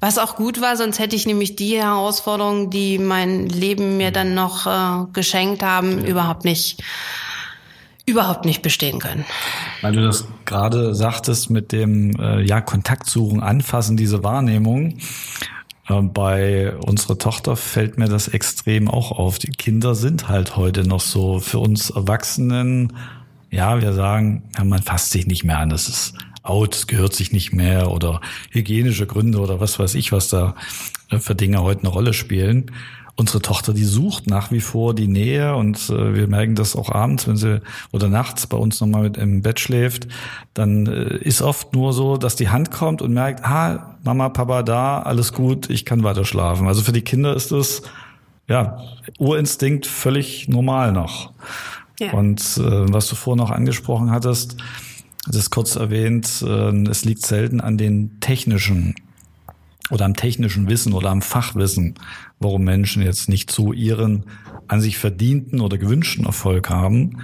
was 0.00 0.18
auch 0.18 0.36
gut 0.36 0.60
war, 0.60 0.76
sonst 0.76 0.98
hätte 0.98 1.16
ich 1.16 1.26
nämlich 1.26 1.56
die 1.56 1.76
Herausforderungen, 1.76 2.70
die 2.70 2.98
mein 2.98 3.48
Leben 3.48 3.96
mir 3.96 4.10
dann 4.10 4.34
noch 4.34 4.66
äh, 4.66 5.06
geschenkt 5.12 5.62
haben, 5.62 6.04
überhaupt 6.04 6.44
nicht 6.44 6.82
überhaupt 8.06 8.46
nicht 8.46 8.62
bestehen 8.62 9.00
können. 9.00 9.26
Weil 9.82 9.92
du 9.92 10.02
das 10.02 10.26
gerade 10.46 10.94
sagtest 10.94 11.50
mit 11.50 11.72
dem 11.72 12.18
äh, 12.18 12.40
ja 12.40 12.62
Kontakt 12.62 13.08
suchen, 13.08 13.42
anfassen, 13.42 13.98
diese 13.98 14.24
Wahrnehmung. 14.24 14.96
Äh, 15.88 16.00
bei 16.02 16.74
unserer 16.76 17.18
Tochter 17.18 17.54
fällt 17.54 17.98
mir 17.98 18.08
das 18.08 18.28
extrem 18.28 18.88
auch 18.88 19.12
auf. 19.12 19.38
Die 19.38 19.50
Kinder 19.50 19.94
sind 19.94 20.28
halt 20.28 20.56
heute 20.56 20.88
noch 20.88 21.00
so 21.00 21.38
für 21.38 21.58
uns 21.58 21.90
Erwachsenen 21.90 22.94
ja, 23.50 23.80
wir 23.80 23.92
sagen, 23.92 24.44
man 24.62 24.82
fasst 24.82 25.10
sich 25.10 25.26
nicht 25.26 25.44
mehr 25.44 25.58
an, 25.58 25.70
das 25.70 25.88
ist 25.88 26.14
out, 26.42 26.74
es 26.74 26.86
gehört 26.86 27.14
sich 27.14 27.32
nicht 27.32 27.52
mehr 27.52 27.90
oder 27.90 28.20
hygienische 28.50 29.06
Gründe 29.06 29.38
oder 29.38 29.60
was 29.60 29.78
weiß 29.78 29.94
ich, 29.94 30.12
was 30.12 30.28
da 30.28 30.54
äh, 31.10 31.18
für 31.18 31.34
Dinge 31.34 31.62
heute 31.62 31.80
eine 31.80 31.90
Rolle 31.90 32.12
spielen. 32.12 32.70
Unsere 33.16 33.42
Tochter, 33.42 33.74
die 33.74 33.84
sucht 33.84 34.28
nach 34.28 34.52
wie 34.52 34.60
vor 34.60 34.94
die 34.94 35.08
Nähe 35.08 35.56
und 35.56 35.90
äh, 35.90 36.14
wir 36.14 36.28
merken 36.28 36.54
das 36.54 36.76
auch 36.76 36.90
abends, 36.90 37.26
wenn 37.26 37.36
sie 37.36 37.60
oder 37.90 38.08
nachts 38.08 38.46
bei 38.46 38.56
uns 38.56 38.80
nochmal 38.80 39.02
mit 39.02 39.16
im 39.16 39.42
Bett 39.42 39.58
schläft, 39.58 40.06
dann 40.54 40.86
äh, 40.86 41.16
ist 41.16 41.42
oft 41.42 41.74
nur 41.74 41.92
so, 41.92 42.16
dass 42.16 42.36
die 42.36 42.48
Hand 42.48 42.70
kommt 42.70 43.02
und 43.02 43.12
merkt, 43.12 43.44
ah, 43.44 43.96
Mama, 44.04 44.28
Papa 44.28 44.62
da, 44.62 45.00
alles 45.00 45.32
gut, 45.32 45.68
ich 45.68 45.84
kann 45.84 46.04
weiter 46.04 46.24
schlafen. 46.24 46.68
Also 46.68 46.82
für 46.82 46.92
die 46.92 47.02
Kinder 47.02 47.34
ist 47.34 47.50
das 47.50 47.82
ja 48.46 48.78
Urinstinkt 49.18 49.86
völlig 49.86 50.48
normal 50.48 50.92
noch. 50.92 51.32
Und 52.12 52.40
äh, 52.58 52.92
was 52.92 53.08
du 53.08 53.16
vorhin 53.16 53.42
noch 53.42 53.50
angesprochen 53.50 54.10
hattest, 54.10 54.56
das 55.26 55.50
kurz 55.50 55.76
erwähnt, 55.76 56.42
äh, 56.46 56.88
es 56.88 57.04
liegt 57.04 57.26
selten 57.26 57.60
an 57.60 57.76
den 57.76 58.20
technischen 58.20 58.94
oder 59.90 60.04
am 60.04 60.14
technischen 60.14 60.68
Wissen 60.68 60.92
oder 60.92 61.10
am 61.10 61.22
Fachwissen, 61.22 61.94
warum 62.38 62.62
Menschen 62.64 63.02
jetzt 63.02 63.28
nicht 63.28 63.50
so 63.50 63.72
ihren 63.72 64.24
an 64.66 64.80
sich 64.80 64.98
verdienten 64.98 65.60
oder 65.60 65.78
gewünschten 65.78 66.26
Erfolg 66.26 66.68
haben. 66.68 67.22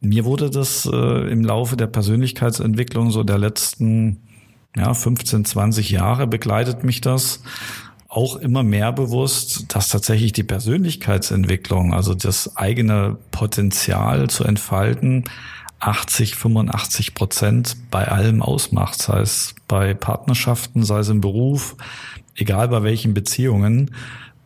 Mir 0.00 0.24
wurde 0.24 0.50
das 0.50 0.88
äh, 0.90 1.30
im 1.30 1.44
Laufe 1.44 1.76
der 1.76 1.86
Persönlichkeitsentwicklung 1.86 3.10
so 3.10 3.24
der 3.24 3.38
letzten 3.38 4.18
ja, 4.76 4.94
15, 4.94 5.44
20 5.44 5.90
Jahre 5.90 6.26
begleitet 6.26 6.84
mich 6.84 7.00
das 7.00 7.42
auch 8.08 8.36
immer 8.36 8.62
mehr 8.62 8.92
bewusst, 8.92 9.74
dass 9.74 9.90
tatsächlich 9.90 10.32
die 10.32 10.42
Persönlichkeitsentwicklung, 10.42 11.92
also 11.92 12.14
das 12.14 12.56
eigene 12.56 13.18
Potenzial 13.30 14.30
zu 14.30 14.44
entfalten, 14.44 15.24
80, 15.80 16.34
85 16.34 17.14
Prozent 17.14 17.76
bei 17.90 18.08
allem 18.08 18.42
ausmacht, 18.42 19.00
sei 19.00 19.20
es 19.20 19.54
bei 19.68 19.94
Partnerschaften, 19.94 20.82
sei 20.82 21.00
es 21.00 21.08
im 21.08 21.20
Beruf, 21.20 21.76
egal 22.34 22.68
bei 22.68 22.82
welchen 22.82 23.14
Beziehungen. 23.14 23.92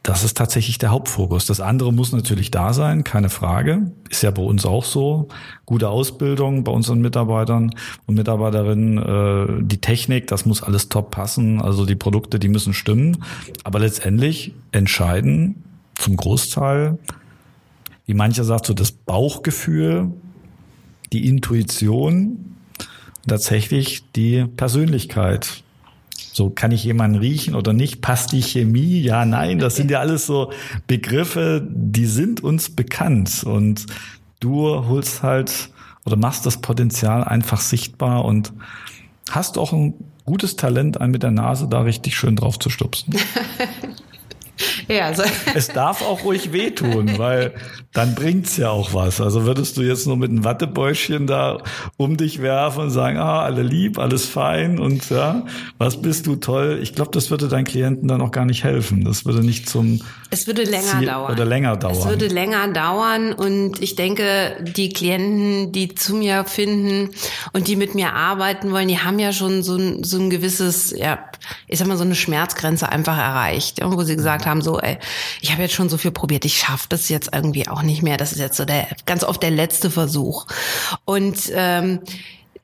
Das 0.03 0.25
ist 0.25 0.37
tatsächlich 0.37 0.79
der 0.79 0.91
Hauptfokus. 0.91 1.47
Das 1.47 1.61
andere 1.61 1.93
muss 1.93 2.11
natürlich 2.11 2.51
da 2.51 2.73
sein, 2.73 3.05
keine 3.05 3.29
Frage. 3.29 3.93
Ist 4.11 4.25
ja 4.25 4.33
bei 4.33 4.43
uns 4.43 4.67
auch 4.67 4.85
so. 4.85 5.29
Gute 5.65 5.91
Ausbildung 5.91 6.65
bei 6.65 6.73
unseren 6.73 7.01
Mitarbeitern 7.01 7.73
und 8.07 8.17
Mitarbeiterinnen. 8.17 8.99
Äh, 8.99 9.63
die 9.63 9.81
Technik, 9.81 10.27
das 10.27 10.45
muss 10.45 10.63
alles 10.63 10.89
top 10.89 11.13
passen. 11.13 11.63
Also 11.63 11.87
die 11.87 11.95
Produkte, 11.95 12.41
die 12.41 12.49
müssen 12.49 12.75
stimmen. 12.75 13.25
Aber 13.63 13.79
letztendlich 13.79 14.55
entscheiden 14.73 15.63
zum 15.95 16.17
Großteil, 16.17 16.99
wie 18.07 18.15
mancher 18.15 18.43
sagt, 18.43 18.67
so 18.67 18.75
das 18.75 18.91
Bauchgefühl, 18.91 20.11
die 21.13 21.29
Intuition, 21.29 22.57
tatsächlich 23.29 24.11
die 24.17 24.47
Persönlichkeit. 24.57 25.63
So 26.33 26.49
kann 26.49 26.73
ich 26.73 26.83
jemanden 26.83 27.19
riechen 27.19 27.55
oder 27.55 27.75
nicht? 27.75 28.01
Passt 28.01 28.33
die 28.33 28.43
Chemie? 28.43 29.01
Ja, 29.01 29.27
nein. 29.27 29.59
Das 29.59 29.77
sind 29.77 29.91
ja 29.91 30.01
alles 30.01 30.27
so 30.27 30.51
Begriffe, 30.87 31.67
die 31.71 32.07
sind 32.07 32.43
uns 32.43 32.71
bekannt 32.71 33.45
und 33.45 33.87
du 34.41 34.87
holst 34.89 35.23
halt 35.23 35.71
oder 36.05 36.17
machst 36.17 36.47
das 36.47 36.57
Potenzial 36.61 37.23
einfach 37.23 37.61
sichtbar 37.61 38.25
und 38.25 38.53
hast 39.31 39.59
auch 39.59 39.73
ein 39.73 39.95
gutes 40.25 40.57
Talent, 40.57 41.01
einen 41.01 41.13
mit 41.13 41.23
der 41.23 41.31
Nase 41.31 41.69
da 41.69 41.83
richtig 41.83 42.17
schön 42.17 42.35
drauf 42.35 42.59
zu 42.59 42.71
stupsen. 42.71 43.15
Ja, 44.89 45.07
also. 45.07 45.23
Es 45.55 45.69
darf 45.69 46.03
auch 46.03 46.25
ruhig 46.25 46.53
wehtun, 46.53 47.19
weil 47.19 47.55
dann 47.93 48.15
bringt's 48.15 48.57
ja 48.57 48.71
auch 48.71 48.95
was. 48.95 49.21
Also 49.21 49.45
würdest 49.45 49.77
du 49.77 49.83
jetzt 49.83 50.07
nur 50.07 50.17
mit 50.17 50.31
einem 50.31 50.45
Wattebäuschen 50.45 51.27
da 51.27 51.59
um 51.97 52.17
dich 52.17 52.41
werfen 52.41 52.85
und 52.85 52.91
sagen, 52.91 53.19
ah, 53.19 53.43
alle 53.43 53.63
lieb, 53.63 53.99
alles 53.99 54.27
fein 54.27 54.79
und 54.79 55.11
ja, 55.11 55.45
was 55.79 56.01
bist 56.01 56.27
du 56.27 56.37
toll? 56.37 56.79
Ich 56.83 56.95
glaube, 56.95 57.11
das 57.13 57.31
würde 57.31 57.49
deinen 57.49 57.65
Klienten 57.65 58.09
dann 58.09 58.21
auch 58.21 58.31
gar 58.31 58.47
nicht 58.47 58.65
helfen. 58.65 59.05
Das 59.05 59.25
würde 59.25 59.41
nicht 59.41 59.69
zum 59.69 60.01
Es 60.31 60.47
würde 60.47 60.65
länger 60.65 60.99
Ziel 60.99 61.07
dauern. 61.07 61.33
Oder 61.33 61.45
länger 61.45 61.77
dauern. 61.77 61.97
Es 61.97 62.07
würde 62.07 62.29
länger 62.29 62.69
dauern 62.69 63.33
und 63.33 63.81
ich 63.83 63.95
denke, 63.95 64.57
die 64.63 64.89
Klienten, 64.89 65.73
die 65.73 65.95
zu 65.95 66.15
mir 66.15 66.45
finden 66.45 67.11
und 67.53 67.69
die 67.69 67.77
mit 67.77 67.95
mir 67.95 68.15
arbeiten 68.15 68.73
wollen, 68.73 68.89
die 68.89 68.99
haben 68.99 69.19
ja 69.19 69.33
schon 69.33 69.63
so 69.63 69.77
ein, 69.77 70.05
so 70.05 70.19
ein 70.19 70.31
gewisses, 70.31 70.95
ja, 70.97 71.19
ich 71.67 71.79
sag 71.79 71.89
mal, 71.89 71.97
so 71.97 72.05
eine 72.05 72.15
Schmerzgrenze 72.15 72.89
einfach 72.89 73.19
erreicht, 73.19 73.81
wo 73.83 74.03
sie 74.03 74.17
gesagt 74.17 74.47
haben, 74.47 74.52
so, 74.61 74.79
ey, 74.79 74.99
ich 75.41 75.53
habe 75.53 75.63
jetzt 75.63 75.75
schon 75.75 75.89
so 75.89 75.97
viel 75.97 76.11
probiert, 76.11 76.45
ich 76.45 76.59
schaffe 76.59 76.87
das 76.89 77.09
jetzt 77.09 77.31
irgendwie 77.33 77.69
auch 77.69 77.83
nicht 77.83 78.03
mehr. 78.03 78.17
Das 78.17 78.33
ist 78.33 78.39
jetzt 78.39 78.57
so 78.57 78.65
der 78.65 78.89
ganz 79.07 79.25
oft 79.25 79.43
der 79.43 79.51
letzte 79.51 79.91
Versuch. 79.91 80.47
Und 81.05 81.51
ähm, 81.55 82.01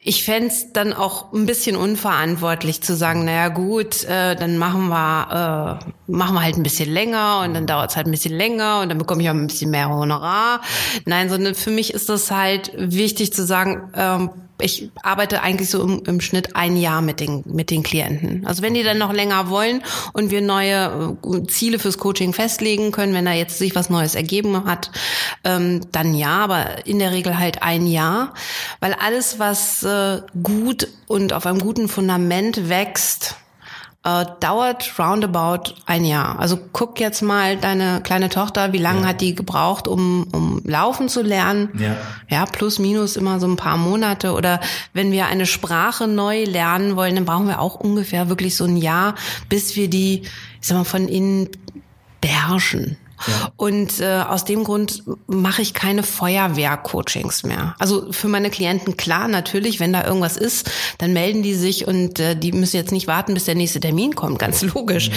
ich 0.01 0.25
fände 0.25 0.55
dann 0.73 0.93
auch 0.93 1.33
ein 1.33 1.45
bisschen 1.45 1.77
unverantwortlich 1.77 2.83
zu 2.83 2.95
sagen, 2.95 3.25
naja 3.25 3.49
gut, 3.49 4.05
äh, 4.05 4.37
dann 4.37 4.57
machen 4.57 4.89
wir, 4.89 5.81
äh, 5.85 6.11
machen 6.11 6.35
wir 6.35 6.43
halt 6.43 6.57
ein 6.57 6.63
bisschen 6.63 6.91
länger 6.91 7.43
und 7.45 7.53
dann 7.53 7.67
dauert 7.67 7.91
es 7.91 7.97
halt 7.97 8.07
ein 8.07 8.13
bisschen 8.13 8.35
länger 8.35 8.81
und 8.81 8.89
dann 8.89 8.99
bekomme 8.99 9.23
ich 9.23 9.29
auch 9.29 9.35
ein 9.35 9.49
bisschen 9.49 9.71
mehr 9.71 9.91
Honorar. 9.91 10.63
Nein, 11.05 11.29
sondern 11.29 11.55
für 11.55 11.71
mich 11.71 11.93
ist 11.93 12.09
das 12.09 12.31
halt 12.31 12.73
wichtig 12.77 13.33
zu 13.33 13.45
sagen, 13.45 13.91
ähm, 13.95 14.31
ich 14.61 14.91
arbeite 15.03 15.43
eigentlich 15.43 15.71
so 15.71 15.83
im, 15.83 16.03
im, 16.07 16.21
Schnitt 16.21 16.57
ein 16.57 16.77
Jahr 16.77 17.01
mit 17.01 17.21
den, 17.21 17.45
mit 17.47 17.71
den 17.71 17.83
Klienten. 17.83 18.47
Also 18.47 18.63
wenn 18.63 18.75
die 18.75 18.83
dann 18.83 18.99
noch 18.99 19.13
länger 19.13 19.51
wollen 19.51 19.83
und 20.13 20.31
wir 20.31 20.41
neue 20.41 21.17
äh, 21.25 21.47
Ziele 21.47 21.79
fürs 21.79 21.99
Coaching 21.99 22.33
festlegen 22.33 22.91
können, 22.91 23.15
wenn 23.15 23.25
da 23.25 23.33
jetzt 23.33 23.59
sich 23.59 23.75
was 23.75 23.91
Neues 23.91 24.15
ergeben 24.15 24.65
hat, 24.65 24.91
ähm, 25.45 25.81
dann 25.93 26.15
ja, 26.15 26.39
aber 26.39 26.87
in 26.87 26.99
der 26.99 27.13
Regel 27.13 27.39
halt 27.39 27.63
ein 27.63 27.87
Jahr, 27.87 28.35
weil 28.81 28.95
alles, 28.95 29.39
was 29.39 29.83
äh, 29.83 30.23
gut 30.43 30.89
und 31.07 31.33
auf 31.33 31.47
einem 31.47 31.61
guten 31.61 31.89
Fundament 31.89 32.69
wächst, 32.69 33.37
äh, 34.09 34.27
dauert 34.41 34.99
roundabout 34.99 35.75
ein 35.85 36.05
Jahr. 36.05 36.39
Also 36.39 36.59
guck 36.73 36.99
jetzt 36.99 37.21
mal 37.21 37.57
deine 37.57 38.01
kleine 38.03 38.31
Tochter, 38.31 38.73
wie 38.73 38.79
lange 38.79 39.03
ja. 39.03 39.09
hat 39.09 39.21
die 39.21 39.35
gebraucht, 39.35 39.87
um, 39.87 40.27
um 40.33 40.63
laufen 40.65 41.09
zu 41.09 41.23
lernen? 41.23 41.69
Ja. 41.79 41.97
ja, 42.29 42.47
plus 42.47 42.79
minus 42.79 43.17
immer 43.17 43.39
so 43.39 43.47
ein 43.47 43.57
paar 43.57 43.77
Monate. 43.77 44.33
Oder 44.33 44.61
wenn 44.95 45.13
wir 45.13 45.27
eine 45.27 45.47
Sprache 45.47 46.09
neu 46.09 46.45
lernen 46.45 46.97
wollen, 46.97 47.17
dann 47.17 47.27
brauchen 47.27 47.49
wir 47.49 47.61
auch 47.61 47.75
ungefähr 47.75 48.29
wirklich 48.29 48.57
so 48.57 48.65
ein 48.65 48.77
Jahr, 48.77 49.15
bis 49.49 49.77
wir 49.77 49.91
die, 49.91 50.23
ich 50.61 50.67
sag 50.67 50.79
mal, 50.79 50.85
von 50.85 51.09
innen 51.09 51.49
beherrschen. 52.21 52.97
Und 53.57 54.01
äh, 54.01 54.23
aus 54.29 54.45
dem 54.45 54.65
Grund 54.65 55.03
mache 55.27 55.63
ich 55.63 55.75
keine 55.75 56.03
Feuerwehr-Coachings 56.03 57.43
mehr. 57.45 57.75
Also 57.79 58.13
für 58.13 58.29
meine 58.29 58.51
Klienten 58.51 58.97
klar, 58.97 59.29
natürlich, 59.29 59.81
wenn 59.81 59.93
da 59.93 60.05
irgendwas 60.05 60.37
ist, 60.37 60.71
dann 60.99 61.13
melden 61.13 61.43
die 61.43 61.55
sich 61.55 61.87
und 61.87 62.21
äh, 62.21 62.37
die 62.37 62.53
müssen 62.53 62.77
jetzt 62.77 62.93
nicht 62.93 63.07
warten, 63.07 63.35
bis 63.35 63.45
der 63.45 63.55
nächste 63.55 63.81
Termin 63.81 64.15
kommt, 64.15 64.39
ganz 64.49 64.63
logisch. 64.63 65.11
Mhm. 65.11 65.15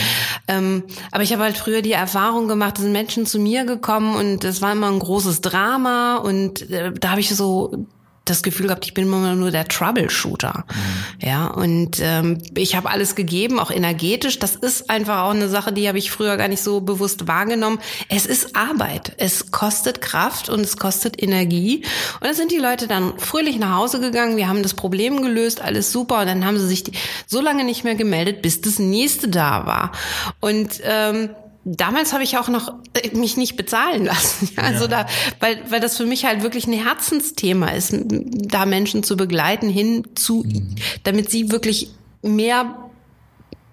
Ähm, 0.47 0.83
aber 1.11 1.23
ich 1.23 1.33
habe 1.33 1.43
halt 1.43 1.57
früher 1.57 1.81
die 1.81 1.91
Erfahrung 1.91 2.47
gemacht, 2.47 2.77
da 2.77 2.81
sind 2.81 2.91
Menschen 2.91 3.25
zu 3.25 3.39
mir 3.39 3.65
gekommen 3.65 4.15
und 4.15 4.43
es 4.43 4.61
war 4.61 4.71
immer 4.71 4.87
ein 4.87 4.99
großes 4.99 5.41
Drama 5.41 6.17
und 6.17 6.69
äh, 6.69 6.91
da 6.91 7.11
habe 7.11 7.21
ich 7.21 7.33
so 7.35 7.87
das 8.31 8.43
Gefühl 8.43 8.67
gehabt, 8.67 8.85
ich 8.85 8.93
bin 8.93 9.05
immer 9.05 9.35
nur 9.35 9.51
der 9.51 9.67
Troubleshooter. 9.67 10.65
Mhm. 10.67 11.27
Ja, 11.27 11.47
und 11.47 11.99
ähm, 12.01 12.39
ich 12.55 12.75
habe 12.75 12.89
alles 12.89 13.15
gegeben, 13.15 13.59
auch 13.59 13.71
energetisch. 13.71 14.39
Das 14.39 14.55
ist 14.55 14.89
einfach 14.89 15.23
auch 15.23 15.31
eine 15.31 15.49
Sache, 15.49 15.71
die 15.71 15.87
habe 15.87 15.97
ich 15.97 16.11
früher 16.11 16.37
gar 16.37 16.47
nicht 16.47 16.63
so 16.63 16.81
bewusst 16.81 17.27
wahrgenommen. 17.27 17.79
Es 18.09 18.25
ist 18.25 18.55
Arbeit. 18.55 19.13
Es 19.17 19.51
kostet 19.51 20.01
Kraft 20.01 20.49
und 20.49 20.61
es 20.61 20.77
kostet 20.77 21.21
Energie. 21.21 21.83
Und 22.19 22.27
dann 22.27 22.35
sind 22.35 22.51
die 22.51 22.57
Leute 22.57 22.87
dann 22.87 23.17
fröhlich 23.19 23.59
nach 23.59 23.75
Hause 23.75 23.99
gegangen. 23.99 24.37
Wir 24.37 24.47
haben 24.47 24.63
das 24.63 24.73
Problem 24.73 25.21
gelöst, 25.21 25.61
alles 25.61 25.91
super. 25.91 26.21
Und 26.21 26.27
dann 26.27 26.45
haben 26.45 26.57
sie 26.57 26.67
sich 26.67 26.83
so 27.27 27.41
lange 27.41 27.63
nicht 27.63 27.83
mehr 27.83 27.95
gemeldet, 27.95 28.41
bis 28.41 28.61
das 28.61 28.79
nächste 28.79 29.27
da 29.27 29.65
war. 29.65 29.91
Und 30.39 30.81
ähm, 30.83 31.29
damals 31.63 32.13
habe 32.13 32.23
ich 32.23 32.37
auch 32.37 32.47
noch 32.47 32.73
äh, 32.93 33.15
mich 33.15 33.37
nicht 33.37 33.55
bezahlen 33.55 34.05
lassen. 34.05 34.49
Also 34.57 34.85
ja. 34.85 35.03
da, 35.03 35.05
weil, 35.39 35.59
weil 35.69 35.79
das 35.79 35.97
für 35.97 36.05
mich 36.05 36.25
halt 36.25 36.43
wirklich 36.43 36.67
ein 36.67 36.73
Herzensthema 36.73 37.69
ist, 37.69 37.95
da 37.99 38.65
Menschen 38.65 39.03
zu 39.03 39.17
begleiten 39.17 39.69
hin 39.69 40.03
zu, 40.15 40.43
mhm. 40.43 40.75
damit 41.03 41.31
sie 41.31 41.51
wirklich 41.51 41.91
mehr 42.21 42.90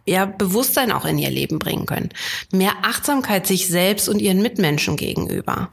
ja, 0.08 0.24
Bewusstsein 0.24 0.92
auch 0.92 1.04
in 1.04 1.18
ihr 1.18 1.30
Leben 1.30 1.58
bringen 1.58 1.86
können. 1.86 2.10
Mehr 2.50 2.72
Achtsamkeit 2.82 3.46
sich 3.46 3.68
selbst 3.68 4.08
und 4.08 4.20
ihren 4.20 4.42
Mitmenschen 4.42 4.96
gegenüber. 4.96 5.68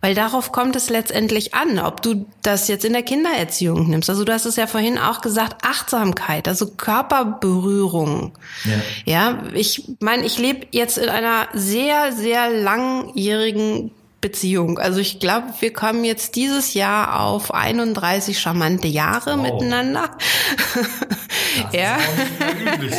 Weil 0.00 0.14
darauf 0.14 0.52
kommt 0.52 0.76
es 0.76 0.90
letztendlich 0.90 1.54
an, 1.54 1.78
ob 1.78 2.02
du 2.02 2.26
das 2.42 2.68
jetzt 2.68 2.84
in 2.84 2.92
der 2.92 3.02
Kindererziehung 3.02 3.88
nimmst. 3.88 4.10
Also 4.10 4.24
du 4.24 4.32
hast 4.32 4.46
es 4.46 4.56
ja 4.56 4.66
vorhin 4.66 4.98
auch 4.98 5.20
gesagt, 5.20 5.64
Achtsamkeit, 5.64 6.48
also 6.48 6.66
Körperberührung. 6.66 8.32
Ja, 8.64 8.72
ja 9.04 9.42
ich 9.54 9.84
meine, 10.00 10.24
ich 10.24 10.38
lebe 10.38 10.66
jetzt 10.70 10.98
in 10.98 11.08
einer 11.08 11.48
sehr, 11.54 12.12
sehr 12.12 12.50
langjährigen 12.50 13.92
Beziehung. 14.22 14.78
Also 14.78 15.00
ich 15.00 15.20
glaube, 15.20 15.48
wir 15.60 15.74
kommen 15.74 16.04
jetzt 16.04 16.36
dieses 16.36 16.72
Jahr 16.72 17.20
auf 17.20 17.52
31 17.52 18.40
charmante 18.40 18.88
Jahre 18.88 19.36
wow. 19.36 19.42
miteinander. 19.42 20.16
Das 20.74 21.72
ja. 21.74 21.98
Üblich, 22.74 22.94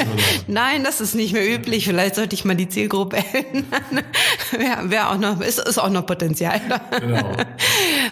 Nein, 0.48 0.84
das 0.84 1.02
ist 1.02 1.16
nicht 1.16 1.34
mehr 1.34 1.50
üblich. 1.50 1.86
Vielleicht 1.86 2.16
sollte 2.16 2.36
ich 2.36 2.46
mal 2.46 2.56
die 2.56 2.70
Zielgruppe 2.70 3.18
ändern. 3.34 4.04
ja, 4.60 4.90
wäre 4.92 5.10
auch 5.10 5.18
noch, 5.18 5.42
ist, 5.42 5.58
ist 5.60 5.80
auch 5.80 5.90
noch 5.90 6.06
Potenzial. 6.06 6.62
Genau. 7.00 7.38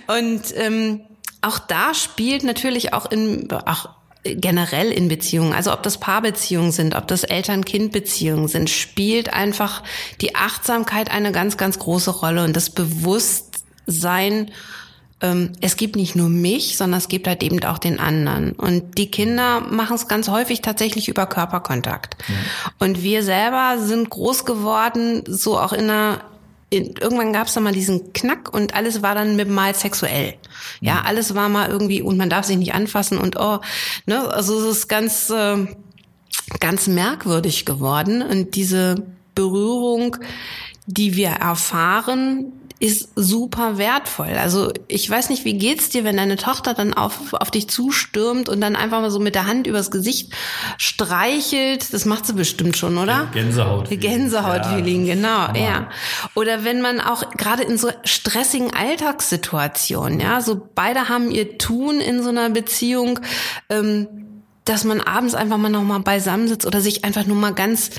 Und 0.08 0.42
ähm, 0.56 1.02
auch 1.42 1.60
da 1.60 1.94
spielt 1.94 2.44
natürlich 2.44 2.94
auch 2.94 3.12
in, 3.12 3.52
auch 3.52 3.90
generell 4.24 4.92
in 4.92 5.08
Beziehungen, 5.08 5.54
also 5.54 5.74
ob 5.74 5.84
das 5.84 6.00
Paarbeziehungen 6.00 6.72
sind, 6.72 6.96
ob 6.96 7.08
das 7.08 7.24
Eltern-Kind-Beziehungen 7.24 8.48
sind, 8.48 8.70
spielt 8.70 9.34
einfach 9.34 9.84
die 10.22 10.36
Achtsamkeit 10.36 11.12
eine 11.12 11.32
ganz, 11.32 11.58
ganz 11.58 11.80
große 11.80 12.12
Rolle 12.12 12.44
und 12.44 12.56
das 12.56 12.70
Bewusstsein, 12.70 14.52
ähm, 15.22 15.54
es 15.62 15.76
gibt 15.76 15.96
nicht 15.96 16.16
nur 16.16 16.30
mich, 16.30 16.78
sondern 16.78 17.00
es 17.00 17.08
gibt 17.08 17.28
halt 17.28 17.42
eben 17.42 17.64
auch 17.64 17.80
den 17.80 18.00
anderen. 18.00 18.52
Und 18.54 18.98
die 19.00 19.10
Kinder 19.10 19.62
machen 19.62 19.96
es 19.96 20.08
ganz 20.08 20.30
häufig 20.30 20.62
tatsächlich 20.62 21.08
über 21.08 21.26
Körperkontakt. 21.26 22.16
Ja. 22.28 22.36
Und 22.80 23.02
wir 23.02 23.24
selber 23.24 23.78
sind 23.80 24.10
groß 24.12 24.46
geworden, 24.46 25.24
so 25.28 25.58
auch 25.58 25.74
in 25.74 25.90
einer 25.90 26.22
irgendwann 26.72 27.34
gab 27.34 27.48
es 27.48 27.54
dann 27.54 27.64
mal 27.64 27.74
diesen 27.74 28.14
Knack 28.14 28.54
und 28.54 28.74
alles 28.74 29.02
war 29.02 29.14
dann 29.14 29.36
mit 29.36 29.50
mal 29.50 29.76
sexuell. 29.76 30.36
Ja, 30.80 30.96
mhm. 30.96 31.06
alles 31.06 31.36
war 31.36 31.50
mal 31.50 31.70
irgendwie 31.70 32.02
und 32.02 32.18
man 32.18 32.30
darf 32.30 32.46
sich 32.46 32.58
nicht 32.58 32.74
anfassen 32.74 33.18
und 33.18 33.38
oh, 33.38 33.60
ne, 34.06 34.30
also 34.34 34.60
es 34.60 34.78
ist 34.78 34.88
ganz 34.88 35.30
äh, 35.30 35.68
ganz 36.60 36.88
merkwürdig 36.88 37.66
geworden 37.66 38.22
und 38.22 38.56
diese 38.56 38.96
Berührung, 39.36 40.18
die 40.86 41.16
wir 41.16 41.30
erfahren, 41.30 42.54
ist 42.82 43.10
super 43.16 43.78
wertvoll. 43.78 44.36
Also 44.40 44.74
ich 44.88 45.08
weiß 45.08 45.30
nicht, 45.30 45.46
wie 45.46 45.54
geht's 45.54 45.90
dir, 45.90 46.04
wenn 46.04 46.18
deine 46.18 46.36
Tochter 46.36 46.74
dann 46.74 46.96
auf, 46.96 47.34
auf 47.34 47.52
dich 47.52 47.70
zustürmt 47.70 48.50
und 48.50 48.60
dann 48.60 48.76
einfach 48.76 49.02
mal 49.02 49.12
so 49.12 49.20
mit 49.20 49.36
der 49.36 49.46
Hand 49.46 49.68
übers 49.68 49.92
Gesicht 49.92 50.34
streichelt. 50.78 51.94
Das 51.94 52.06
macht 52.06 52.26
sie 52.26 52.34
bestimmt 52.34 52.76
schon, 52.76 52.98
oder? 52.98 53.28
Gänsehaut. 53.34 53.88
Gänsehaut-Feeling, 53.92 55.06
ja, 55.06 55.14
genau, 55.14 55.54
ja. 55.54 55.90
Oder 56.34 56.64
wenn 56.64 56.82
man 56.82 57.00
auch 57.00 57.30
gerade 57.38 57.62
in 57.62 57.78
so 57.78 57.90
stressigen 58.04 58.74
Alltagssituationen, 58.74 60.20
ja, 60.20 60.42
so 60.42 60.60
beide 60.74 61.08
haben 61.08 61.30
ihr 61.30 61.60
Tun 61.60 62.02
in 62.02 62.24
so 62.24 62.30
einer 62.30 62.50
Beziehung, 62.50 63.20
ähm, 63.70 64.08
dass 64.66 64.86
man 64.86 65.02
abends 65.02 65.36
einfach 65.36 65.58
mal 65.58 65.70
noch 65.70 65.84
mal 65.84 66.00
beisammen 66.00 66.48
sitzt 66.48 66.66
oder 66.66 66.82
sich 66.82 67.04
einfach 67.04 67.28
nur 67.28 67.38
mal 67.38 67.54
ganz 67.54 67.92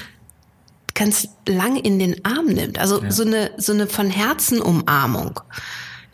ganz 0.94 1.28
lang 1.46 1.76
in 1.76 1.98
den 1.98 2.24
Arm 2.24 2.46
nimmt. 2.46 2.78
Also 2.78 3.02
ja. 3.02 3.10
so 3.10 3.24
eine 3.24 3.52
so 3.56 3.72
eine 3.72 3.86
von 3.86 4.10
Herzen 4.10 4.60
Umarmung. 4.60 5.40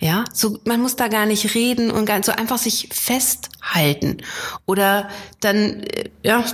Ja, 0.01 0.25
so 0.33 0.61
man 0.65 0.81
muss 0.81 0.95
da 0.95 1.09
gar 1.09 1.27
nicht 1.27 1.55
reden 1.55 1.91
und 1.91 2.05
ganz 2.05 2.27
so 2.27 2.33
einfach 2.33 2.59
sich 2.59 2.89
festhalten 2.93 4.19
oder 4.65 5.09
dann 5.41 5.83
äh, 5.83 6.11
ja, 6.23 6.45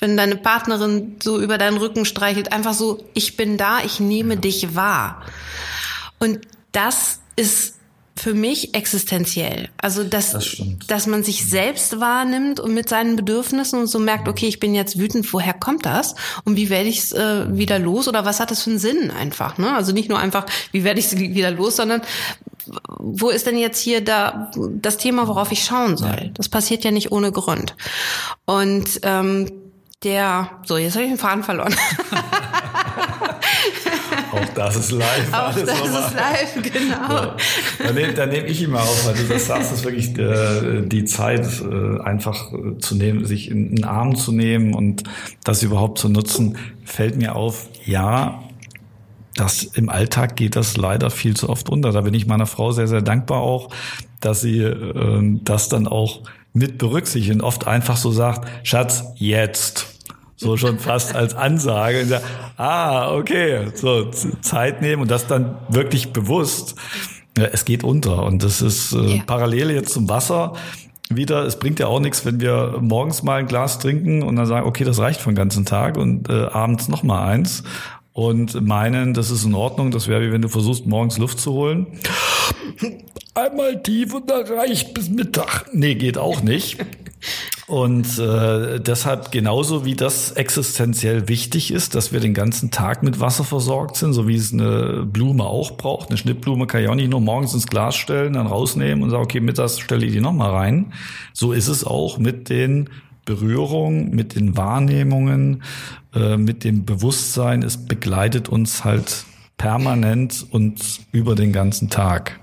wenn 0.00 0.16
deine 0.16 0.36
Partnerin 0.36 1.16
so 1.22 1.40
über 1.40 1.58
deinen 1.58 1.76
Rücken 1.76 2.04
streichelt, 2.04 2.52
einfach 2.52 2.74
so 2.74 3.04
ich 3.14 3.36
bin 3.36 3.56
da, 3.56 3.80
ich 3.84 4.00
nehme 4.00 4.34
ja. 4.34 4.40
dich 4.40 4.74
wahr. 4.74 5.22
Und 6.18 6.40
das 6.72 7.20
ist 7.36 7.76
für 8.22 8.34
mich 8.34 8.72
existenziell. 8.72 9.68
Also, 9.78 10.04
dass, 10.04 10.30
das 10.30 10.62
dass 10.86 11.08
man 11.08 11.24
sich 11.24 11.44
selbst 11.44 11.98
wahrnimmt 11.98 12.60
und 12.60 12.72
mit 12.72 12.88
seinen 12.88 13.16
Bedürfnissen 13.16 13.80
und 13.80 13.88
so 13.88 13.98
merkt, 13.98 14.28
okay, 14.28 14.46
ich 14.46 14.60
bin 14.60 14.76
jetzt 14.76 14.96
wütend, 14.96 15.32
woher 15.32 15.52
kommt 15.52 15.86
das? 15.86 16.14
Und 16.44 16.54
wie 16.54 16.70
werde 16.70 16.88
ich 16.88 16.98
es 16.98 17.12
äh, 17.12 17.56
wieder 17.56 17.80
los? 17.80 18.06
Oder 18.06 18.24
was 18.24 18.38
hat 18.38 18.52
das 18.52 18.62
für 18.62 18.70
einen 18.70 18.78
Sinn 18.78 19.10
einfach? 19.10 19.58
Ne? 19.58 19.74
Also 19.74 19.90
nicht 19.90 20.08
nur 20.08 20.20
einfach, 20.20 20.46
wie 20.70 20.84
werde 20.84 21.00
ich 21.00 21.06
es 21.06 21.16
wieder 21.18 21.50
los, 21.50 21.74
sondern 21.74 22.00
wo 23.00 23.30
ist 23.30 23.48
denn 23.48 23.58
jetzt 23.58 23.80
hier 23.80 24.04
da 24.04 24.52
das 24.56 24.98
Thema, 24.98 25.26
worauf 25.26 25.50
ich 25.50 25.64
schauen 25.64 25.96
soll? 25.96 26.30
Das 26.34 26.48
passiert 26.48 26.84
ja 26.84 26.92
nicht 26.92 27.10
ohne 27.10 27.32
Grund. 27.32 27.74
Und 28.44 29.00
ähm, 29.02 29.50
der, 30.04 30.48
so, 30.64 30.76
jetzt 30.76 30.94
habe 30.94 31.06
ich 31.06 31.10
den 31.10 31.18
Faden 31.18 31.42
verloren. 31.42 31.74
Auch 34.32 34.48
das 34.54 34.76
ist 34.76 34.90
live. 34.90 35.32
Auch 35.32 35.54
das 35.54 35.66
nochmal. 35.66 36.02
ist 36.02 36.14
live, 36.14 36.72
genau. 36.72 37.14
Ja. 37.14 37.36
Dann 37.84 37.94
nehme 37.94 38.42
nehm 38.42 38.46
ich 38.46 38.66
mal 38.66 38.80
auf, 38.80 39.06
weil 39.06 39.14
du 39.14 39.24
das 39.24 39.46
sagst, 39.46 39.72
ist 39.72 39.84
wirklich 39.84 40.16
äh, 40.18 40.82
die 40.86 41.04
Zeit 41.04 41.46
äh, 41.60 42.00
einfach 42.00 42.52
äh, 42.52 42.78
zu 42.78 42.96
nehmen, 42.96 43.24
sich 43.24 43.50
in 43.50 43.76
den 43.76 43.84
Arm 43.84 44.16
zu 44.16 44.32
nehmen 44.32 44.74
und 44.74 45.04
das 45.44 45.62
überhaupt 45.62 45.98
zu 45.98 46.08
nutzen, 46.08 46.56
fällt 46.84 47.16
mir 47.16 47.36
auf, 47.36 47.68
ja, 47.84 48.42
das 49.34 49.62
im 49.62 49.88
Alltag 49.88 50.36
geht 50.36 50.56
das 50.56 50.76
leider 50.76 51.10
viel 51.10 51.34
zu 51.34 51.48
oft 51.48 51.68
unter. 51.68 51.92
Da 51.92 52.02
bin 52.02 52.14
ich 52.14 52.26
meiner 52.26 52.46
Frau 52.46 52.72
sehr, 52.72 52.88
sehr 52.88 53.02
dankbar 53.02 53.40
auch, 53.40 53.68
dass 54.20 54.40
sie 54.40 54.58
äh, 54.60 55.38
das 55.42 55.68
dann 55.68 55.86
auch 55.86 56.22
mit 56.54 56.78
berücksichtigt 56.78 57.34
und 57.34 57.40
oft 57.40 57.66
einfach 57.66 57.96
so 57.96 58.10
sagt, 58.10 58.48
Schatz, 58.66 59.04
jetzt 59.16 59.91
so 60.42 60.56
schon 60.56 60.78
fast 60.78 61.14
als 61.14 61.34
Ansage. 61.34 62.02
Und 62.02 62.08
sag, 62.08 62.22
ah, 62.56 63.14
okay, 63.14 63.68
so 63.74 64.10
Zeit 64.40 64.82
nehmen 64.82 65.02
und 65.02 65.10
das 65.10 65.26
dann 65.26 65.56
wirklich 65.68 66.12
bewusst. 66.12 66.74
Ja, 67.38 67.44
es 67.44 67.64
geht 67.64 67.82
unter 67.82 68.24
und 68.24 68.42
das 68.42 68.60
ist 68.60 68.92
äh, 68.92 68.96
yeah. 68.98 69.22
parallel 69.26 69.70
jetzt 69.70 69.94
zum 69.94 70.08
Wasser 70.08 70.52
wieder. 71.08 71.44
Es 71.44 71.58
bringt 71.58 71.78
ja 71.78 71.86
auch 71.86 72.00
nichts, 72.00 72.26
wenn 72.26 72.40
wir 72.40 72.78
morgens 72.80 73.22
mal 73.22 73.40
ein 73.40 73.46
Glas 73.46 73.78
trinken 73.78 74.22
und 74.22 74.36
dann 74.36 74.44
sagen, 74.44 74.66
okay, 74.66 74.84
das 74.84 74.98
reicht 74.98 75.20
für 75.20 75.30
den 75.30 75.36
ganzen 75.36 75.64
Tag 75.64 75.96
und 75.96 76.28
äh, 76.28 76.44
abends 76.44 76.88
noch 76.88 77.02
mal 77.02 77.26
eins 77.26 77.62
und 78.12 78.60
meinen, 78.60 79.14
das 79.14 79.30
ist 79.30 79.44
in 79.44 79.54
Ordnung. 79.54 79.90
Das 79.90 80.08
wäre 80.08 80.20
wie 80.22 80.32
wenn 80.32 80.42
du 80.42 80.48
versuchst, 80.48 80.86
morgens 80.86 81.18
Luft 81.18 81.40
zu 81.40 81.52
holen. 81.52 81.86
Einmal 83.34 83.82
tief 83.82 84.12
und 84.12 84.28
dann 84.28 84.46
reicht 84.46 84.92
bis 84.92 85.08
Mittag. 85.08 85.66
Nee, 85.72 85.94
geht 85.94 86.18
auch 86.18 86.42
nicht. 86.42 86.78
Und 87.68 88.18
äh, 88.18 88.80
deshalb 88.80 89.30
genauso 89.30 89.84
wie 89.84 89.94
das 89.94 90.32
existenziell 90.32 91.28
wichtig 91.28 91.72
ist, 91.72 91.94
dass 91.94 92.12
wir 92.12 92.18
den 92.18 92.34
ganzen 92.34 92.72
Tag 92.72 93.04
mit 93.04 93.20
Wasser 93.20 93.44
versorgt 93.44 93.96
sind, 93.96 94.14
so 94.14 94.26
wie 94.26 94.34
es 94.34 94.52
eine 94.52 95.04
Blume 95.06 95.44
auch 95.44 95.76
braucht. 95.76 96.08
Eine 96.08 96.18
Schnittblume 96.18 96.66
kann 96.66 96.82
ich 96.82 96.88
auch 96.88 96.96
nicht 96.96 97.10
nur 97.10 97.20
morgens 97.20 97.54
ins 97.54 97.68
Glas 97.68 97.94
stellen, 97.94 98.32
dann 98.32 98.48
rausnehmen 98.48 99.04
und 99.04 99.10
sagen, 99.10 99.22
okay, 99.22 99.40
mittags 99.40 99.78
stelle 99.78 100.04
ich 100.04 100.12
die 100.12 100.20
nochmal 100.20 100.50
rein. 100.50 100.92
So 101.32 101.52
ist 101.52 101.68
es 101.68 101.84
auch 101.84 102.18
mit 102.18 102.48
den 102.48 102.90
Berührungen, 103.24 104.10
mit 104.10 104.34
den 104.34 104.56
Wahrnehmungen, 104.56 105.62
äh, 106.14 106.36
mit 106.36 106.64
dem 106.64 106.84
Bewusstsein. 106.84 107.62
Es 107.62 107.76
begleitet 107.76 108.48
uns 108.48 108.82
halt 108.82 109.24
permanent 109.56 110.44
und 110.50 111.00
über 111.12 111.36
den 111.36 111.52
ganzen 111.52 111.88
Tag. 111.88 112.40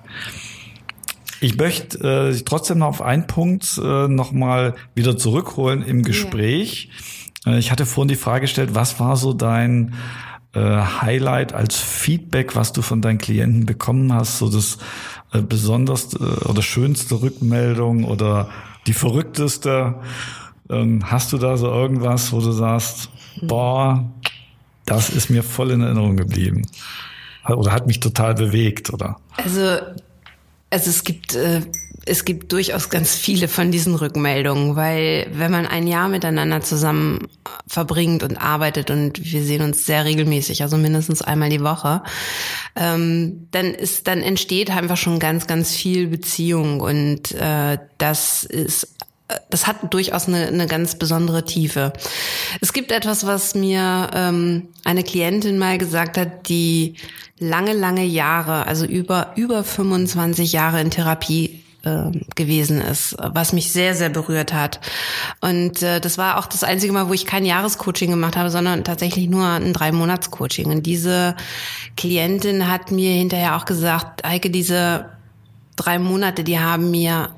Ich 1.41 1.57
möchte 1.57 2.29
äh, 2.31 2.41
trotzdem 2.43 2.79
noch 2.79 2.87
auf 2.87 3.01
einen 3.01 3.27
Punkt 3.27 3.79
äh, 3.81 4.07
nochmal 4.07 4.75
wieder 4.93 5.17
zurückholen 5.17 5.83
im 5.83 6.03
Gespräch. 6.03 6.89
Ja. 7.45 7.53
Äh, 7.53 7.59
ich 7.59 7.71
hatte 7.71 7.85
vorhin 7.85 8.09
die 8.09 8.15
Frage 8.15 8.41
gestellt, 8.41 8.71
was 8.73 8.99
war 8.99 9.15
so 9.15 9.33
dein 9.33 9.93
äh, 10.53 10.59
Highlight 10.59 11.53
als 11.53 11.77
Feedback, 11.77 12.55
was 12.55 12.73
du 12.73 12.81
von 12.81 13.01
deinen 13.01 13.19
Klienten 13.19 13.65
bekommen 13.65 14.13
hast, 14.13 14.39
so 14.39 14.49
das 14.49 14.79
äh, 15.31 15.41
besonders 15.41 16.13
äh, 16.13 16.17
oder 16.17 16.61
schönste 16.61 17.21
Rückmeldung 17.21 18.03
oder 18.03 18.49
die 18.87 18.93
verrückteste? 18.93 19.95
Ähm, 20.69 21.09
hast 21.09 21.31
du 21.31 21.37
da 21.37 21.57
so 21.57 21.67
irgendwas, 21.67 22.33
wo 22.33 22.41
du 22.41 22.51
sagst, 22.51 23.09
boah, 23.41 24.11
das 24.85 25.09
ist 25.09 25.29
mir 25.29 25.43
voll 25.43 25.71
in 25.71 25.81
Erinnerung 25.81 26.17
geblieben? 26.17 26.63
Oder 27.47 27.71
hat 27.71 27.87
mich 27.87 27.99
total 27.99 28.35
bewegt, 28.35 28.91
oder? 28.93 29.17
Also 29.37 29.77
also 30.69 30.89
es 30.89 31.03
gibt 31.03 31.35
äh, 31.35 31.61
es 32.05 32.25
gibt 32.25 32.51
durchaus 32.51 32.89
ganz 32.89 33.15
viele 33.15 33.47
von 33.47 33.71
diesen 33.71 33.93
Rückmeldungen, 33.93 34.75
weil 34.75 35.27
wenn 35.31 35.51
man 35.51 35.67
ein 35.67 35.85
Jahr 35.87 36.09
miteinander 36.09 36.61
zusammen 36.61 37.27
verbringt 37.67 38.23
und 38.23 38.37
arbeitet 38.37 38.89
und 38.89 39.31
wir 39.31 39.43
sehen 39.43 39.61
uns 39.61 39.85
sehr 39.85 40.05
regelmäßig, 40.05 40.63
also 40.63 40.77
mindestens 40.77 41.21
einmal 41.21 41.49
die 41.49 41.63
Woche, 41.63 42.01
ähm, 42.75 43.47
dann 43.51 43.73
ist 43.73 44.07
dann 44.07 44.21
entsteht 44.21 44.71
einfach 44.71 44.97
schon 44.97 45.19
ganz 45.19 45.45
ganz 45.45 45.75
viel 45.75 46.07
Beziehung 46.07 46.79
und 46.79 47.31
äh, 47.33 47.77
das 47.97 48.43
ist 48.43 48.95
das 49.49 49.67
hat 49.67 49.93
durchaus 49.93 50.27
eine, 50.27 50.47
eine 50.47 50.67
ganz 50.67 50.95
besondere 50.95 51.45
Tiefe. 51.45 51.93
Es 52.61 52.73
gibt 52.73 52.91
etwas, 52.91 53.25
was 53.25 53.55
mir 53.55 54.09
ähm, 54.13 54.69
eine 54.83 55.03
Klientin 55.03 55.57
mal 55.57 55.77
gesagt 55.77 56.17
hat, 56.17 56.49
die 56.49 56.95
lange, 57.39 57.73
lange 57.73 58.03
Jahre, 58.03 58.65
also 58.67 58.85
über, 58.85 59.33
über 59.35 59.63
25 59.63 60.51
Jahre 60.53 60.81
in 60.81 60.91
Therapie 60.91 61.63
äh, 61.83 62.11
gewesen 62.35 62.81
ist, 62.81 63.15
was 63.19 63.53
mich 63.53 63.71
sehr, 63.71 63.95
sehr 63.95 64.09
berührt 64.09 64.51
hat. 64.51 64.79
Und 65.39 65.81
äh, 65.81 66.01
das 66.01 66.17
war 66.17 66.37
auch 66.37 66.45
das 66.45 66.63
einzige 66.63 66.91
Mal, 66.91 67.07
wo 67.07 67.13
ich 67.13 67.25
kein 67.25 67.45
Jahrescoaching 67.45 68.09
gemacht 68.09 68.35
habe, 68.35 68.49
sondern 68.49 68.83
tatsächlich 68.83 69.29
nur 69.29 69.45
ein 69.45 69.73
Drei-Monats-Coaching. 69.73 70.67
Und 70.67 70.85
diese 70.85 71.35
Klientin 71.95 72.69
hat 72.69 72.91
mir 72.91 73.13
hinterher 73.13 73.55
auch 73.55 73.65
gesagt, 73.65 74.27
Heike, 74.27 74.49
diese 74.49 75.05
drei 75.77 75.99
Monate, 75.99 76.43
die 76.43 76.59
haben 76.59 76.91
mir 76.91 77.29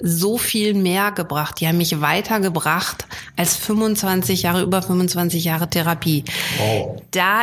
so 0.00 0.38
viel 0.38 0.74
mehr 0.74 1.12
gebracht. 1.12 1.60
Die 1.60 1.68
haben 1.68 1.78
mich 1.78 2.00
weitergebracht 2.00 3.06
als 3.36 3.56
25 3.56 4.42
Jahre, 4.42 4.62
über 4.62 4.82
25 4.82 5.44
Jahre 5.44 5.68
Therapie. 5.68 6.24
Wow. 6.58 7.02
Da 7.10 7.42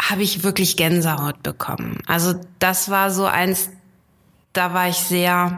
habe 0.00 0.22
ich 0.22 0.42
wirklich 0.42 0.76
Gänsehaut 0.76 1.42
bekommen. 1.42 2.00
Also 2.06 2.34
das 2.58 2.90
war 2.90 3.10
so 3.10 3.24
eins, 3.24 3.70
da 4.52 4.74
war 4.74 4.88
ich 4.88 4.96
sehr, 4.96 5.56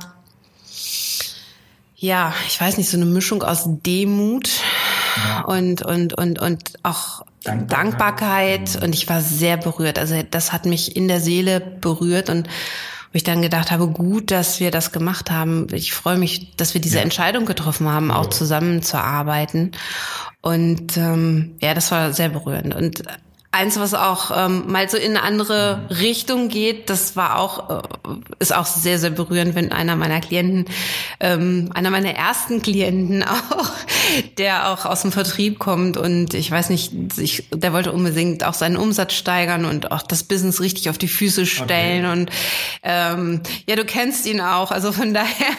ja, 1.96 2.34
ich 2.46 2.60
weiß 2.60 2.76
nicht, 2.76 2.88
so 2.88 2.96
eine 2.96 3.06
Mischung 3.06 3.42
aus 3.42 3.64
Demut 3.66 4.48
ja. 5.16 5.42
und, 5.42 5.82
und, 5.82 6.14
und, 6.14 6.38
und 6.38 6.72
auch 6.82 7.22
Dankbarkeit. 7.42 7.72
Dankbarkeit. 7.72 8.76
Mhm. 8.76 8.82
Und 8.82 8.94
ich 8.94 9.08
war 9.08 9.20
sehr 9.20 9.56
berührt. 9.56 9.98
Also 9.98 10.22
das 10.30 10.52
hat 10.52 10.66
mich 10.66 10.96
in 10.96 11.08
der 11.08 11.20
Seele 11.20 11.60
berührt 11.60 12.30
und 12.30 12.48
wo 13.12 13.16
ich 13.16 13.24
dann 13.24 13.42
gedacht 13.42 13.70
habe, 13.70 13.88
gut, 13.88 14.30
dass 14.30 14.60
wir 14.60 14.70
das 14.70 14.92
gemacht 14.92 15.30
haben. 15.30 15.66
Ich 15.72 15.92
freue 15.92 16.18
mich, 16.18 16.56
dass 16.56 16.74
wir 16.74 16.80
diese 16.80 16.98
ja. 16.98 17.02
Entscheidung 17.02 17.46
getroffen 17.46 17.88
haben, 17.88 18.10
auch 18.10 18.26
zusammenzuarbeiten. 18.26 19.72
Und 20.40 20.96
ähm, 20.96 21.56
ja, 21.60 21.74
das 21.74 21.90
war 21.90 22.12
sehr 22.12 22.28
berührend. 22.28 22.74
Und 22.74 23.02
Eins, 23.50 23.80
was 23.80 23.94
auch 23.94 24.30
ähm, 24.36 24.70
mal 24.70 24.90
so 24.90 24.98
in 24.98 25.16
eine 25.16 25.22
andere 25.22 25.86
Richtung 25.88 26.48
geht, 26.48 26.90
das 26.90 27.16
war 27.16 27.38
auch, 27.38 27.78
äh, 27.78 27.82
ist 28.40 28.54
auch 28.54 28.66
sehr, 28.66 28.98
sehr 28.98 29.08
berührend, 29.08 29.54
wenn 29.54 29.72
einer 29.72 29.96
meiner 29.96 30.20
Klienten, 30.20 30.66
ähm, 31.18 31.70
einer 31.72 31.88
meiner 31.88 32.10
ersten 32.10 32.60
Klienten 32.60 33.22
auch, 33.24 33.70
der 34.36 34.68
auch 34.70 34.84
aus 34.84 35.00
dem 35.00 35.12
Vertrieb 35.12 35.58
kommt 35.58 35.96
und 35.96 36.34
ich 36.34 36.50
weiß 36.50 36.68
nicht, 36.68 36.92
ich, 37.16 37.48
der 37.50 37.72
wollte 37.72 37.92
unbedingt 37.92 38.44
auch 38.44 38.52
seinen 38.52 38.76
Umsatz 38.76 39.14
steigern 39.14 39.64
und 39.64 39.92
auch 39.92 40.02
das 40.02 40.24
Business 40.24 40.60
richtig 40.60 40.90
auf 40.90 40.98
die 40.98 41.08
Füße 41.08 41.46
stellen 41.46 42.04
okay. 42.04 42.20
und 42.20 42.30
ähm, 42.82 43.40
ja, 43.66 43.76
du 43.76 43.86
kennst 43.86 44.26
ihn 44.26 44.42
auch, 44.42 44.70
also 44.72 44.92
von 44.92 45.14
daher 45.14 45.56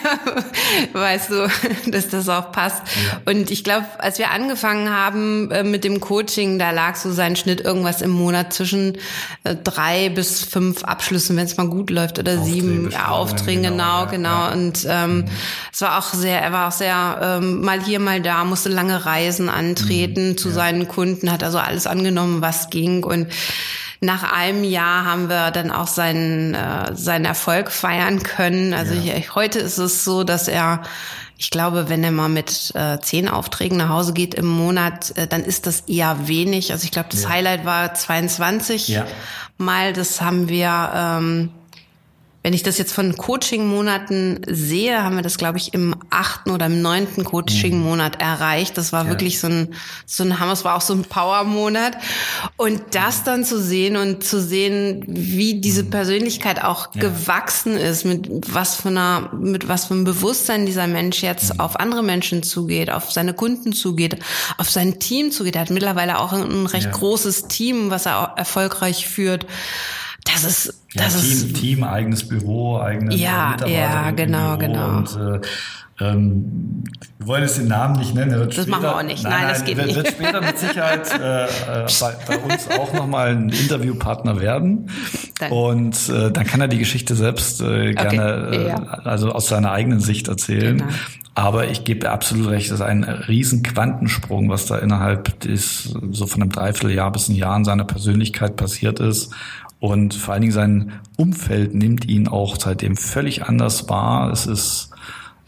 weißt 0.94 1.32
du, 1.32 1.50
dass 1.88 2.08
das 2.08 2.30
auch 2.30 2.52
passt. 2.52 2.84
Ja. 2.86 3.22
Und 3.34 3.50
ich 3.50 3.64
glaube, 3.64 3.88
als 3.98 4.20
wir 4.20 4.30
angefangen 4.30 4.92
haben 4.92 5.50
äh, 5.50 5.64
mit 5.64 5.84
dem 5.84 6.00
Coaching, 6.00 6.60
da 6.60 6.70
lag 6.70 6.96
so 6.96 7.12
sein 7.12 7.36
Schnitt 7.36 7.62
irgendwo 7.62 7.78
irgendwas 7.80 8.01
im 8.01 8.11
Monat 8.11 8.53
zwischen 8.53 8.97
äh, 9.43 9.55
drei 9.55 10.09
bis 10.09 10.43
fünf 10.43 10.84
Abschlüssen, 10.84 11.38
wenn 11.38 11.45
es 11.45 11.57
mal 11.57 11.67
gut 11.67 11.89
läuft, 11.89 12.19
oder 12.19 12.38
Aufträge 12.38 12.55
sieben 12.55 12.91
ja, 12.91 13.07
Aufträge, 13.07 13.61
genau, 13.61 14.05
genau. 14.05 14.11
genau. 14.11 14.30
Ja. 14.30 14.51
Und 14.51 14.88
ähm, 14.88 15.17
mhm. 15.17 15.25
es 15.71 15.82
war 15.82 15.97
auch 15.97 16.13
sehr, 16.13 16.41
er 16.41 16.51
war 16.51 16.67
auch 16.67 16.73
sehr 16.73 17.39
ähm, 17.41 17.61
mal 17.61 17.82
hier, 17.82 17.99
mal 17.99 18.21
da, 18.21 18.43
musste 18.43 18.69
lange 18.69 19.05
Reisen 19.05 19.49
antreten 19.49 20.30
mhm. 20.30 20.38
zu 20.38 20.49
ja. 20.49 20.55
seinen 20.55 20.88
Kunden, 20.88 21.32
hat 21.32 21.43
also 21.43 21.57
alles 21.57 21.88
angenommen, 21.88 22.41
was 22.41 22.69
ging 22.69 23.03
und 23.03 23.27
nach 24.01 24.32
einem 24.32 24.63
Jahr 24.63 25.03
haben 25.03 25.27
wir 25.27 25.51
dann 25.51 25.71
auch 25.71 25.88
seinen, 25.88 26.53
äh, 26.53 26.95
seinen 26.95 27.25
Erfolg 27.25 27.69
feiern 27.69 28.23
können. 28.23 28.73
Also 28.73 28.93
ja. 28.93 29.15
ich, 29.15 29.36
heute 29.36 29.59
ist 29.59 29.77
es 29.77 30.05
so, 30.05 30.23
dass 30.23 30.47
er 30.47 30.84
ich 31.40 31.52
glaube, 31.52 31.88
wenn 31.88 32.04
er 32.04 32.12
mal 32.12 32.28
mit 32.28 32.74
äh, 32.76 33.00
zehn 33.00 33.30
Aufträgen 33.30 33.78
nach 33.78 33.88
Hause 33.88 34.12
geht 34.12 34.34
im 34.34 34.46
Monat, 34.46 35.18
äh, 35.18 35.26
dann 35.26 35.46
ist 35.46 35.68
das 35.68 35.82
eher 35.88 36.28
wenig. 36.28 36.74
Also 36.74 36.84
ich 36.84 36.92
glaube, 36.92 37.08
das 37.12 37.24
ja. 37.24 37.30
Highlight 37.30 37.64
war 37.64 37.94
22 37.94 38.90
ja. 38.90 39.08
Mal. 39.58 39.94
Das 39.94 40.20
haben 40.20 40.50
wir 40.50 40.92
ähm, 40.94 41.52
wenn 42.42 42.54
ich 42.54 42.64
das 42.64 42.78
jetzt 42.78 42.94
von 42.94 43.18
Coaching-Monaten 43.18 44.42
sehe, 44.48 45.04
haben 45.04 45.18
wir 45.18 45.22
das, 45.22 45.38
glaube 45.38 45.58
ich, 45.58 45.74
im 45.74 45.94
achten 46.10 46.52
oder 46.52 46.68
im 46.68 46.82
neunten 46.82 47.26
Coaching-Monat 47.26 48.22
erreicht. 48.22 48.78
Das 48.78 48.94
war 48.94 49.04
ja. 49.04 49.10
wirklich 49.10 49.40
so 49.40 49.48
ein, 49.48 49.76
so 50.06 50.24
ein 50.24 50.40
Hammer, 50.40 50.54
es 50.54 50.64
war 50.64 50.76
auch 50.78 50.82
so 50.82 50.94
ein 50.94 51.04
Power-Monat. 51.04 51.98
Und 52.56 52.82
das 52.92 53.24
dann 53.24 53.44
zu 53.44 53.62
sehen 53.62 53.98
und 53.98 54.24
zu 54.24 54.42
sehen, 54.42 55.04
wie 55.08 55.60
diese 55.60 55.84
mhm. 55.84 55.90
Persönlichkeit 55.90 56.64
auch 56.64 56.96
ja. 56.96 57.02
gewachsen 57.02 57.76
ist, 57.76 58.06
mit 58.06 58.30
was 58.54 58.76
für 58.76 58.90
einer, 58.90 59.32
mit 59.34 59.68
was 59.68 59.86
für 59.86 59.94
einem 59.94 60.06
Bewusstsein 60.06 60.66
dieser 60.66 60.88
Mensch 60.88 61.22
jetzt 61.22 61.56
mhm. 61.56 61.60
auf 61.60 61.78
andere 61.78 62.04
Menschen 62.04 62.44
zugeht, 62.44 62.90
auf 62.90 63.12
seine 63.12 63.34
Kunden 63.34 63.74
zugeht, 63.74 64.18
auf 64.58 64.70
sein 64.70 65.00
Team 65.00 65.32
zugeht. 65.32 65.56
Er 65.56 65.62
hat 65.62 65.72
mittlerweile 65.72 66.20
auch 66.20 66.32
ein 66.32 66.66
recht 66.68 66.86
ja. 66.86 66.92
großes 66.92 67.50
Team, 67.50 67.90
was 67.90 68.06
er 68.06 68.34
erfolgfolgreich 68.38 69.08
führt. 69.08 69.46
Das 70.34 70.43
ist, 70.43 70.82
das 70.93 71.13
ja, 71.15 71.21
Team, 71.21 71.32
ist 71.32 71.53
Team, 71.55 71.84
eigenes 71.84 72.27
Büro, 72.27 72.80
eigene 72.80 73.15
ja, 73.15 73.51
Mitarbeiter. 73.51 73.80
Ja, 73.80 74.11
genau, 74.11 74.57
Büro 74.57 74.73
genau. 74.73 74.97
Und, 74.97 75.15
äh, 75.15 75.47
ähm, 76.01 76.84
wir 77.17 77.27
wollen 77.27 77.43
jetzt 77.43 77.57
den 77.57 77.67
Namen 77.67 77.99
nicht 77.99 78.15
nennen. 78.15 78.32
das 78.32 78.53
später, 78.53 78.69
machen 78.69 78.84
wir 78.84 78.95
auch 78.95 79.03
nicht. 79.03 79.23
Nein, 79.23 79.34
nein, 79.34 79.41
nein 79.41 79.49
das 79.53 79.65
geht 79.65 79.77
wird, 79.77 79.88
nicht. 79.88 79.95
Wird 79.97 80.07
später 80.07 80.41
mit 80.41 80.57
Sicherheit 80.57 81.11
äh, 81.19 81.43
äh, 81.45 81.88
bei, 81.99 82.15
bei, 82.27 82.38
uns 82.38 82.69
auch 82.69 82.93
nochmal 82.93 83.32
ein 83.32 83.49
Interviewpartner 83.49 84.39
werden. 84.39 84.89
Dann. 85.39 85.51
Und 85.51 86.09
äh, 86.09 86.32
dann 86.32 86.45
kann 86.45 86.61
er 86.61 86.69
die 86.69 86.77
Geschichte 86.77 87.15
selbst 87.15 87.61
äh, 87.61 87.93
gerne, 87.93 88.47
okay. 88.47 88.67
ja. 88.67 88.75
äh, 88.77 89.09
also 89.09 89.32
aus 89.32 89.47
seiner 89.47 89.71
eigenen 89.71 89.99
Sicht 89.99 90.30
erzählen. 90.30 90.77
Genau. 90.77 90.89
Aber 91.36 91.69
ich 91.69 91.86
gebe 91.86 92.09
absolut 92.09 92.49
recht, 92.49 92.69
das 92.69 92.80
ist 92.80 92.86
ein 92.86 93.03
riesen 93.03 93.63
Quantensprung, 93.63 94.49
was 94.49 94.65
da 94.65 94.77
innerhalb 94.77 95.39
des, 95.39 95.93
so 96.11 96.27
von 96.27 96.41
einem 96.41 96.51
Dreivierteljahr 96.51 97.11
bis 97.11 97.30
ein 97.30 97.36
Jahr 97.36 97.55
in 97.55 97.63
seiner 97.63 97.86
Persönlichkeit 97.86 98.57
passiert 98.57 98.99
ist. 98.99 99.34
Und 99.80 100.13
vor 100.13 100.34
allen 100.34 100.41
Dingen 100.41 100.53
sein 100.53 100.91
Umfeld 101.15 101.73
nimmt 101.73 102.05
ihn 102.05 102.27
auch 102.27 102.57
seitdem 102.57 102.97
völlig 102.97 103.43
anders 103.43 103.88
wahr. 103.89 104.32
Es 104.32 104.45
ist, 104.45 104.91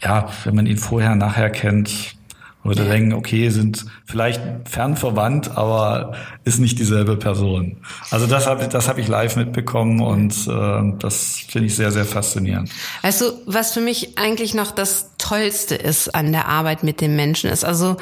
ja, 0.00 0.28
wenn 0.44 0.54
man 0.54 0.66
ihn 0.66 0.78
vorher, 0.78 1.14
nachher 1.14 1.50
kennt, 1.50 2.16
würde 2.64 2.84
denken, 2.84 3.12
okay, 3.12 3.50
sind 3.50 3.86
vielleicht 4.04 4.40
fernverwandt, 4.68 5.56
aber 5.56 6.12
ist 6.44 6.60
nicht 6.60 6.78
dieselbe 6.78 7.16
Person. 7.16 7.78
Also 8.10 8.26
das 8.26 8.46
habe 8.46 8.66
das 8.68 8.88
hab 8.88 8.98
ich 8.98 9.08
live 9.08 9.36
mitbekommen 9.36 10.00
und 10.00 10.32
äh, 10.46 10.98
das 10.98 11.44
finde 11.48 11.66
ich 11.66 11.74
sehr, 11.74 11.90
sehr 11.90 12.04
faszinierend. 12.04 12.70
Also 13.02 13.32
was 13.46 13.72
für 13.72 13.80
mich 13.80 14.18
eigentlich 14.18 14.54
noch 14.54 14.70
das 14.70 15.10
Tollste 15.18 15.76
ist 15.76 16.14
an 16.14 16.32
der 16.32 16.48
Arbeit 16.48 16.82
mit 16.82 17.00
den 17.00 17.14
Menschen 17.14 17.48
ist, 17.48 17.64
also 17.64 17.96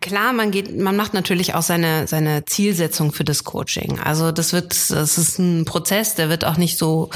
klar, 0.00 0.32
man 0.32 0.52
geht, 0.52 0.78
man 0.78 0.96
macht 0.96 1.12
natürlich 1.12 1.54
auch 1.54 1.62
seine, 1.62 2.06
seine 2.06 2.44
Zielsetzung 2.44 3.12
für 3.12 3.24
das 3.24 3.44
Coaching. 3.44 3.98
Also 3.98 4.30
das 4.30 4.52
wird, 4.52 4.72
das 4.90 5.18
ist 5.18 5.38
ein 5.38 5.64
Prozess, 5.64 6.14
der 6.14 6.28
wird 6.28 6.44
auch 6.44 6.56
nicht 6.56 6.78
so 6.78 7.10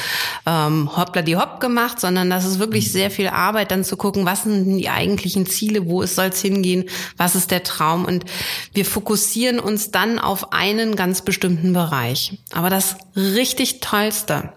ähm, 0.47 0.97
hoppla 0.97 1.23
die 1.23 1.37
hopp 1.37 1.61
gemacht, 1.61 2.01
sondern 2.01 2.29
das 2.29 2.45
ist 2.45 2.59
wirklich 2.59 2.91
sehr 2.91 3.11
viel 3.11 3.29
Arbeit, 3.29 3.71
dann 3.71 3.85
zu 3.85 3.97
gucken, 3.97 4.27
was 4.27 4.43
sind 4.43 4.77
die 4.77 4.89
eigentlichen 4.89 5.47
Ziele, 5.47 5.87
wo 5.87 6.05
soll 6.05 6.27
es 6.27 6.43
hingehen, 6.43 6.76
was 7.17 7.35
ist 7.35 7.51
der 7.51 7.63
Traum 7.63 8.05
und 8.05 8.25
wir 8.73 8.85
fokussieren 8.85 9.59
uns 9.59 9.91
dann 9.91 10.19
auf 10.19 10.53
einen 10.53 10.97
ganz 10.97 11.23
bestimmten 11.23 11.73
Bereich. 11.73 12.39
Aber 12.53 12.71
das 12.71 12.97
richtig 13.17 13.81
Tollste, 13.81 14.53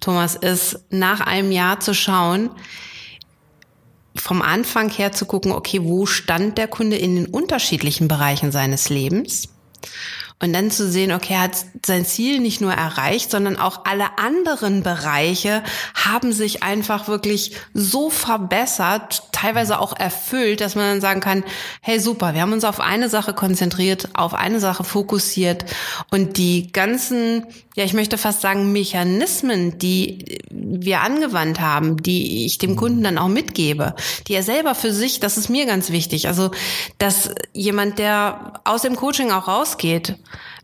Thomas, 0.00 0.34
ist 0.34 0.80
nach 0.90 1.20
einem 1.20 1.52
Jahr 1.52 1.80
zu 1.80 1.94
schauen, 1.94 2.50
vom 4.14 4.42
Anfang 4.42 4.90
her 4.90 5.12
zu 5.12 5.26
gucken, 5.26 5.52
okay, 5.52 5.80
wo 5.82 6.06
stand 6.06 6.58
der 6.58 6.68
Kunde 6.68 6.96
in 6.96 7.16
den 7.16 7.26
unterschiedlichen 7.26 8.08
Bereichen 8.08 8.50
seines 8.50 8.88
Lebens? 8.88 9.48
Und 10.38 10.52
dann 10.52 10.70
zu 10.70 10.86
sehen, 10.90 11.12
okay, 11.12 11.32
er 11.32 11.42
hat 11.42 11.56
sein 11.84 12.04
Ziel 12.04 12.40
nicht 12.40 12.60
nur 12.60 12.72
erreicht, 12.72 13.30
sondern 13.30 13.56
auch 13.56 13.86
alle 13.86 14.18
anderen 14.18 14.82
Bereiche 14.82 15.62
haben 15.94 16.32
sich 16.32 16.62
einfach 16.62 17.08
wirklich 17.08 17.52
so 17.72 18.10
verbessert, 18.10 19.22
teilweise 19.32 19.78
auch 19.78 19.98
erfüllt, 19.98 20.60
dass 20.60 20.74
man 20.74 20.84
dann 20.84 21.00
sagen 21.00 21.20
kann, 21.20 21.42
hey 21.80 21.98
super, 22.00 22.34
wir 22.34 22.42
haben 22.42 22.52
uns 22.52 22.64
auf 22.64 22.80
eine 22.80 23.08
Sache 23.08 23.32
konzentriert, 23.32 24.10
auf 24.12 24.34
eine 24.34 24.60
Sache 24.60 24.84
fokussiert. 24.84 25.64
Und 26.10 26.36
die 26.36 26.70
ganzen, 26.70 27.46
ja, 27.76 27.84
ich 27.84 27.92
möchte 27.92 28.16
fast 28.16 28.40
sagen, 28.40 28.72
Mechanismen, 28.72 29.78
die 29.78 30.40
wir 30.50 31.02
angewandt 31.02 31.60
haben, 31.60 32.02
die 32.02 32.46
ich 32.46 32.56
dem 32.56 32.74
Kunden 32.74 33.04
dann 33.04 33.18
auch 33.18 33.28
mitgebe, 33.28 33.94
die 34.26 34.32
er 34.32 34.42
selber 34.42 34.74
für 34.74 34.94
sich, 34.94 35.20
das 35.20 35.36
ist 35.36 35.50
mir 35.50 35.66
ganz 35.66 35.90
wichtig. 35.90 36.26
Also, 36.26 36.50
dass 36.96 37.30
jemand, 37.52 37.98
der 37.98 38.62
aus 38.64 38.80
dem 38.80 38.96
Coaching 38.96 39.30
auch 39.30 39.46
rausgeht, 39.46 40.16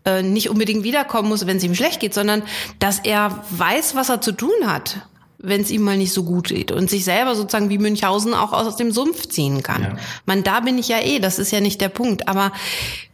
äh, 0.06 0.22
nicht 0.22 0.48
unbedingt 0.48 0.84
wiederkommen 0.84 1.28
muss, 1.28 1.46
wenn 1.46 1.58
es 1.58 1.64
ihm 1.64 1.74
schlecht 1.74 2.00
geht, 2.00 2.14
sondern 2.14 2.42
dass 2.78 2.98
er 2.98 3.44
weiß, 3.50 3.94
was 3.94 4.08
er 4.08 4.22
zu 4.22 4.32
tun 4.32 4.50
hat 4.64 5.06
wenn 5.42 5.60
es 5.60 5.70
ihm 5.70 5.82
mal 5.82 5.96
nicht 5.96 6.12
so 6.12 6.22
gut 6.22 6.48
geht 6.48 6.70
und 6.70 6.88
sich 6.88 7.04
selber 7.04 7.34
sozusagen 7.34 7.68
wie 7.68 7.78
Münchhausen 7.78 8.32
auch 8.32 8.52
aus 8.52 8.76
dem 8.76 8.92
Sumpf 8.92 9.26
ziehen 9.28 9.62
kann. 9.62 9.82
Ja. 9.82 9.96
Man, 10.24 10.42
da 10.44 10.60
bin 10.60 10.78
ich 10.78 10.88
ja 10.88 11.00
eh, 11.00 11.18
das 11.18 11.38
ist 11.38 11.50
ja 11.50 11.60
nicht 11.60 11.80
der 11.80 11.88
Punkt. 11.88 12.28
Aber 12.28 12.52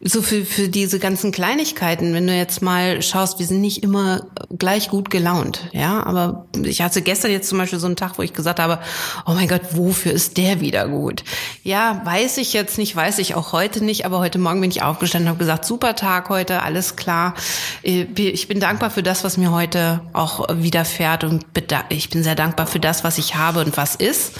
so 0.00 0.22
für, 0.22 0.44
für 0.44 0.68
diese 0.68 0.98
ganzen 0.98 1.32
Kleinigkeiten, 1.32 2.14
wenn 2.14 2.26
du 2.26 2.36
jetzt 2.36 2.62
mal 2.62 3.02
schaust, 3.02 3.38
wir 3.40 3.46
sind 3.46 3.60
nicht 3.60 3.82
immer 3.82 4.26
gleich 4.56 4.90
gut 4.90 5.10
gelaunt, 5.10 5.68
ja. 5.72 6.04
Aber 6.04 6.46
ich 6.62 6.82
hatte 6.82 7.02
gestern 7.02 7.32
jetzt 7.32 7.48
zum 7.48 7.58
Beispiel 7.58 7.80
so 7.80 7.86
einen 7.86 7.96
Tag, 7.96 8.16
wo 8.16 8.22
ich 8.22 8.32
gesagt 8.32 8.60
habe, 8.60 8.78
oh 9.26 9.32
mein 9.32 9.48
Gott, 9.48 9.62
wofür 9.72 10.12
ist 10.12 10.36
der 10.36 10.60
wieder 10.60 10.86
gut? 10.86 11.24
Ja, 11.64 12.02
weiß 12.04 12.38
ich 12.38 12.52
jetzt 12.52 12.78
nicht, 12.78 12.94
weiß 12.94 13.18
ich 13.18 13.34
auch 13.34 13.52
heute 13.52 13.84
nicht, 13.84 14.06
aber 14.06 14.20
heute 14.20 14.38
Morgen 14.38 14.60
bin 14.60 14.70
ich 14.70 14.82
aufgestanden 14.82 15.26
und 15.26 15.30
habe 15.30 15.38
gesagt, 15.38 15.64
super 15.64 15.96
Tag 15.96 16.28
heute, 16.28 16.62
alles 16.62 16.96
klar. 16.96 17.34
Ich 17.82 18.46
bin 18.46 18.60
dankbar 18.60 18.90
für 18.90 19.02
das, 19.02 19.24
was 19.24 19.36
mir 19.36 19.50
heute 19.50 20.00
auch 20.12 20.46
widerfährt 20.52 21.24
und 21.24 21.44
ich 21.88 22.10
bin 22.10 22.17
bin 22.18 22.24
sehr 22.24 22.34
dankbar 22.34 22.66
für 22.66 22.80
das, 22.80 23.04
was 23.04 23.16
ich 23.16 23.36
habe 23.36 23.60
und 23.60 23.76
was 23.76 23.94
ist. 23.94 24.32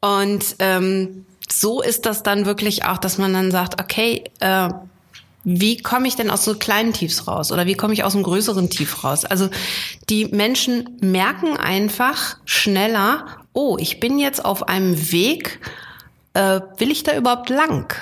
Und 0.00 0.54
ähm, 0.60 1.26
so 1.50 1.82
ist 1.82 2.06
das 2.06 2.22
dann 2.22 2.46
wirklich 2.46 2.84
auch, 2.84 2.98
dass 2.98 3.18
man 3.18 3.32
dann 3.32 3.50
sagt, 3.50 3.80
okay, 3.80 4.22
äh, 4.38 4.68
wie 5.42 5.78
komme 5.78 6.06
ich 6.06 6.14
denn 6.14 6.30
aus 6.30 6.44
so 6.44 6.54
kleinen 6.54 6.92
Tiefs 6.92 7.26
raus 7.26 7.50
oder 7.50 7.66
wie 7.66 7.74
komme 7.74 7.92
ich 7.92 8.04
aus 8.04 8.14
einem 8.14 8.22
größeren 8.22 8.70
Tief 8.70 9.02
raus? 9.02 9.24
Also 9.24 9.48
die 10.08 10.26
Menschen 10.26 10.96
merken 11.00 11.56
einfach 11.56 12.36
schneller, 12.44 13.26
oh, 13.52 13.76
ich 13.80 13.98
bin 13.98 14.20
jetzt 14.20 14.44
auf 14.44 14.68
einem 14.68 15.10
Weg, 15.10 15.58
äh, 16.34 16.60
will 16.78 16.92
ich 16.92 17.02
da 17.02 17.16
überhaupt 17.16 17.48
lang? 17.48 17.94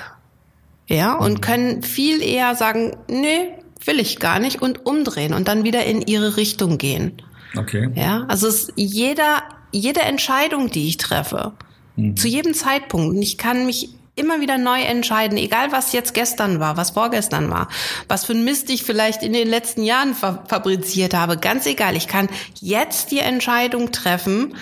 Ja, 0.89 1.15
und 1.15 1.35
mhm. 1.35 1.41
können 1.41 1.83
viel 1.83 2.23
eher 2.23 2.55
sagen, 2.55 2.97
nee, 3.09 3.49
will 3.83 3.99
ich 3.99 4.19
gar 4.19 4.41
nicht 4.41 4.61
und 4.61 4.85
umdrehen 4.85 5.33
und 5.33 5.49
dann 5.49 5.65
wieder 5.65 5.85
in 5.85 6.03
ihre 6.03 6.37
Richtung 6.37 6.77
gehen. 6.77 7.23
Okay. 7.57 7.91
Ja, 7.95 8.25
also 8.29 8.47
es 8.49 8.73
jeder, 8.77 9.43
jede 9.73 10.01
Entscheidung, 10.01 10.71
die 10.71 10.89
ich 10.89 10.97
treffe, 10.97 11.53
mhm. 11.97 12.17
zu 12.17 12.29
jedem 12.29 12.55
Zeitpunkt, 12.55 13.17
und 13.17 13.23
ich 13.23 13.39
kann 13.39 13.67
mich 13.67 13.91
immer 14.17 14.41
wieder 14.41 14.59
neu 14.59 14.81
entscheiden, 14.81 15.37
egal 15.39 15.73
was 15.73 15.93
jetzt 15.93 16.15
gestern 16.15 16.61
war, 16.61 16.77
was 16.77 16.91
vorgestern 16.91 17.51
war, 17.51 17.69
was 18.09 18.25
für 18.25 18.33
ein 18.33 18.45
Mist 18.45 18.71
ich 18.71 18.85
vielleicht 18.85 19.23
in 19.23 19.33
den 19.33 19.49
letzten 19.49 19.83
Jahren 19.83 20.15
fa 20.15 20.45
fabriziert 20.47 21.15
habe, 21.15 21.37
ganz 21.37 21.67
egal, 21.67 21.97
ich 21.97 22.07
kann 22.07 22.29
jetzt 22.61 23.11
die 23.11 23.19
Entscheidung 23.19 23.91
treffen, 23.91 24.55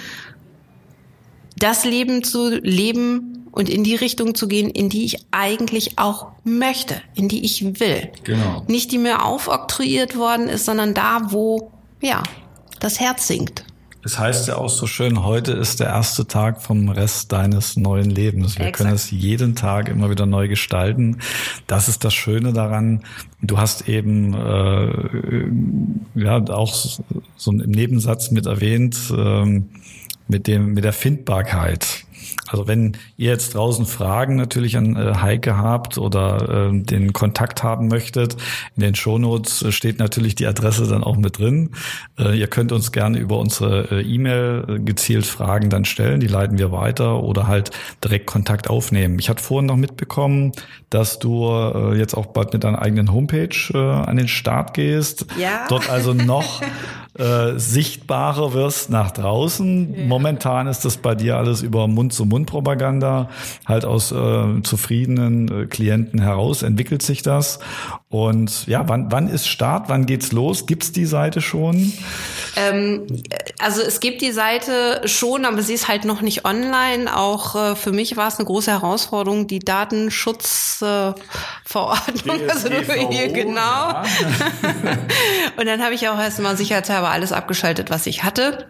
das 1.57 1.84
Leben 1.84 2.24
zu 2.24 2.57
leben 2.57 3.47
und 3.53 3.68
in 3.68 3.84
die 3.84 3.95
Richtung 3.95 4.34
zu 4.34 4.49
gehen, 4.49 4.70
in 4.70 4.88
die 4.88 5.05
ich 5.05 5.18
eigentlich 5.30 5.99
auch 5.99 6.28
möchte, 6.43 7.03
in 7.14 7.28
die 7.28 7.45
ich 7.45 7.78
will. 7.78 8.11
Genau. 8.24 8.64
Nicht 8.66 8.90
die 8.90 8.99
mir 8.99 9.24
aufoktroyiert 9.24 10.16
worden 10.16 10.49
ist, 10.49 10.64
sondern 10.64 10.95
da, 10.95 11.30
wo, 11.30 11.70
ja, 12.01 12.22
das 12.83 13.01
Herz 13.01 13.26
sinkt. 13.26 13.64
Es 14.05 14.18
heißt 14.18 14.49
ja 14.49 14.57
auch 14.57 14.68
so 14.68 14.89
schön, 14.89 15.22
heute 15.22 15.53
ist 15.53 15.78
der 15.78 15.87
erste 15.87 16.26
Tag 16.26 16.61
vom 16.61 16.89
Rest 16.89 17.30
deines 17.30 17.76
neuen 17.76 18.11
Lebens. 18.11 18.59
Wir 18.59 18.66
Exakt. 18.66 18.78
können 18.78 18.95
es 18.97 19.12
jeden 19.12 19.55
Tag 19.55 19.89
immer 19.89 20.11
wieder 20.11 20.26
neu 20.26 20.49
gestalten. 20.49 21.18
Das 21.68 21.89
ist 21.89 22.03
das 22.05 22.12
Schöne 22.12 22.53
daran. 22.53 23.05
Du 23.43 23.59
hast 23.59 23.89
eben 23.89 24.35
äh, 24.35 26.20
ja 26.20 26.45
auch 26.49 26.74
so 26.74 27.53
im 27.53 27.70
Nebensatz 27.70 28.33
mit 28.33 28.47
erwähnt, 28.47 28.97
äh, 29.16 29.62
mit 30.26 30.49
dem 30.49 30.74
mit 30.74 30.83
der 30.83 30.93
Findbarkeit. 30.93 32.05
Also 32.53 32.69
wenn 32.69 32.97
ihr 33.17 33.31
jetzt 33.31 33.55
draußen 33.55 33.87
Fragen 33.87 34.37
natürlich 34.37 34.77
an 34.77 34.95
äh, 34.95 35.15
Heike 35.15 35.57
habt 35.57 35.97
oder 35.97 36.71
äh, 36.71 36.83
den 36.83 37.13
Kontakt 37.13 37.63
haben 37.63 37.89
möchtet, 37.89 38.37
in 38.77 38.83
den 38.83 38.95
Shownotes 38.95 39.65
steht 39.71 39.99
natürlich 39.99 40.35
die 40.35 40.47
Adresse 40.47 40.87
dann 40.87 41.03
auch 41.03 41.17
mit 41.17 41.39
drin. 41.39 41.71
Äh, 42.19 42.39
ihr 42.39 42.47
könnt 42.47 42.73
uns 42.73 42.93
gerne 42.93 43.19
über 43.19 43.39
unsere 43.39 43.91
äh, 43.91 44.03
E-Mail 44.03 44.65
äh, 44.69 44.79
gezielt 44.81 45.25
Fragen 45.25 45.71
dann 45.71 45.87
stellen, 45.87 46.21
die 46.21 46.27
leiten 46.27 46.59
wir 46.59 46.73
weiter 46.73 47.23
oder 47.23 47.47
halt 47.47 47.71
direkt 48.05 48.27
Kontakt 48.27 48.69
aufnehmen. 48.69 49.19
Ich 49.19 49.31
hatte 49.31 49.43
vorhin 49.43 49.67
noch 49.67 49.77
mitbekommen, 49.77 50.53
dass 50.91 51.19
du 51.19 51.49
äh, 51.49 51.97
jetzt 51.97 52.15
auch 52.15 52.27
bald 52.27 52.53
mit 52.53 52.65
deiner 52.65 52.83
eigenen 52.83 53.13
Homepage 53.13 53.49
äh, 53.73 53.79
an 53.79 54.17
den 54.17 54.29
Start 54.29 54.75
gehst. 54.75 55.27
Ja. 55.39 55.65
Dort 55.69 55.89
also 55.89 56.13
noch 56.13 56.61
äh, 57.19 57.59
sichtbarer 57.59 58.55
wirst 58.55 58.89
nach 58.89 59.11
draußen. 59.11 59.95
Ja. 59.95 60.05
Momentan 60.07 60.67
ist 60.67 60.87
das 60.87 60.97
bei 60.97 61.15
dir 61.15 61.37
alles 61.37 61.61
über 61.61 61.87
Mund-zu-Mund-Propaganda. 61.87 63.29
Halt 63.67 63.85
aus 63.85 64.13
äh, 64.13 64.63
zufriedenen 64.63 65.65
äh, 65.65 65.67
Klienten 65.67 66.23
heraus 66.23 66.63
entwickelt 66.63 67.03
sich 67.03 67.21
das. 67.23 67.59
Und 68.09 68.67
ja, 68.67 68.89
wann, 68.89 69.13
wann 69.13 69.29
ist 69.29 69.47
Start? 69.47 69.89
Wann 69.89 70.07
geht's 70.07 70.33
los? 70.33 70.65
Gibt's 70.67 70.93
die 70.93 71.05
Seite 71.05 71.43
schon? 71.43 71.93
Ähm, 72.57 73.07
also 73.59 73.83
es 73.83 74.01
gibt 74.01 74.23
die 74.23 74.33
Seite 74.33 75.03
schon, 75.05 75.45
aber 75.45 75.61
sie 75.63 75.75
ist 75.75 75.89
halt 75.89 76.07
noch 76.07 76.23
nicht 76.23 76.47
online. 76.47 77.15
Auch 77.15 77.55
äh, 77.55 77.77
für 77.77 77.93
mich 77.93 78.17
war 78.17 78.29
es 78.29 78.39
eine 78.39 78.47
große 78.47 78.71
Herausforderung, 78.71 79.47
die 79.47 79.59
Datenschutzverordnung. 79.59 82.41
Äh, 82.41 82.47
also 82.51 82.71
hier 82.71 83.29
genau. 83.29 83.61
Ja. 83.61 84.03
Und 85.57 85.67
dann 85.67 85.83
habe 85.83 85.95
ich 85.95 86.09
auch 86.09 86.19
erstmal 86.19 86.57
sicherheitshalber 86.57 87.02
alles 87.11 87.33
abgeschaltet, 87.33 87.91
was 87.91 88.07
ich 88.07 88.25
hatte. 88.25 88.67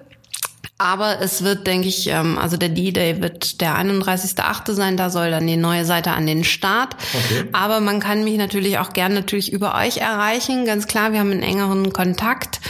Aber 0.79 1.21
es 1.21 1.45
wird, 1.45 1.67
denke 1.69 1.87
ich, 1.87 2.09
ähm, 2.09 2.39
also 2.39 2.57
der 2.57 2.69
D-Day 2.69 3.23
wird 3.23 3.61
der 3.61 3.79
31.8. 3.79 4.73
sein, 4.73 4.97
da 4.97 5.11
soll 5.11 5.31
dann 5.31 5.47
die 5.47 5.57
neue 5.57 5.85
Seite 5.85 6.11
an 6.11 6.27
den 6.27 6.43
Start. 6.43 6.97
Okay. 7.15 7.49
Aber 7.53 7.81
man 7.81 8.01
kann 8.01 8.25
mich 8.25 8.37
natürlich 8.37 8.79
auch 8.79 8.93
gern 8.93 9.15
natürlich 9.15 9.53
über 9.53 9.77
euch 9.77 9.99
erreichen. 9.99 10.65
Ganz 10.65 10.89
klar, 10.89 11.13
wir 11.13 11.21
haben 11.21 11.31
einen 11.31 11.45
engeren 11.45 11.93
Kontakt. 11.93 12.61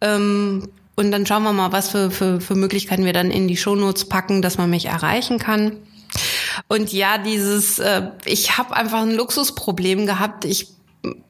Ähm, 0.00 0.70
und 0.96 1.12
dann 1.12 1.26
schauen 1.26 1.42
wir 1.42 1.52
mal, 1.52 1.70
was 1.70 1.90
für, 1.90 2.10
für, 2.10 2.40
für 2.40 2.54
Möglichkeiten 2.54 3.04
wir 3.04 3.12
dann 3.12 3.30
in 3.30 3.48
die 3.48 3.56
Shownotes 3.56 4.08
packen, 4.08 4.40
dass 4.40 4.56
man 4.56 4.70
mich 4.70 4.86
erreichen 4.86 5.38
kann. 5.38 5.76
Und 6.68 6.92
ja, 6.92 7.18
dieses, 7.18 7.78
äh, 7.78 8.08
ich 8.24 8.56
habe 8.56 8.74
einfach 8.74 9.02
ein 9.02 9.14
Luxusproblem 9.14 10.06
gehabt. 10.06 10.44
Ich 10.46 10.68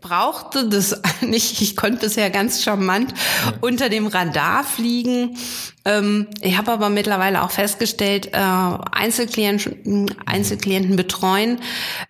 brauchte 0.00 0.68
das 0.68 1.00
nicht. 1.20 1.60
Ich 1.60 1.76
konnte 1.76 2.06
bisher 2.06 2.30
ganz 2.30 2.62
charmant 2.62 3.12
ja. 3.12 3.52
unter 3.60 3.88
dem 3.88 4.06
Radar 4.06 4.64
fliegen. 4.64 5.36
Ähm, 5.88 6.26
ich 6.42 6.58
habe 6.58 6.70
aber 6.70 6.90
mittlerweile 6.90 7.42
auch 7.42 7.50
festgestellt, 7.50 8.34
äh, 8.34 8.38
Einzelklienten, 8.38 10.14
Einzelklienten 10.26 10.96
betreuen, 10.96 11.60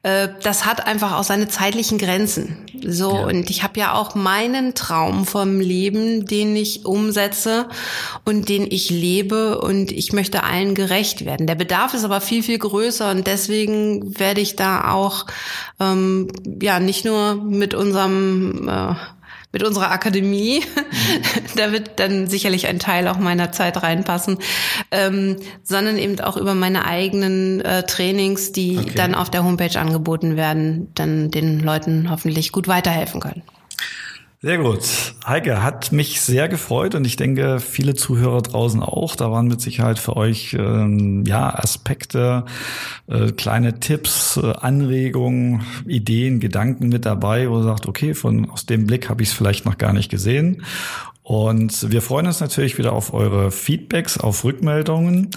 äh, 0.03 0.29
das 0.43 0.66
hat 0.66 0.87
einfach 0.87 1.16
auch 1.16 1.22
seine 1.22 1.47
zeitlichen 1.47 1.99
Grenzen. 1.99 2.66
So 2.85 3.14
ja. 3.14 3.26
und 3.26 3.51
ich 3.51 3.62
habe 3.62 3.79
ja 3.79 3.95
auch 3.95 4.16
meinen 4.16 4.74
Traum 4.74 5.26
vom 5.26 5.61
Leben, 5.61 6.26
den 6.26 6.57
ich 6.57 6.87
umsetze 6.87 7.68
und 8.24 8.49
den 8.49 8.66
ich 8.68 8.91
lebe 8.91 9.61
und 9.61 9.93
ich 9.93 10.12
möchte 10.12 10.43
allen 10.43 10.74
gerecht 10.74 11.24
werden. 11.24 11.47
Der 11.47 11.55
Bedarf 11.55 11.95
ist 11.95 12.05
aber 12.05 12.20
viel 12.20 12.43
viel 12.43 12.59
größer 12.59 13.11
und 13.12 13.29
deswegen 13.29 14.18
werde 14.18 14.41
ich 14.41 14.57
da 14.57 14.93
auch 14.93 15.26
ähm, 15.79 16.29
ja 16.61 16.81
nicht 16.81 17.05
nur 17.05 17.37
mit 17.37 17.74
unserem 17.74 18.68
äh, 18.68 18.95
mit 19.53 19.62
unserer 19.62 19.90
Akademie. 19.90 20.62
da 21.57 21.72
wird 21.72 21.99
dann 22.01 22.26
sicherlich 22.26 22.66
ein 22.66 22.78
Teil 22.78 23.09
auch 23.09 23.18
meiner 23.18 23.53
Zeit 23.53 23.82
reinpassen, 23.82 24.38
ähm, 24.90 25.36
sondern 25.62 25.99
eben 25.99 26.20
auch 26.20 26.36
über 26.36 26.55
meine 26.55 26.84
eigenen 26.84 27.61
äh, 27.61 27.84
Trainings, 27.84 28.53
die 28.53 28.78
okay. 28.78 28.92
dann 28.94 29.14
auf 29.14 29.30
der 29.30 29.44
Homepage 29.44 29.78
angeboten 29.78 30.36
werden, 30.36 30.92
dann 30.94 31.30
den 31.30 31.61
Leuten 31.61 32.11
hoffentlich 32.11 32.53
gut 32.53 32.68
weiterhelfen 32.68 33.20
können. 33.20 33.42
Sehr 34.41 34.59
gut. 34.59 34.82
Heike, 35.26 35.64
hat 35.64 35.91
mich 35.91 36.20
sehr 36.20 36.49
gefreut 36.49 36.95
und 36.95 37.05
ich 37.05 37.16
denke, 37.16 37.59
viele 37.59 37.97
Zuhörer 37.97 38.41
draußen 38.41 38.80
auch. 38.84 39.16
Da 39.16 39.32
waren 39.32 39.49
mit 39.49 39.61
Sicherheit 39.61 39.99
für 39.99 40.16
euch 40.16 40.55
ähm, 40.57 41.24
ja 41.26 41.53
Aspekte, 41.59 42.45
äh, 43.09 43.32
kleine 43.32 43.80
Tipps, 43.80 44.36
äh, 44.36 44.53
Anregungen, 44.53 45.62
Ideen, 45.89 46.39
Gedanken 46.39 46.89
mit 46.89 47.05
dabei, 47.05 47.51
wo 47.51 47.59
ihr 47.59 47.64
sagt, 47.64 47.86
okay, 47.86 48.14
von 48.14 48.49
aus 48.49 48.64
dem 48.64 48.86
Blick 48.86 49.09
habe 49.09 49.24
ich 49.24 49.30
es 49.30 49.34
vielleicht 49.34 49.64
noch 49.64 49.76
gar 49.76 49.93
nicht 49.93 50.09
gesehen. 50.09 50.62
Und 51.24 51.91
wir 51.91 52.01
freuen 52.01 52.28
uns 52.28 52.39
natürlich 52.39 52.78
wieder 52.78 52.93
auf 52.93 53.12
eure 53.12 53.51
Feedbacks, 53.51 54.18
auf 54.18 54.45
Rückmeldungen. 54.45 55.32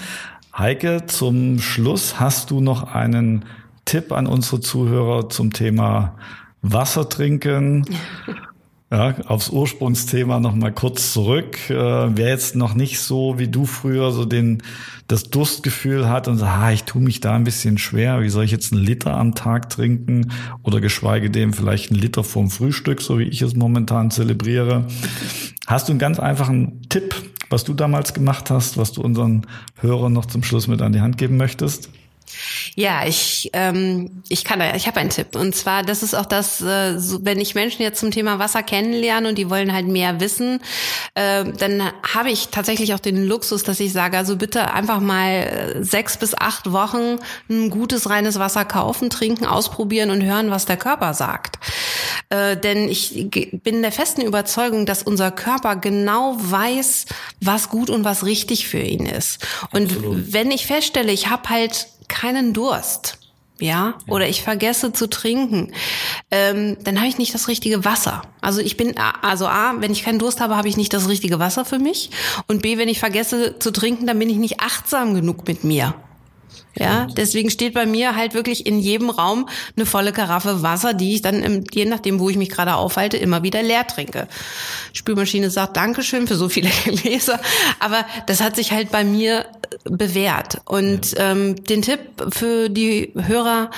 Heike, 0.56 1.08
zum 1.08 1.58
Schluss 1.58 2.20
hast 2.20 2.52
du 2.52 2.62
noch 2.62 2.84
einen 2.94 3.46
Tipp 3.86 4.12
an 4.12 4.28
unsere 4.28 4.62
Zuhörer 4.62 5.28
zum 5.28 5.54
Thema 5.54 6.20
Wasser 6.62 7.10
trinken. 7.10 7.84
Ja, 8.92 9.16
aufs 9.28 9.50
Ursprungsthema 9.50 10.42
noch 10.42 10.54
mal 10.54 10.74
kurz 10.74 11.14
zurück. 11.14 11.70
Äh, 11.70 11.76
wer 11.76 12.28
jetzt 12.28 12.58
noch 12.58 12.74
nicht 12.74 13.00
so 13.00 13.40
wie 13.40 13.48
du 13.48 13.66
früher 13.66 14.12
so 14.12 14.26
den 14.26 14.64
das 15.08 15.30
Durstgefühl 15.30 16.10
hat 16.10 16.28
und 16.28 16.38
sagt, 16.38 16.58
ah, 16.58 16.72
ich 16.74 16.84
tue 16.84 17.02
mich 17.02 17.22
da 17.22 17.34
ein 17.34 17.46
bisschen 17.46 17.78
schwer, 17.78 18.22
wie 18.22 18.28
soll 18.28 18.44
ich 18.44 18.52
jetzt 18.52 18.74
einen 18.74 18.84
Liter 18.84 19.16
am 19.16 19.34
Tag 19.34 19.70
trinken 19.70 20.34
oder 20.64 20.82
geschweige 20.82 21.30
dem 21.30 21.54
vielleicht 21.54 21.92
einen 21.92 22.02
Liter 22.02 22.26
vorm 22.26 22.50
Frühstück, 22.50 23.02
so 23.02 23.18
wie 23.18 23.24
ich 23.24 23.42
es 23.42 23.56
momentan 23.56 24.12
zelebriere. 24.12 24.88
Hast 25.68 25.88
du 25.88 25.94
einen 25.94 26.00
ganz 26.00 26.20
einfachen 26.20 26.82
Tipp, 26.90 27.16
was 27.50 27.64
du 27.64 27.74
damals 27.74 28.14
gemacht 28.14 28.50
hast, 28.50 28.78
was 28.78 28.92
du 28.92 29.02
unseren 29.02 29.48
Hörern 29.80 30.12
noch 30.12 30.26
zum 30.26 30.44
Schluss 30.44 30.68
mit 30.68 30.82
an 30.82 30.92
die 30.92 31.02
Hand 31.02 31.18
geben 31.18 31.38
möchtest? 31.38 31.90
Ja, 32.76 33.06
ich 33.06 33.50
ähm, 33.54 34.24
ich 34.30 34.44
kann 34.44 34.60
da, 34.60 34.76
ich 34.76 34.88
habe 34.88 35.00
einen 35.00 35.10
Tipp 35.10 35.36
und 35.36 35.56
zwar, 35.56 35.84
das 35.84 36.04
ist 36.04 36.14
auch 36.14 36.26
das, 36.26 36.62
äh, 36.62 36.98
so, 36.98 37.24
wenn 37.26 37.40
ich 37.40 37.56
Menschen 37.56 37.82
jetzt 37.82 38.00
zum 38.00 38.12
Thema 38.12 38.40
Wasser 38.40 38.64
kennenlerne 38.64 39.30
und 39.30 39.38
die 39.38 39.50
wollen 39.50 39.74
halt 39.74 39.88
mehr 39.88 40.20
wissen, 40.20 40.60
äh, 41.16 41.46
dann 41.46 41.84
habe 42.14 42.30
ich 42.30 42.50
tatsächlich 42.50 42.94
auch 42.94 43.00
den 43.00 43.26
Luxus, 43.26 43.64
dass 43.64 43.80
ich 43.80 43.94
sage, 43.94 44.18
also 44.18 44.36
bitte 44.36 44.74
einfach 44.74 45.00
mal 45.00 45.32
äh, 45.32 45.84
sechs 45.84 46.18
bis 46.18 46.34
acht 46.36 46.72
Wochen 46.72 47.18
ein 47.50 47.70
gutes 47.70 48.10
reines 48.10 48.40
Wasser 48.40 48.66
kaufen, 48.66 49.10
trinken, 49.10 49.46
ausprobieren 49.46 50.10
und 50.10 50.24
hören, 50.24 50.52
was 50.52 50.66
der 50.66 50.78
Körper 50.78 51.14
sagt. 51.14 51.60
Äh, 52.30 52.58
denn 52.58 52.88
ich 52.88 53.30
bin 53.64 53.82
der 53.82 53.92
festen 53.92 54.22
Überzeugung, 54.22 54.86
dass 54.86 55.04
unser 55.04 55.32
Körper 55.32 55.76
genau 55.76 56.36
weiß, 56.38 57.06
was 57.42 57.70
gut 57.70 57.90
und 57.90 58.04
was 58.04 58.26
richtig 58.26 58.68
für 58.68 58.80
ihn 58.80 59.06
ist. 59.06 59.46
Und 59.72 59.92
Absolut. 59.92 60.34
wenn 60.34 60.52
ich 60.52 60.66
feststelle, 60.66 61.12
ich 61.12 61.30
habe 61.30 61.50
halt 61.50 61.88
keinen 62.12 62.54
Durst, 62.54 63.18
ja, 63.60 63.96
oder 64.08 64.28
ich 64.28 64.42
vergesse 64.42 64.92
zu 64.92 65.08
trinken, 65.08 65.72
ähm, 66.32 66.78
dann 66.84 66.98
habe 66.98 67.08
ich 67.08 67.18
nicht 67.18 67.34
das 67.34 67.48
richtige 67.48 67.86
Wasser. 67.86 68.24
Also 68.42 68.60
ich 68.60 68.76
bin, 68.76 68.96
also 68.98 69.48
A, 69.48 69.76
wenn 69.80 69.92
ich 69.92 70.04
keinen 70.04 70.20
Durst 70.20 70.42
habe, 70.42 70.58
habe 70.58 70.68
ich 70.68 70.78
nicht 70.78 70.94
das 70.94 71.08
richtige 71.08 71.40
Wasser 71.40 71.64
für 71.64 71.80
mich. 71.80 72.10
Und 72.48 72.62
B, 72.62 72.78
wenn 72.78 72.90
ich 72.90 73.00
vergesse 73.00 73.60
zu 73.60 73.72
trinken, 73.72 74.08
dann 74.08 74.20
bin 74.20 74.30
ich 74.30 74.38
nicht 74.38 74.60
achtsam 74.60 75.14
genug 75.14 75.48
mit 75.48 75.64
mir. 75.64 75.94
Ja, 76.74 77.08
deswegen 77.18 77.50
steht 77.50 77.74
bei 77.74 77.86
mir 77.86 78.16
halt 78.16 78.34
wirklich 78.34 78.66
in 78.66 78.80
jedem 78.80 79.10
Raum 79.10 79.50
eine 79.76 79.86
volle 79.86 80.14
Karaffe 80.14 80.62
Wasser, 80.62 80.94
die 80.94 81.16
ich 81.16 81.22
dann, 81.22 81.44
im, 81.44 81.64
je 81.72 81.86
nachdem, 81.86 82.20
wo 82.20 82.30
ich 82.30 82.38
mich 82.38 82.50
gerade 82.50 82.76
aufhalte, 82.76 83.18
immer 83.18 83.44
wieder 83.44 83.62
leer 83.62 83.86
trinke. 83.86 84.28
Spülmaschine 84.94 85.50
sagt 85.50 85.76
Dankeschön 85.76 86.28
für 86.28 86.36
so 86.36 86.48
viele 86.48 86.70
Gläser, 86.86 87.40
aber 87.80 88.06
das 88.28 88.42
hat 88.42 88.56
sich 88.56 88.72
halt 88.72 88.90
bei 88.90 89.04
mir 89.04 89.46
bewährt. 89.84 90.62
Und 90.66 91.12
ja. 91.12 91.32
ähm, 91.32 91.62
den 91.66 91.82
Tipp 91.82 92.00
für 92.30 92.70
die 92.70 93.12
Hörer 93.16 93.70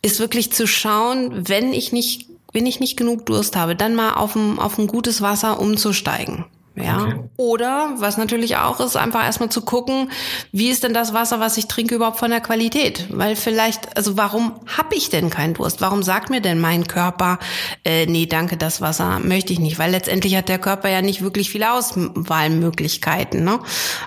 ist 0.00 0.20
wirklich 0.20 0.52
zu 0.52 0.66
schauen, 0.66 1.48
wenn 1.48 1.74
ich 1.74 1.92
nicht, 1.92 2.28
wenn 2.52 2.66
ich 2.66 2.80
nicht 2.80 2.96
genug 2.96 3.26
Durst 3.26 3.56
habe, 3.56 3.76
dann 3.76 3.94
mal 3.94 4.14
auf 4.14 4.34
ein, 4.36 4.58
auf 4.58 4.78
ein 4.78 4.86
gutes 4.86 5.20
Wasser 5.20 5.60
umzusteigen. 5.60 6.46
Ja. 6.74 7.02
Okay. 7.02 7.14
Oder, 7.36 7.90
was 7.96 8.16
natürlich 8.16 8.56
auch 8.56 8.80
ist, 8.80 8.96
einfach 8.96 9.24
erstmal 9.24 9.50
zu 9.50 9.60
gucken, 9.62 10.10
wie 10.52 10.70
ist 10.70 10.82
denn 10.84 10.94
das 10.94 11.12
Wasser, 11.12 11.38
was 11.38 11.58
ich 11.58 11.66
trinke, 11.66 11.94
überhaupt 11.94 12.18
von 12.18 12.30
der 12.30 12.40
Qualität? 12.40 13.06
Weil 13.10 13.36
vielleicht, 13.36 13.96
also 13.96 14.16
warum 14.16 14.54
habe 14.78 14.94
ich 14.94 15.10
denn 15.10 15.28
keinen 15.28 15.54
Durst? 15.54 15.80
Warum 15.80 16.02
sagt 16.02 16.30
mir 16.30 16.40
denn 16.40 16.60
mein 16.60 16.86
Körper, 16.86 17.38
äh, 17.84 18.06
nee, 18.06 18.26
danke, 18.26 18.56
das 18.56 18.80
Wasser 18.80 19.18
möchte 19.18 19.52
ich 19.52 19.60
nicht? 19.60 19.78
Weil 19.78 19.90
letztendlich 19.90 20.34
hat 20.34 20.48
der 20.48 20.58
Körper 20.58 20.88
ja 20.88 21.02
nicht 21.02 21.22
wirklich 21.22 21.50
viele 21.50 21.72
Auswahlmöglichkeiten. 21.72 23.44
Ne? 23.44 23.58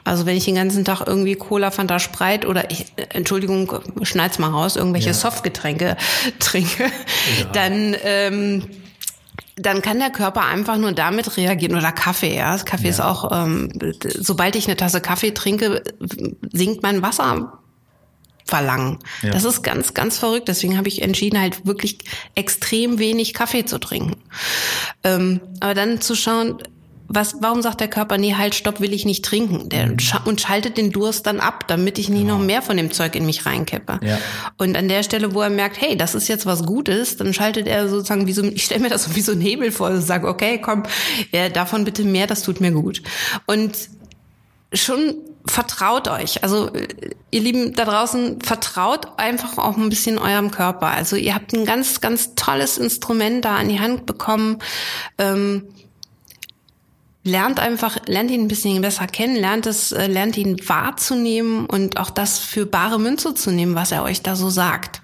Also 0.04 0.26
wenn 0.26 0.36
ich 0.36 0.46
den 0.46 0.56
ganzen 0.56 0.86
Tag 0.86 1.04
irgendwie 1.06 1.36
Cola, 1.36 1.70
Fanta, 1.70 2.00
Spreit 2.00 2.46
oder 2.46 2.72
ich, 2.72 2.86
äh, 2.96 3.06
Entschuldigung, 3.10 3.74
schneid's 4.02 4.40
mal 4.40 4.50
raus, 4.50 4.76
irgendwelche 4.76 5.08
ja. 5.08 5.14
Softgetränke 5.14 5.98
trinke, 6.40 6.84
ja. 6.84 7.46
dann 7.54 7.96
ähm, 8.04 8.64
dann 9.56 9.82
kann 9.82 10.00
der 10.00 10.10
Körper 10.10 10.46
einfach 10.46 10.78
nur 10.78 10.92
damit 10.92 11.38
reagieren 11.38 11.76
oder 11.76 11.92
Kaffee. 11.92 12.36
Ja, 12.36 12.58
Kaffee 12.58 12.86
ja. 12.86 12.90
ist 12.90 13.00
auch, 13.00 13.32
ähm, 13.32 13.70
sobald 14.04 14.56
ich 14.56 14.68
eine 14.68 14.76
Tasse 14.76 15.02
Kaffee 15.02 15.32
trinke, 15.32 15.84
sinkt 16.52 16.84
mein 16.84 17.02
Wasser. 17.02 17.60
Verlangen. 18.48 19.00
Ja. 19.24 19.32
Das 19.32 19.44
ist 19.44 19.64
ganz, 19.64 19.96
ganz 19.96 20.20
verrückt. 20.20 20.48
Deswegen 20.48 20.78
habe 20.78 20.88
ich 20.88 21.02
entschieden, 21.02 21.40
halt 21.40 21.66
wirklich 21.66 21.98
extrem 22.36 23.00
wenig 23.00 23.34
Kaffee 23.34 23.66
zu 23.66 23.80
trinken. 23.80 24.18
Ähm, 25.04 25.42
aber 25.62 25.74
dann 25.74 26.00
zu 26.00 26.14
schauen, 26.14 26.62
was, 27.08 27.36
warum 27.42 27.62
sagt 27.62 27.82
der 27.82 27.88
Körper, 27.88 28.18
nee, 28.18 28.36
halt, 28.36 28.56
stopp, 28.56 28.80
will 28.80 28.94
ich 28.94 29.06
nicht 29.06 29.24
trinken? 29.24 29.70
Der, 29.70 29.88
mhm. 29.88 29.98
und 30.26 30.42
schaltet 30.42 30.78
den 30.78 30.92
Durst 30.92 31.28
dann 31.28 31.40
ab, 31.40 31.68
damit 31.68 31.98
ich 32.00 32.10
nicht 32.10 32.22
genau. 32.22 32.38
noch 32.38 32.44
mehr 32.44 32.62
von 32.62 32.78
dem 32.78 32.92
Zeug 32.92 33.16
in 33.16 33.26
mich 33.26 33.46
reinkippe. 33.46 34.00
Ja. 34.04 34.18
Und 34.58 34.76
an 34.76 34.88
der 34.88 35.04
Stelle, 35.04 35.34
wo 35.34 35.42
er 35.42 35.50
merkt, 35.50 35.80
hey, 35.80 35.96
das 35.98 36.16
ist 36.16 36.28
jetzt 36.28 36.46
was 36.46 36.66
Gutes, 36.66 37.18
dann 37.18 37.34
schaltet 37.34 37.68
er 37.68 37.88
sozusagen 37.88 38.28
wie 38.28 38.34
so, 38.34 38.44
ich 38.44 38.64
stelle 38.64 38.82
mir 38.82 38.90
das 38.90 39.04
so 39.04 39.16
wie 39.16 39.22
so 39.22 39.34
ein 39.34 39.42
Hebel 39.42 39.72
vor, 39.72 39.90
und 39.90 40.02
sage, 40.02 40.28
okay, 40.28 40.60
komm, 40.60 40.84
ja, 41.32 41.50
davon 41.50 41.86
bitte 41.86 42.04
mehr, 42.04 42.28
das 42.28 42.42
tut 42.42 42.60
mir 42.60 42.72
gut. 42.72 43.02
Und 43.46 43.76
schon 44.74 45.16
vertraut 45.46 46.08
euch. 46.08 46.44
Also 46.44 46.72
ihr 47.32 47.42
Lieben 47.42 47.74
da 47.74 47.86
draußen, 47.86 48.42
vertraut 48.42 49.08
einfach 49.18 49.58
auch 49.58 49.78
ein 49.78 49.90
bisschen 49.90 50.18
eurem 50.18 50.52
Körper. 50.52 50.88
Also 50.88 51.16
ihr 51.16 51.36
habt 51.36 51.54
ein 51.54 51.66
ganz, 51.66 52.02
ganz 52.02 52.36
tolles 52.36 52.78
Instrument 52.78 53.46
da 53.46 53.56
an 53.56 53.70
die 53.70 53.80
Hand 53.80 54.06
bekommen. 54.06 54.58
Ähm, 55.18 55.68
lernt 57.26 57.60
einfach, 57.60 57.98
lernt 58.06 58.30
ihn 58.30 58.42
ein 58.42 58.48
bisschen 58.48 58.82
besser 58.82 59.08
kennen, 59.08 59.36
lernt 59.36 59.66
es, 59.66 59.92
äh, 59.92 60.06
lernt 60.06 60.38
ihn 60.38 60.58
wahrzunehmen 60.70 61.66
und 61.66 61.98
auch 61.98 62.12
das 62.12 62.38
für 62.38 62.68
bare 62.68 63.00
Münze 63.00 63.34
zu 63.34 63.52
nehmen, 63.52 63.74
was 63.74 63.92
er 63.92 64.04
euch 64.04 64.22
da 64.22 64.36
so 64.36 64.50
sagt. 64.50 65.02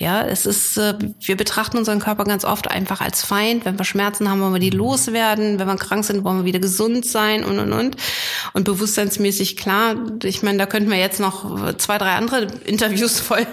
Ja, 0.00 0.22
es 0.22 0.46
ist, 0.46 0.78
äh, 0.78 0.94
wir 1.20 1.36
betrachten 1.36 1.76
unseren 1.76 1.98
Körper 1.98 2.24
ganz 2.24 2.46
oft 2.46 2.70
einfach 2.70 3.02
als 3.02 3.22
Feind. 3.22 3.66
Wenn 3.66 3.78
wir 3.78 3.84
Schmerzen 3.84 4.30
haben, 4.30 4.40
wollen 4.40 4.54
wir 4.54 4.58
die 4.58 4.70
loswerden. 4.70 5.58
Wenn 5.58 5.66
wir 5.66 5.76
krank 5.76 6.06
sind, 6.06 6.24
wollen 6.24 6.38
wir 6.38 6.44
wieder 6.46 6.58
gesund 6.58 7.04
sein 7.04 7.44
und, 7.44 7.58
und, 7.58 7.74
und. 7.74 7.98
Und 8.54 8.64
bewusstseinsmäßig 8.64 9.58
klar, 9.58 9.96
ich 10.22 10.42
meine, 10.42 10.56
da 10.56 10.64
könnten 10.64 10.88
wir 10.88 10.96
jetzt 10.96 11.20
noch 11.20 11.76
zwei, 11.76 11.98
drei 11.98 12.14
andere 12.14 12.46
Interviews 12.64 13.20
voll 13.20 13.46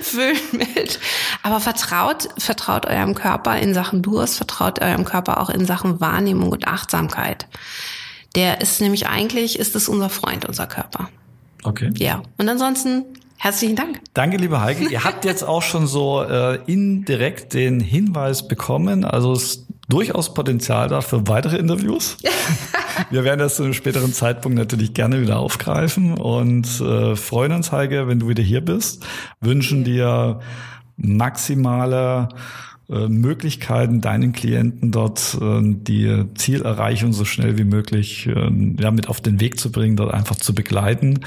füllen 0.00 0.38
mit. 0.52 0.98
Aber 1.42 1.60
vertraut, 1.60 2.26
vertraut 2.38 2.86
eurem 2.86 3.14
Körper 3.14 3.58
in 3.58 3.74
Sachen 3.74 4.00
Durst, 4.00 4.38
vertraut 4.38 4.80
eurem 4.80 5.04
Körper 5.04 5.42
auch 5.42 5.50
in 5.50 5.66
Sachen 5.66 6.00
Wahrnehmung 6.00 6.52
und 6.52 6.66
Achtsamkeit. 6.66 7.46
Der 8.34 8.62
ist 8.62 8.80
nämlich 8.80 9.08
eigentlich, 9.08 9.58
ist 9.58 9.76
es 9.76 9.90
unser 9.90 10.08
Freund, 10.08 10.46
unser 10.46 10.66
Körper. 10.66 11.10
Okay. 11.64 11.90
Ja. 11.98 12.22
Und 12.38 12.48
ansonsten 12.48 13.04
Herzlichen 13.42 13.74
Dank. 13.74 14.00
Danke, 14.14 14.36
liebe 14.36 14.60
Heike. 14.60 14.88
Ihr 14.88 15.02
habt 15.02 15.24
jetzt 15.24 15.42
auch 15.42 15.62
schon 15.62 15.88
so 15.88 16.22
äh, 16.22 16.60
indirekt 16.66 17.54
den 17.54 17.80
Hinweis 17.80 18.46
bekommen. 18.46 19.04
Also 19.04 19.32
es 19.32 19.66
durchaus 19.88 20.32
Potenzial 20.32 20.86
da 20.86 21.00
für 21.00 21.26
weitere 21.26 21.56
Interviews. 21.56 22.18
Wir 23.10 23.24
werden 23.24 23.40
das 23.40 23.56
zu 23.56 23.64
einem 23.64 23.74
späteren 23.74 24.12
Zeitpunkt 24.12 24.56
natürlich 24.56 24.94
gerne 24.94 25.20
wieder 25.20 25.40
aufgreifen 25.40 26.14
und 26.14 26.80
äh, 26.80 27.16
freuen 27.16 27.50
uns, 27.50 27.72
Heike, 27.72 28.06
wenn 28.06 28.20
du 28.20 28.28
wieder 28.28 28.44
hier 28.44 28.60
bist. 28.60 29.04
Wünschen 29.40 29.82
dir 29.82 30.38
maximale 30.96 32.28
äh, 32.88 33.08
Möglichkeiten, 33.08 34.00
deinen 34.00 34.32
Klienten 34.32 34.92
dort 34.92 35.36
äh, 35.40 35.60
die 35.62 36.26
Zielerreichung 36.36 37.12
so 37.12 37.24
schnell 37.24 37.58
wie 37.58 37.64
möglich 37.64 38.28
äh, 38.28 38.50
ja, 38.78 38.92
mit 38.92 39.08
auf 39.08 39.20
den 39.20 39.40
Weg 39.40 39.58
zu 39.58 39.72
bringen, 39.72 39.96
dort 39.96 40.14
einfach 40.14 40.36
zu 40.36 40.54
begleiten 40.54 41.20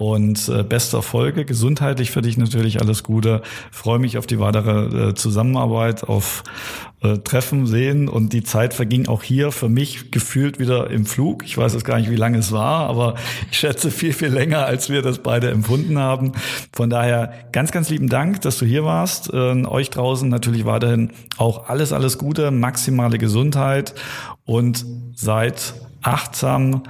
und 0.00 0.48
äh, 0.48 0.62
beste 0.62 0.96
Erfolge. 0.96 1.44
Gesundheitlich 1.44 2.10
für 2.10 2.22
dich 2.22 2.38
natürlich 2.38 2.80
alles 2.80 3.02
Gute. 3.02 3.42
Freue 3.70 3.98
mich 3.98 4.16
auf 4.16 4.26
die 4.26 4.40
weitere 4.40 5.10
äh, 5.10 5.14
Zusammenarbeit, 5.14 6.04
auf 6.04 6.42
äh, 7.02 7.18
Treffen, 7.18 7.66
Sehen 7.66 8.08
und 8.08 8.32
die 8.32 8.42
Zeit 8.42 8.72
verging 8.72 9.08
auch 9.08 9.22
hier 9.22 9.52
für 9.52 9.68
mich 9.68 10.10
gefühlt 10.10 10.58
wieder 10.58 10.88
im 10.88 11.04
Flug. 11.04 11.44
Ich 11.44 11.58
weiß 11.58 11.74
jetzt 11.74 11.84
gar 11.84 11.98
nicht, 11.98 12.10
wie 12.10 12.16
lange 12.16 12.38
es 12.38 12.50
war, 12.50 12.88
aber 12.88 13.16
ich 13.50 13.58
schätze 13.58 13.90
viel, 13.90 14.14
viel 14.14 14.28
länger, 14.28 14.64
als 14.64 14.88
wir 14.88 15.02
das 15.02 15.18
beide 15.18 15.50
empfunden 15.50 15.98
haben. 15.98 16.32
Von 16.72 16.88
daher 16.88 17.34
ganz, 17.52 17.70
ganz 17.70 17.90
lieben 17.90 18.08
Dank, 18.08 18.40
dass 18.40 18.56
du 18.56 18.64
hier 18.64 18.86
warst. 18.86 19.30
Äh, 19.34 19.66
euch 19.66 19.90
draußen 19.90 20.30
natürlich 20.30 20.64
weiterhin 20.64 21.10
auch 21.36 21.68
alles, 21.68 21.92
alles 21.92 22.16
Gute, 22.16 22.50
maximale 22.50 23.18
Gesundheit 23.18 23.94
und 24.46 24.82
seid 25.14 25.74
achtsam 26.00 26.84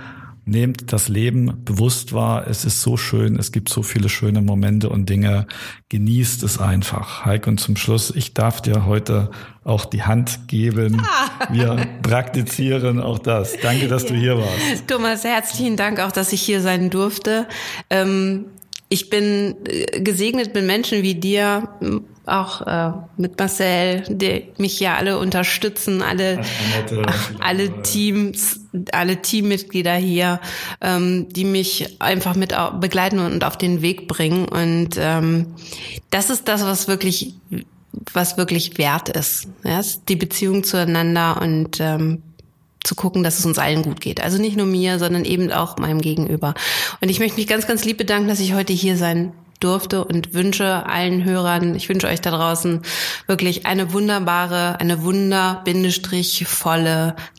nehmt 0.51 0.92
das 0.92 1.09
Leben 1.09 1.64
bewusst 1.64 2.12
wahr. 2.12 2.46
Es 2.48 2.64
ist 2.64 2.82
so 2.82 2.96
schön. 2.96 3.36
Es 3.36 3.53
gibt 3.53 3.68
so 3.68 3.82
viele 3.82 4.09
schöne 4.09 4.42
Momente 4.42 4.88
und 4.88 5.09
Dinge. 5.09 5.46
Genießt 5.88 6.42
es 6.42 6.59
einfach. 6.59 7.24
Heike, 7.24 7.48
und 7.51 7.59
zum 7.59 7.76
Schluss, 7.76 8.12
ich 8.14 8.34
darf 8.34 8.61
dir 8.61 8.84
heute 8.84 9.30
auch 9.64 9.84
die 9.84 10.03
Hand 10.03 10.48
geben. 10.48 11.01
Ah. 11.01 11.53
Wir 11.53 11.86
praktizieren 12.03 13.01
auch 13.01 13.18
das. 13.18 13.57
Danke, 13.62 13.88
dass 13.88 14.03
ja. 14.05 14.09
du 14.09 14.14
hier 14.16 14.38
warst. 14.38 14.88
Thomas, 14.88 15.24
herzlichen 15.24 15.76
Dank 15.76 16.01
auch, 16.01 16.12
dass 16.12 16.32
ich 16.32 16.42
hier 16.42 16.61
sein 16.61 16.90
durfte. 16.90 17.46
Ähm, 17.88 18.46
ich 18.88 19.09
bin 19.09 19.55
äh, 19.66 20.01
gesegnet 20.01 20.53
mit 20.55 20.66
Menschen 20.66 21.03
wie 21.03 21.14
dir, 21.14 21.68
auch 22.26 22.66
äh, 22.66 22.92
mit 23.16 23.38
Marcel, 23.38 24.02
die 24.08 24.44
mich 24.58 24.78
ja 24.80 24.96
alle 24.96 25.18
unterstützen, 25.18 26.02
alle, 26.02 26.40
alle 27.40 27.82
Teams, 27.82 28.60
alle 28.92 29.20
Teammitglieder 29.20 29.94
hier, 29.94 30.40
ähm, 30.80 31.28
die 31.30 31.44
mich 31.44 32.00
einfach 32.00 32.36
mit 32.36 32.54
begleiten 32.80 33.18
und 33.18 33.44
auf 33.44 33.56
den 33.56 33.82
Weg 33.82 34.08
bringen. 34.08 34.46
Und 34.46 34.90
ähm, 34.98 35.54
das 36.10 36.30
ist 36.30 36.48
das, 36.48 36.62
was 36.64 36.88
wirklich, 36.88 37.34
was 38.12 38.36
wirklich 38.36 38.78
wert 38.78 39.08
ist. 39.08 39.48
Ja, 39.64 39.80
ist 39.80 40.02
die 40.08 40.16
Beziehung 40.16 40.64
zueinander 40.64 41.40
und 41.40 41.80
ähm, 41.80 42.22
zu 42.84 42.94
gucken, 42.94 43.22
dass 43.22 43.38
es 43.38 43.44
uns 43.46 43.58
allen 43.58 43.82
gut 43.82 44.00
geht. 44.00 44.22
Also 44.22 44.38
nicht 44.38 44.56
nur 44.56 44.66
mir, 44.66 44.98
sondern 44.98 45.24
eben 45.24 45.52
auch 45.52 45.76
meinem 45.76 46.00
Gegenüber. 46.00 46.54
Und 47.00 47.08
ich 47.10 47.20
möchte 47.20 47.36
mich 47.36 47.46
ganz, 47.46 47.66
ganz 47.66 47.84
lieb 47.84 47.98
bedanken, 47.98 48.28
dass 48.28 48.40
ich 48.40 48.54
heute 48.54 48.72
hier 48.72 48.96
sein 48.96 49.32
durfte 49.61 50.04
und 50.04 50.34
wünsche 50.34 50.86
allen 50.86 51.24
Hörern, 51.24 51.74
ich 51.74 51.88
wünsche 51.88 52.08
euch 52.08 52.20
da 52.20 52.30
draußen 52.30 52.82
wirklich 53.26 53.66
eine 53.66 53.92
wunderbare, 53.92 54.80
eine 54.80 55.02
wunder-volle 55.02 55.66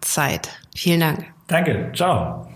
Zeit. 0.01 0.49
Vielen 0.76 0.99
Dank. 1.01 1.26
Danke. 1.47 1.91
Ciao. 1.93 2.47